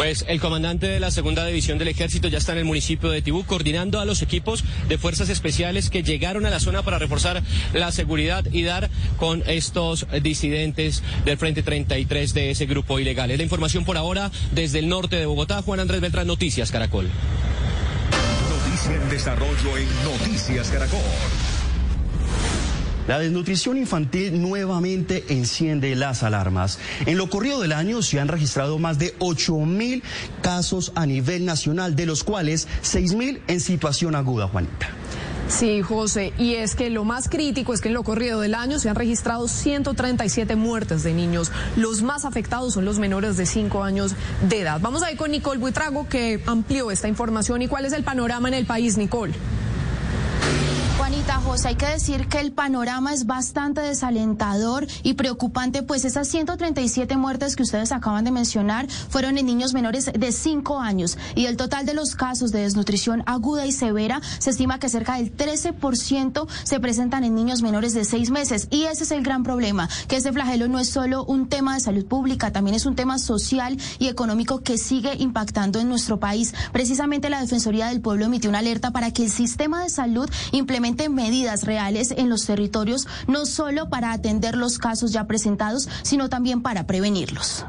[0.00, 3.20] Pues el comandante de la segunda división del ejército ya está en el municipio de
[3.20, 7.42] Tibú coordinando a los equipos de fuerzas especiales que llegaron a la zona para reforzar
[7.74, 13.30] la seguridad y dar con estos disidentes del Frente 33 de ese grupo ilegal.
[13.30, 15.60] Es la información por ahora desde el norte de Bogotá.
[15.60, 17.10] Juan Andrés Beltrán, Noticias Caracol.
[18.48, 21.00] Noticia en desarrollo en Noticias Caracol.
[23.08, 26.78] La desnutrición infantil nuevamente enciende las alarmas.
[27.06, 30.02] En lo corrido del año se han registrado más de 8 mil
[30.42, 34.88] casos a nivel nacional, de los cuales 6 mil en situación aguda, Juanita.
[35.50, 38.78] Sí, José, y es que lo más crítico es que en lo corrido del año
[38.78, 41.50] se han registrado 137 muertes de niños.
[41.74, 44.14] Los más afectados son los menores de 5 años
[44.48, 44.80] de edad.
[44.80, 47.62] Vamos a ir con Nicole Buitrago que amplió esta información.
[47.62, 49.34] ¿Y cuál es el panorama en el país, Nicole?
[51.00, 56.28] Juanita José, hay que decir que el panorama es bastante desalentador y preocupante, pues esas
[56.28, 61.46] 137 muertes que ustedes acaban de mencionar fueron en niños menores de 5 años y
[61.46, 65.34] el total de los casos de desnutrición aguda y severa se estima que cerca del
[65.34, 69.88] 13% se presentan en niños menores de 6 meses y ese es el gran problema,
[70.06, 73.18] que este flagelo no es solo un tema de salud pública, también es un tema
[73.18, 76.52] social y económico que sigue impactando en nuestro país.
[76.72, 80.89] Precisamente la Defensoría del Pueblo emitió una alerta para que el sistema de salud implemente
[81.08, 86.62] medidas reales en los territorios, no solo para atender los casos ya presentados, sino también
[86.62, 87.64] para prevenirlos.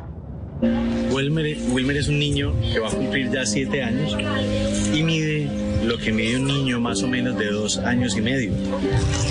[1.11, 4.15] Wilmer, Wilmer es un niño que va a cumplir ya siete años
[4.93, 5.49] y mide
[5.83, 8.53] lo que mide un niño más o menos de dos años y medio.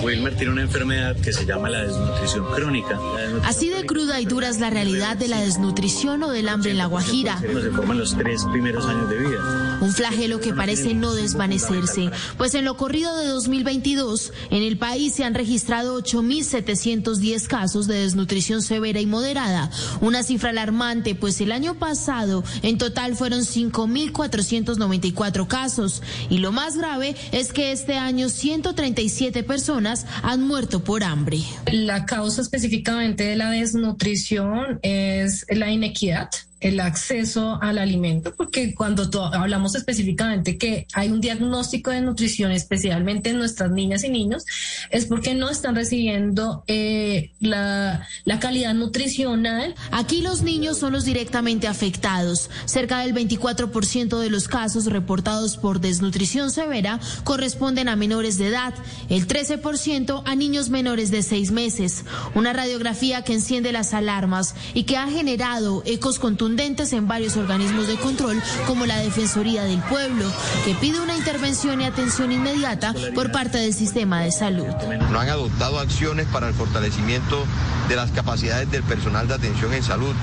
[0.03, 2.99] Wilmer tiene una enfermedad que se llama la desnutrición crónica.
[3.45, 6.79] Así de cruda y dura es la realidad de la desnutrición o del hambre en
[6.79, 7.39] la Guajira.
[7.39, 9.70] Se forman los tres primeros años de vida.
[9.81, 15.15] Un flagelo que parece no desvanecerse, pues en lo corrido de 2022, en el país
[15.15, 19.71] se han registrado 8.710 casos de desnutrición severa y moderada,
[20.01, 26.03] una cifra alarmante, pues el año pasado en total fueron 5.494 casos.
[26.29, 31.41] Y lo más grave es que este año 137 personas han muerto por hambre.
[31.73, 36.31] La causa específicamente de la desnutrición es la inequidad
[36.61, 43.31] el acceso al alimento, porque cuando hablamos específicamente que hay un diagnóstico de nutrición, especialmente
[43.31, 44.45] en nuestras niñas y niños,
[44.91, 48.07] es porque no están recibiendo eh, la,
[48.41, 49.75] calidad nutricional.
[49.91, 52.51] Aquí los niños son los directamente afectados.
[52.65, 58.75] Cerca del 24% de los casos reportados por desnutrición severa corresponden a menores de edad,
[59.09, 62.05] el 13% a niños menores de seis meses.
[62.35, 66.50] Una radiografía que enciende las alarmas y que ha generado ecos contundentes
[66.93, 70.25] en varios organismos de control, como la Defensoría del Pueblo,
[70.65, 74.67] que pide una intervención y atención inmediata por parte del sistema de salud.
[75.11, 77.45] No han adoptado acciones para el fortalecimiento
[77.89, 80.15] de las capacidades del personal de atención en salud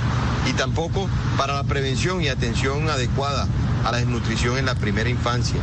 [0.50, 3.48] y tampoco para la prevención y atención adecuada
[3.88, 5.56] a la desnutrición en la primera infancia.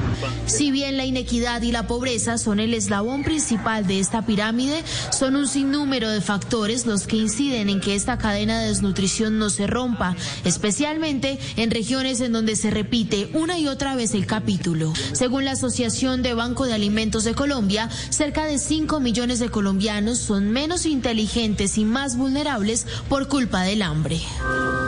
[0.46, 5.36] Si bien la inequidad y la pobreza son el eslabón principal de esta pirámide, son
[5.36, 9.66] un sinnúmero de factores los que inciden en que esta cadena de desnutrición no se
[9.66, 10.16] rompa,
[10.54, 14.92] especialmente en regiones en donde se repite una y otra vez el capítulo.
[15.12, 20.18] Según la Asociación de Banco de Alimentos de Colombia, cerca de 5 millones de colombianos
[20.18, 24.20] son menos inteligentes y más vulnerables por culpa del hambre.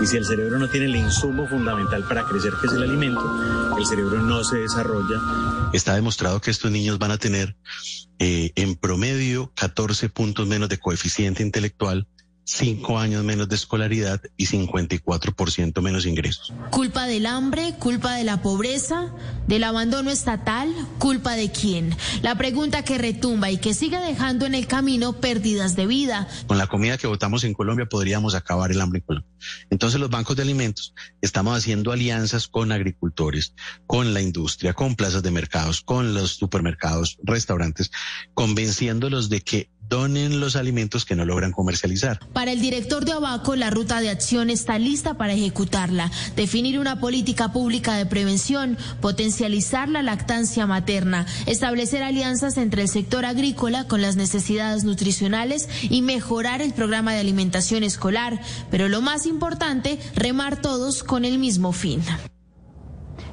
[0.00, 3.76] Y si el cerebro no tiene el insumo fundamental para crecer, que es el alimento,
[3.76, 5.20] el cerebro no se desarrolla.
[5.72, 7.56] Está demostrado que estos niños van a tener
[8.20, 12.06] eh, en promedio 14 puntos menos de coeficiente intelectual
[12.46, 16.52] cinco años menos de escolaridad y 54% menos ingresos.
[16.70, 17.74] ¿Culpa del hambre?
[17.78, 19.12] ¿Culpa de la pobreza?
[19.48, 20.72] ¿Del abandono estatal?
[20.98, 21.96] ¿Culpa de quién?
[22.22, 26.28] La pregunta que retumba y que sigue dejando en el camino pérdidas de vida.
[26.46, 29.30] Con la comida que votamos en Colombia podríamos acabar el hambre en Colombia.
[29.70, 33.54] Entonces los bancos de alimentos estamos haciendo alianzas con agricultores,
[33.88, 37.90] con la industria, con plazas de mercados, con los supermercados, restaurantes,
[38.34, 42.20] convenciéndolos de que donen los alimentos que no logran comercializar.
[42.32, 47.00] Para el director de Abaco, la ruta de acción está lista para ejecutarla, definir una
[47.00, 54.02] política pública de prevención, potencializar la lactancia materna, establecer alianzas entre el sector agrícola con
[54.02, 58.40] las necesidades nutricionales y mejorar el programa de alimentación escolar,
[58.70, 62.02] pero lo más importante, remar todos con el mismo fin.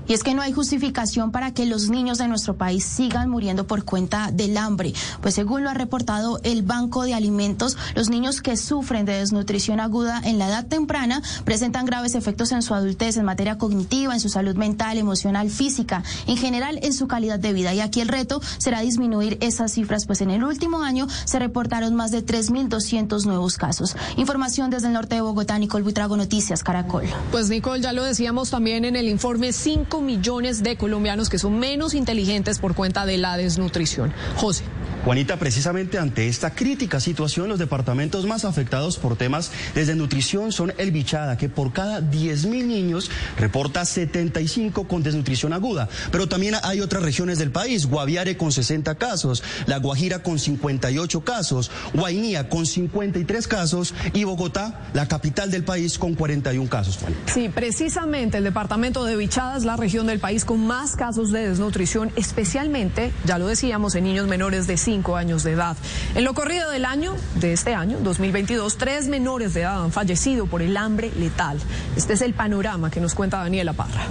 [0.08, 3.68] Y es que no hay justificación para que los niños de nuestro país sigan muriendo
[3.68, 8.42] por cuenta del hambre, pues según lo ha reportado el Banco de Alimentos, los niños
[8.42, 13.18] que sufren de desnutrición aguda en la edad temprana presentan graves efectos en su adultez,
[13.18, 17.54] en materia cognitiva, en su salud mental, emocional, física, en general en su calidad de
[17.54, 17.74] vida.
[17.74, 21.96] Y aquí el reto será disminuir esas cifras, pues en el último año se reportaron
[21.96, 23.96] más de 3.200 nuevos casos.
[24.18, 27.06] Información desde el norte de Bogotá, Nicole Buitrago, Noticias Caracol.
[27.32, 31.60] Pues Nicole, ya lo decíamos también en el informe, 5 millones de colombianos que son
[31.60, 34.14] menos inteligentes por cuenta de la desnutrición.
[34.36, 34.64] José.
[35.04, 40.74] Juanita, precisamente ante esta crítica situación, los departamentos más afectados por temas de desnutrición son
[40.78, 45.90] el Bichada, que por cada 10 mil niños reporta 75 con desnutrición aguda.
[46.10, 51.20] Pero también hay otras regiones del país, Guaviare con 60 casos, La Guajira con 58
[51.26, 57.00] casos, Guainía con 53 casos y Bogotá, la capital del país, con 41 casos.
[57.26, 61.50] Sí, precisamente el departamento de Bichada es la región del país con más casos de
[61.50, 65.76] desnutrición, especialmente, ya lo decíamos, en niños menores de 5 años de edad.
[66.16, 70.46] En lo corrido del año, de este año, 2022, tres menores de edad han fallecido
[70.46, 71.58] por el hambre letal.
[71.96, 74.06] Este es el panorama que nos cuenta Daniela Parra.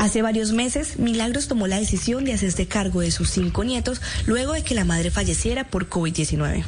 [0.00, 4.52] Hace varios meses, Milagros tomó la decisión de hacerse cargo de sus cinco nietos luego
[4.52, 6.64] de que la madre falleciera por COVID-19.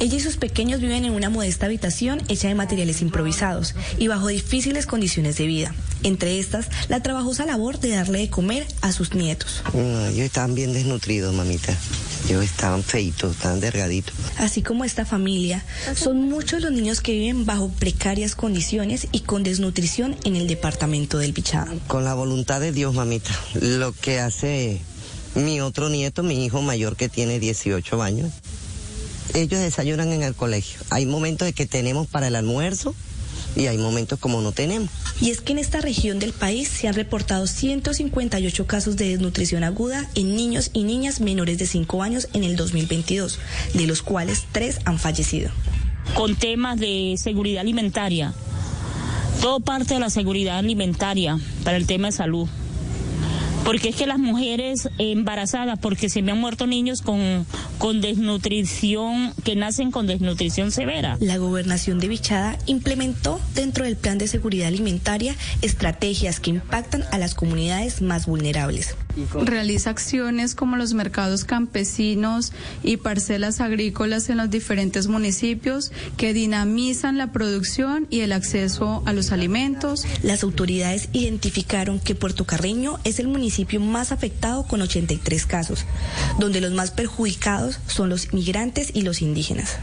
[0.00, 4.28] Ella y sus pequeños viven en una modesta habitación hecha de materiales improvisados y bajo
[4.28, 5.74] difíciles condiciones de vida.
[6.02, 9.62] Entre estas, la trabajosa labor de darle de comer a sus nietos.
[9.74, 11.76] ellos estaban bien desnutridos, mamita.
[12.28, 14.14] Ellos estaban feitos, estaban delgaditos.
[14.38, 19.42] Así como esta familia, son muchos los niños que viven bajo precarias condiciones y con
[19.42, 21.72] desnutrición en el departamento del Bichada.
[21.86, 23.30] Con la voluntad de Dios, mamita.
[23.60, 24.80] Lo que hace
[25.34, 28.30] mi otro nieto, mi hijo mayor que tiene 18 años,
[29.34, 30.80] ellos desayunan en el colegio.
[30.90, 32.94] Hay momentos de que tenemos para el almuerzo
[33.56, 34.90] y hay momentos como no tenemos.
[35.20, 39.64] Y es que en esta región del país se han reportado 158 casos de desnutrición
[39.64, 43.38] aguda en niños y niñas menores de 5 años en el 2022,
[43.74, 45.50] de los cuales 3 han fallecido.
[46.14, 48.34] Con temas de seguridad alimentaria,
[49.40, 52.48] todo parte de la seguridad alimentaria para el tema de salud
[53.64, 57.46] porque es que las mujeres embarazadas, porque se me han muerto niños con,
[57.78, 61.16] con desnutrición, que nacen con desnutrición severa.
[61.20, 67.18] La gobernación de Bichada implementó dentro del plan de seguridad alimentaria estrategias que impactan a
[67.18, 68.96] las comunidades más vulnerables.
[69.34, 72.52] Realiza acciones como los mercados campesinos
[72.84, 79.12] y parcelas agrícolas en los diferentes municipios que dinamizan la producción y el acceso a
[79.12, 80.06] los alimentos.
[80.22, 83.49] Las autoridades identificaron que Puerto Carreño es el municipio
[83.80, 85.84] más afectado con 83 casos,
[86.38, 89.78] donde los más perjudicados son los migrantes y los indígenas.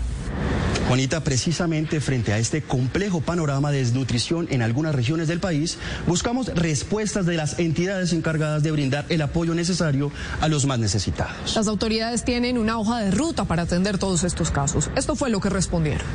[0.87, 5.77] Juanita, precisamente frente a este complejo panorama de desnutrición en algunas regiones del país,
[6.07, 11.55] buscamos respuestas de las entidades encargadas de brindar el apoyo necesario a los más necesitados.
[11.55, 14.89] Las autoridades tienen una hoja de ruta para atender todos estos casos.
[14.95, 16.07] Esto fue lo que respondieron.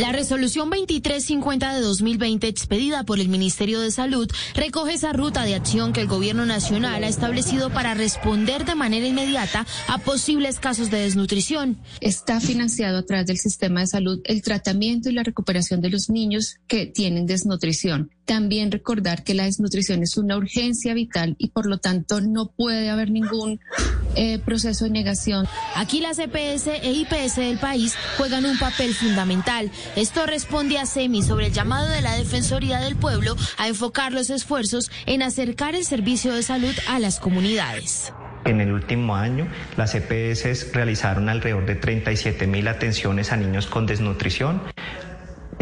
[0.00, 5.54] La resolución 2350 de 2020 expedida por el Ministerio de Salud recoge esa ruta de
[5.54, 10.90] acción que el Gobierno Nacional ha establecido para responder de manera inmediata a posibles casos
[10.90, 11.78] de desnutrición.
[12.00, 16.08] Está financiado a través del sistema de salud el tratamiento y la recuperación de los
[16.08, 18.10] niños que tienen desnutrición.
[18.24, 22.88] También recordar que la desnutrición es una urgencia vital y por lo tanto no puede
[22.88, 23.60] haber ningún
[24.16, 25.46] eh, proceso de negación.
[25.76, 29.70] Aquí las EPS e IPS del país juegan un papel fundamental.
[29.96, 34.30] Esto responde a SEMI sobre el llamado de la Defensoría del Pueblo a enfocar los
[34.30, 38.12] esfuerzos en acercar el servicio de salud a las comunidades.
[38.44, 43.86] En el último año, las EPS realizaron alrededor de 37 mil atenciones a niños con
[43.86, 44.60] desnutrición.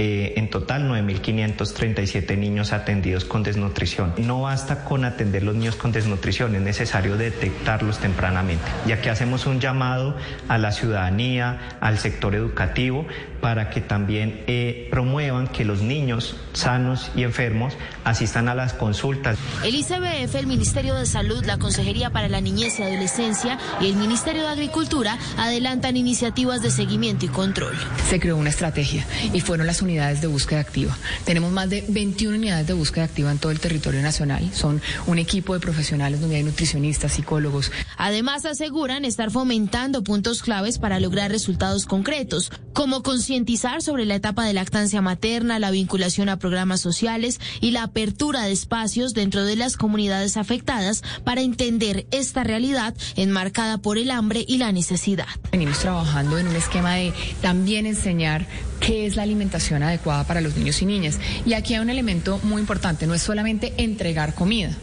[0.02, 4.14] Eh, en total, 9.537 niños atendidos con desnutrición.
[4.16, 9.44] No basta con atender los niños con desnutrición, es necesario detectarlos tempranamente, ya que hacemos
[9.44, 10.16] un llamado
[10.48, 13.06] a la ciudadanía, al sector educativo,
[13.43, 17.74] para que también eh, promuevan que los niños sanos y enfermos
[18.05, 19.36] asistan a las consultas.
[19.64, 23.97] El ICBF, el Ministerio de Salud, la Consejería para la Niñez y Adolescencia y el
[23.97, 27.74] Ministerio de Agricultura adelantan iniciativas de seguimiento y control.
[28.09, 30.97] Se creó una estrategia y fueron las unidades de búsqueda activa.
[31.25, 34.51] Tenemos más de 21 unidades de búsqueda activa en todo el territorio nacional.
[34.55, 37.73] Son un equipo de profesionales donde hay nutricionistas, psicólogos.
[37.97, 44.45] Además, aseguran estar fomentando puntos claves para lograr resultados concretos, como concientizar sobre la etapa
[44.45, 49.57] de lactancia materna, la vinculación a programas sociales y la apertura de espacios dentro de
[49.57, 55.27] las comunidades afectadas para entender esta realidad enmarcada por el hambre y la necesidad.
[55.51, 57.12] Venimos trabajando en un esquema de
[57.43, 58.47] también enseñar
[58.81, 61.19] qué es la alimentación adecuada para los niños y niñas.
[61.47, 64.77] Y aquí hay un elemento muy importante, no es solamente entregar comida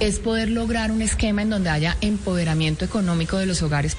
[0.00, 3.96] es poder lograr un esquema en donde haya empoderamiento económico de los hogares.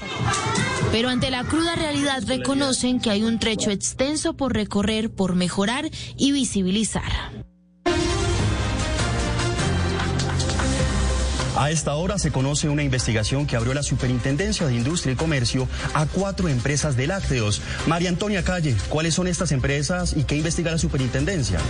[0.92, 5.90] Pero ante la cruda realidad reconocen que hay un trecho extenso por recorrer, por mejorar
[6.16, 7.43] y visibilizar.
[11.56, 15.68] A esta hora se conoce una investigación que abrió la Superintendencia de Industria y Comercio
[15.94, 17.62] a cuatro empresas de lácteos.
[17.86, 21.60] María Antonia Calle, ¿cuáles son estas empresas y qué investiga la Superintendencia?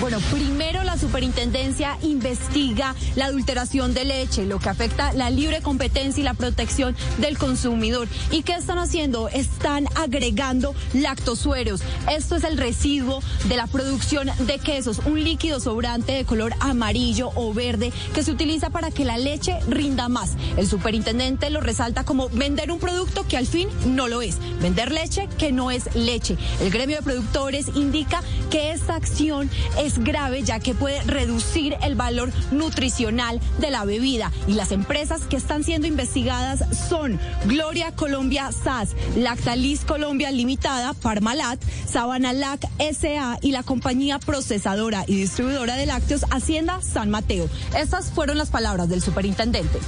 [0.00, 6.20] Bueno, primero la superintendencia investiga la adulteración de leche, lo que afecta la libre competencia
[6.20, 8.06] y la protección del consumidor.
[8.30, 9.28] ¿Y qué están haciendo?
[9.28, 11.80] Están agregando lactosueros.
[12.10, 17.30] Esto es el residuo de la producción de quesos, un líquido sobrante de color amarillo
[17.34, 20.32] o verde que se utiliza para que la leche rinda más.
[20.56, 24.90] El superintendente lo resalta como vender un producto que al fin no lo es, vender
[24.90, 26.36] leche que no es leche.
[26.60, 31.94] El gremio de productores indica que esta acción es grave ya que puede reducir el
[31.94, 34.32] valor nutricional de la bebida.
[34.48, 41.60] Y las empresas que están siendo investigadas son Gloria Colombia SAS, Lactalis Colombia Limitada, Parmalat,
[41.86, 47.48] Sabanalac SA y la compañía procesadora y distribuidora de lácteos Hacienda San Mateo.
[47.76, 49.78] Estas fueron las palabras del superintendente.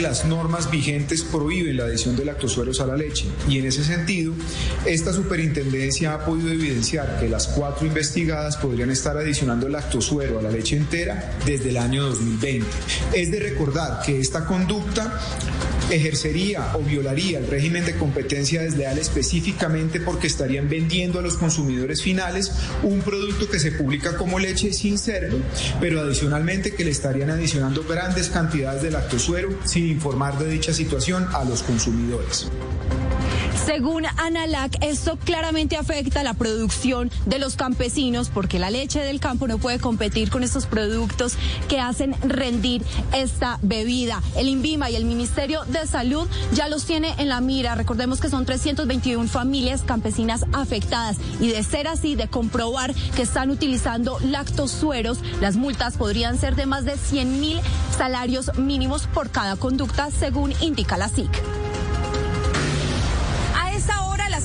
[0.00, 4.32] Las normas vigentes prohíben la adición de lactosueros a la leche y en ese sentido,
[4.84, 10.50] esta superintendencia ha podido evidenciar que las cuatro investigadas podrían estar adicionando lactosuero a la
[10.50, 12.66] leche entera desde el año 2020.
[13.12, 15.20] Es de recordar que esta conducta
[15.90, 22.02] ejercería o violaría el régimen de competencia desleal específicamente porque estarían vendiendo a los consumidores
[22.02, 22.52] finales
[22.82, 25.38] un producto que se publica como leche sin serlo,
[25.80, 31.26] pero adicionalmente que le estarían adicionando grandes cantidades de lactosuero sin informar de dicha situación
[31.32, 32.48] a los consumidores.
[33.66, 39.48] Según Analac, esto claramente afecta la producción de los campesinos porque la leche del campo
[39.48, 41.36] no puede competir con estos productos
[41.66, 42.82] que hacen rendir
[43.14, 44.22] esta bebida.
[44.36, 47.74] El INVIMA y el Ministerio de Salud ya los tiene en la mira.
[47.74, 53.50] Recordemos que son 321 familias campesinas afectadas y de ser así, de comprobar que están
[53.50, 57.60] utilizando lactosueros, las multas podrían ser de más de 100 mil
[57.96, 61.63] salarios mínimos por cada conducta, según indica la SIC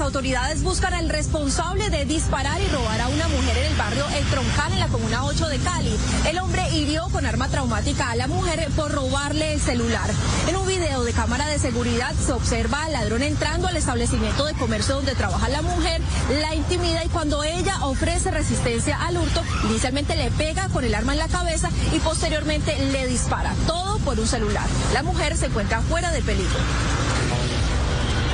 [0.09, 4.25] autoridades buscan al responsable de disparar y robar a una mujer en el barrio El
[4.25, 5.95] Troncal, en la comuna 8 de Cali.
[6.27, 10.09] El hombre hirió con arma traumática a la mujer por robarle el celular.
[10.47, 14.55] En un video de cámara de seguridad se observa al ladrón entrando al establecimiento de
[14.55, 16.01] comercio donde trabaja la mujer,
[16.41, 21.13] la intimida y cuando ella ofrece resistencia al hurto, inicialmente le pega con el arma
[21.13, 23.53] en la cabeza y posteriormente le dispara.
[23.67, 24.65] Todo por un celular.
[24.91, 26.57] La mujer se encuentra fuera de peligro.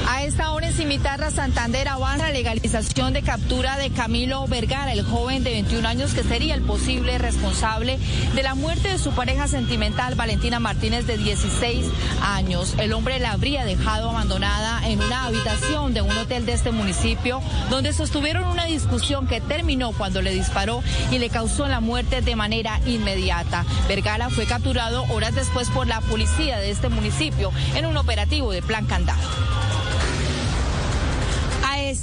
[0.08, 5.04] A esta hora en Cimitarra, Santander avanza la legalización de captura de Camilo Vergara, el
[5.04, 7.98] joven de 21 años que sería el posible responsable
[8.36, 11.88] de la muerte de su pareja sentimental, Valentina Martínez, de 16
[12.22, 12.76] años.
[12.78, 17.42] El hombre la habría dejado abandonada en una habitación de un hotel de este municipio,
[17.72, 22.36] donde sostuvieron una discusión que terminó cuando le disparó y le causó la muerte de
[22.36, 23.66] manera inmediata.
[23.88, 28.62] Vergara fue capturado horas después por la policía de este municipio en un operativo de
[28.62, 29.65] plan candado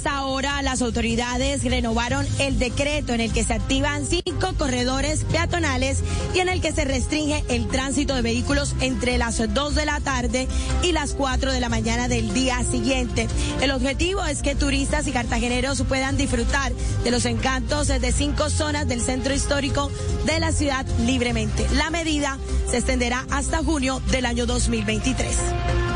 [0.03, 6.03] esta hora las autoridades renovaron el decreto en el que se activan cinco corredores peatonales
[6.35, 10.01] y en el que se restringe el tránsito de vehículos entre las 2 de la
[10.01, 10.49] tarde
[10.81, 13.29] y las 4 de la mañana del día siguiente.
[13.61, 16.73] El objetivo es que turistas y cartageneros puedan disfrutar
[17.05, 19.89] de los encantos de cinco zonas del centro histórico
[20.25, 21.65] de la ciudad libremente.
[21.75, 22.37] La medida
[22.69, 25.92] se extenderá hasta junio del año 2023.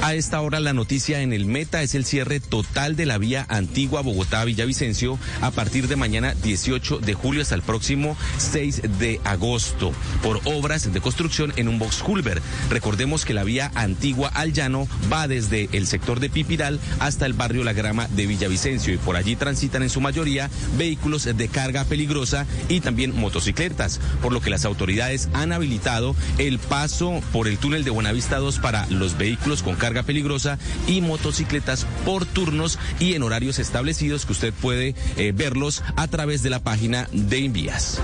[0.00, 3.44] A esta hora la noticia en el Meta es el cierre total de la vía
[3.48, 9.92] antigua Bogotá-Villavicencio a partir de mañana 18 de julio hasta el próximo 6 de agosto
[10.22, 12.40] por obras de construcción en un box culver.
[12.70, 17.32] Recordemos que la vía antigua al llano va desde el sector de Pipiral hasta el
[17.32, 20.48] barrio La Grama de Villavicencio y por allí transitan en su mayoría
[20.78, 26.60] vehículos de carga peligrosa y también motocicletas, por lo que las autoridades han habilitado el
[26.60, 31.00] paso por el túnel de Buenavista 2 para los vehículos con carga carga peligrosa y
[31.00, 36.50] motocicletas por turnos y en horarios establecidos que usted puede eh, verlos a través de
[36.50, 37.98] la página de Envías.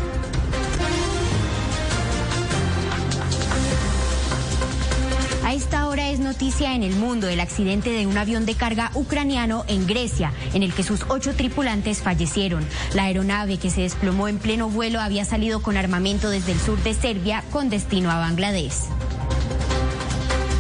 [5.44, 8.90] A esta hora es noticia en el mundo el accidente de un avión de carga
[8.94, 12.64] ucraniano en Grecia, en el que sus ocho tripulantes fallecieron.
[12.94, 16.82] La aeronave que se desplomó en pleno vuelo había salido con armamento desde el sur
[16.82, 18.88] de Serbia con destino a Bangladesh.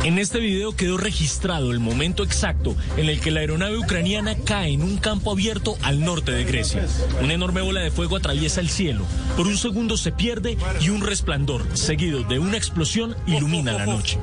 [0.04, 4.74] En este video quedó registrado el momento exacto en el que la aeronave ucraniana cae
[4.74, 6.86] en un campo abierto al norte de Grecia.
[7.22, 9.06] Una enorme bola de fuego atraviesa el cielo.
[9.34, 14.18] Por un segundo se pierde y un resplandor, seguido de una explosión, ilumina la noche.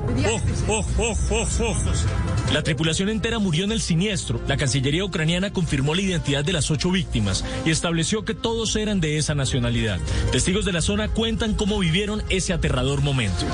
[2.52, 4.40] La tripulación entera murió en el siniestro.
[4.46, 9.00] La Cancillería ucraniana confirmó la identidad de las ocho víctimas y estableció que todos eran
[9.00, 9.98] de esa nacionalidad.
[10.30, 13.44] Testigos de la zona cuentan cómo vivieron ese aterrador momento.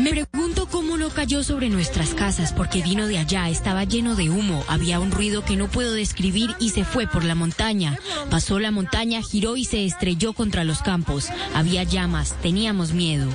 [0.00, 4.30] Me pregunto cómo no cayó sobre nuestras casas porque vino de allá, estaba lleno de
[4.30, 7.98] humo, había un ruido que no puedo describir y se fue por la montaña.
[8.30, 11.28] Pasó la montaña, giró y se estrelló contra los campos.
[11.54, 13.28] Había llamas, teníamos miedo.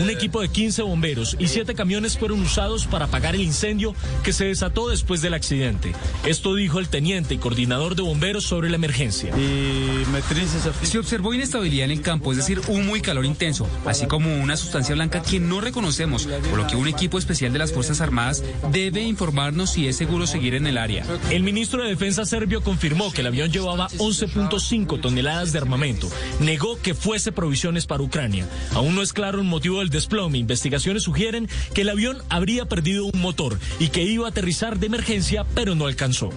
[0.00, 4.32] Un equipo de 15 bomberos y 7 camiones fueron usados para apagar el incendio que
[4.32, 5.92] se desató después del accidente.
[6.24, 9.32] Esto dijo el teniente y coordinador de bomberos sobre la emergencia.
[10.82, 14.56] Se observó inestabilidad en el campo, es decir, humo y calor intenso, así como una
[14.56, 18.42] sustancia blanca que no reconocemos, por lo que un equipo especial de las Fuerzas Armadas
[18.72, 21.04] debe informarnos si es seguro seguir en el área.
[21.30, 26.08] El ministro de Defensa serbio confirmó que el avión llevaba 11.5 toneladas de armamento.
[26.40, 28.46] Negó que fuese provisiones para Ucrania.
[28.74, 30.38] Aún no es claro el motivo del desplome.
[30.38, 34.86] Investigaciones sugieren que el avión habría perdido un motor y que iba a aterrizar de
[34.86, 36.30] emergencia, pero no alcanzó.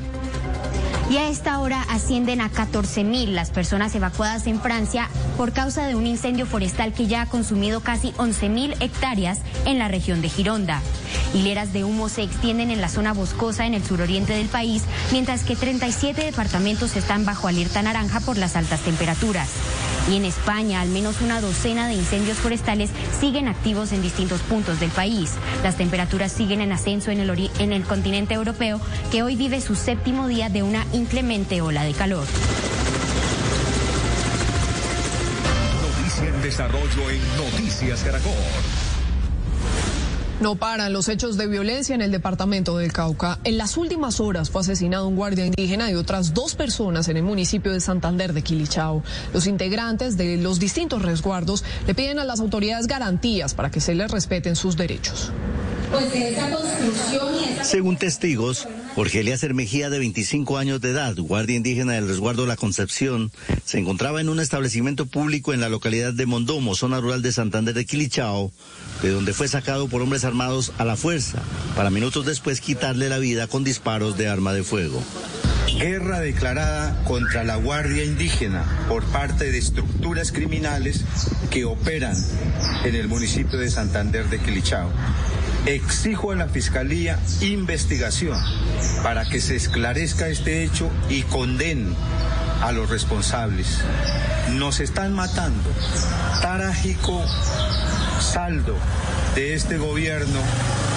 [1.09, 5.95] Y a esta hora ascienden a 14.000 las personas evacuadas en Francia por causa de
[5.95, 10.81] un incendio forestal que ya ha consumido casi 11.000 hectáreas en la región de Gironda.
[11.33, 15.43] Hileras de humo se extienden en la zona boscosa en el suroriente del país, mientras
[15.43, 19.49] que 37 departamentos están bajo alerta naranja por las altas temperaturas.
[20.09, 22.89] Y en España, al menos una docena de incendios forestales
[23.19, 25.31] siguen activos en distintos puntos del país.
[25.63, 28.81] Las temperaturas siguen en ascenso en el, en el continente europeo,
[29.11, 32.27] que hoy vive su séptimo día de una inclemente ola de calor.
[35.81, 38.82] Noticia en desarrollo en Noticias Caracol.
[40.43, 43.39] No paran los hechos de violencia en el departamento del Cauca.
[43.45, 47.23] En las últimas horas fue asesinado un guardia indígena y otras dos personas en el
[47.23, 49.03] municipio de Santander de Quilichao.
[49.33, 53.95] Los integrantes de los distintos resguardos le piden a las autoridades garantías para que se
[53.95, 55.31] les respeten sus derechos.
[57.63, 62.55] Según testigos, Jorge Elías Mejía, de 25 años de edad, guardia indígena del resguardo La
[62.55, 63.31] Concepción,
[63.65, 67.73] se encontraba en un establecimiento público en la localidad de Mondomo, zona rural de Santander
[67.73, 68.51] de Quilichao,
[69.01, 71.41] de donde fue sacado por hombres armados a la fuerza,
[71.75, 75.01] para minutos después quitarle la vida con disparos de arma de fuego.
[75.79, 81.03] Guerra declarada contra la Guardia Indígena por parte de estructuras criminales
[81.49, 82.15] que operan
[82.83, 84.91] en el municipio de Santander de Quilichao.
[85.65, 88.37] Exijo a la Fiscalía investigación
[89.01, 91.95] para que se esclarezca este hecho y condenen
[92.61, 93.79] a los responsables.
[94.51, 95.69] Nos están matando.
[96.41, 97.23] Trágico
[98.19, 98.75] saldo
[99.35, 100.39] de este gobierno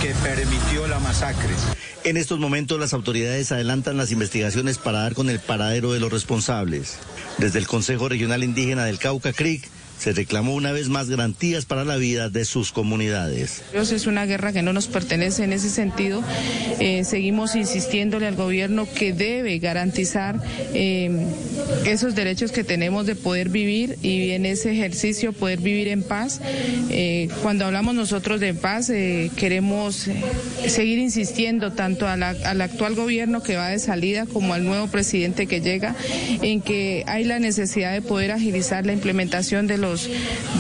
[0.03, 1.55] que permitió la masacre.
[2.03, 6.13] En estos momentos las autoridades adelantan las investigaciones para dar con el paradero de los
[6.13, 6.99] responsables.
[7.39, 9.69] Desde el Consejo Regional Indígena del Cauca Creek
[9.99, 13.63] se reclamó una vez más garantías para la vida de sus comunidades.
[13.73, 16.23] Es una guerra que no nos pertenece en ese sentido.
[16.81, 20.41] Eh, seguimos insistiéndole al gobierno que debe garantizar
[20.75, 21.27] eh,
[21.87, 26.41] esos derechos que tenemos de poder vivir y en ese ejercicio poder vivir en paz.
[26.91, 28.93] Eh, cuando hablamos nosotros de paz,
[29.37, 30.09] queremos
[30.67, 35.61] seguir insistiendo tanto al actual gobierno que va de salida como al nuevo presidente que
[35.61, 35.95] llega
[36.43, 39.86] en que hay la necesidad de poder agilizar la implementación de los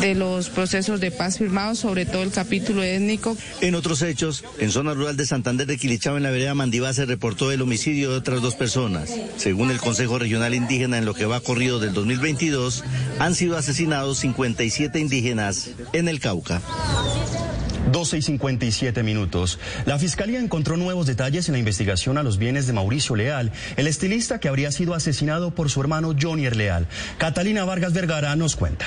[0.01, 3.37] de los procesos de paz firmados, sobre todo el capítulo étnico.
[3.61, 7.07] En otros hechos, en zona rural de Santander de Quilichao, en la vereda Mandibá, se
[7.07, 9.11] reportó el homicidio de otras dos personas.
[9.37, 12.85] Según el Consejo Regional Indígena, en lo que va corrido del 2022,
[13.19, 16.63] han sido asesinados 57 indígenas en el Cauca.
[17.93, 19.59] 12 y 57 minutos.
[19.85, 23.87] La Fiscalía encontró nuevos detalles en la investigación a los bienes de Mauricio Leal, el
[23.87, 26.89] estilista que habría sido asesinado por su hermano Johnny Leal.
[27.19, 28.87] Catalina Vargas Vergara nos cuenta.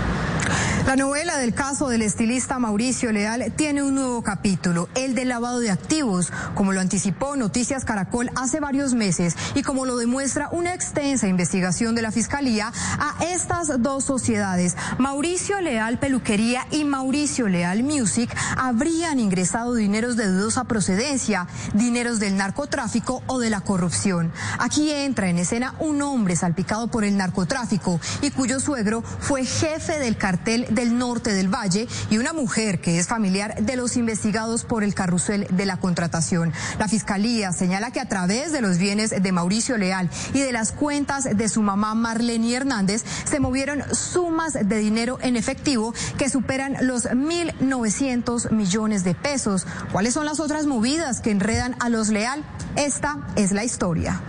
[0.85, 5.59] La novela del caso del estilista Mauricio Leal tiene un nuevo capítulo, el del lavado
[5.59, 10.73] de activos, como lo anticipó Noticias Caracol hace varios meses y como lo demuestra una
[10.73, 14.75] extensa investigación de la Fiscalía a estas dos sociedades.
[14.97, 22.35] Mauricio Leal Peluquería y Mauricio Leal Music habrían ingresado dineros de dudosa procedencia, dineros del
[22.35, 24.33] narcotráfico o de la corrupción.
[24.57, 29.99] Aquí entra en escena un hombre salpicado por el narcotráfico y cuyo suegro fue jefe
[29.99, 34.63] del cartel del norte del Valle y una mujer que es familiar de los investigados
[34.63, 36.53] por el carrusel de la contratación.
[36.79, 40.71] La fiscalía señala que a través de los bienes de Mauricio Leal y de las
[40.71, 46.77] cuentas de su mamá Marlene Hernández se movieron sumas de dinero en efectivo que superan
[46.81, 49.65] los 1.900 millones de pesos.
[49.91, 52.43] ¿Cuáles son las otras movidas que enredan a los Leal?
[52.75, 54.21] Esta es la historia.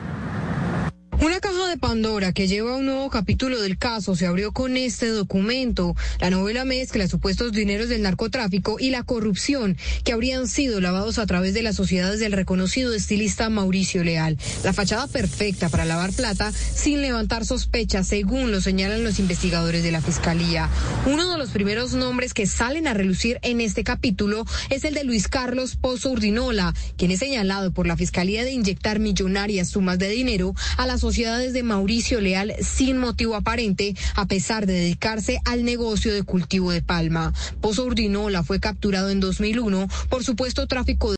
[1.21, 5.09] Una caja de Pandora que lleva un nuevo capítulo del caso se abrió con este
[5.09, 5.95] documento.
[6.19, 11.27] La novela mezcla supuestos dineros del narcotráfico y la corrupción que habrían sido lavados a
[11.27, 14.37] través de las sociedades del reconocido estilista Mauricio Leal.
[14.65, 19.93] La fachada perfecta para lavar plata sin levantar sospechas, según lo señalan los investigadores de
[19.93, 20.71] la Fiscalía.
[21.07, 25.05] Uno de los primeros nombres que salen a relucir en este capítulo es el de
[25.05, 30.09] Luis Carlos Pozo Urdinola, quien es señalado por la Fiscalía de inyectar millonarias sumas de
[30.09, 35.63] dinero a las sociedades de Mauricio Leal sin motivo aparente, a pesar de dedicarse al
[35.63, 37.35] negocio de cultivo de palma.
[37.61, 41.11] Pozo Urdinola fue capturado en 2001 por supuesto tráfico de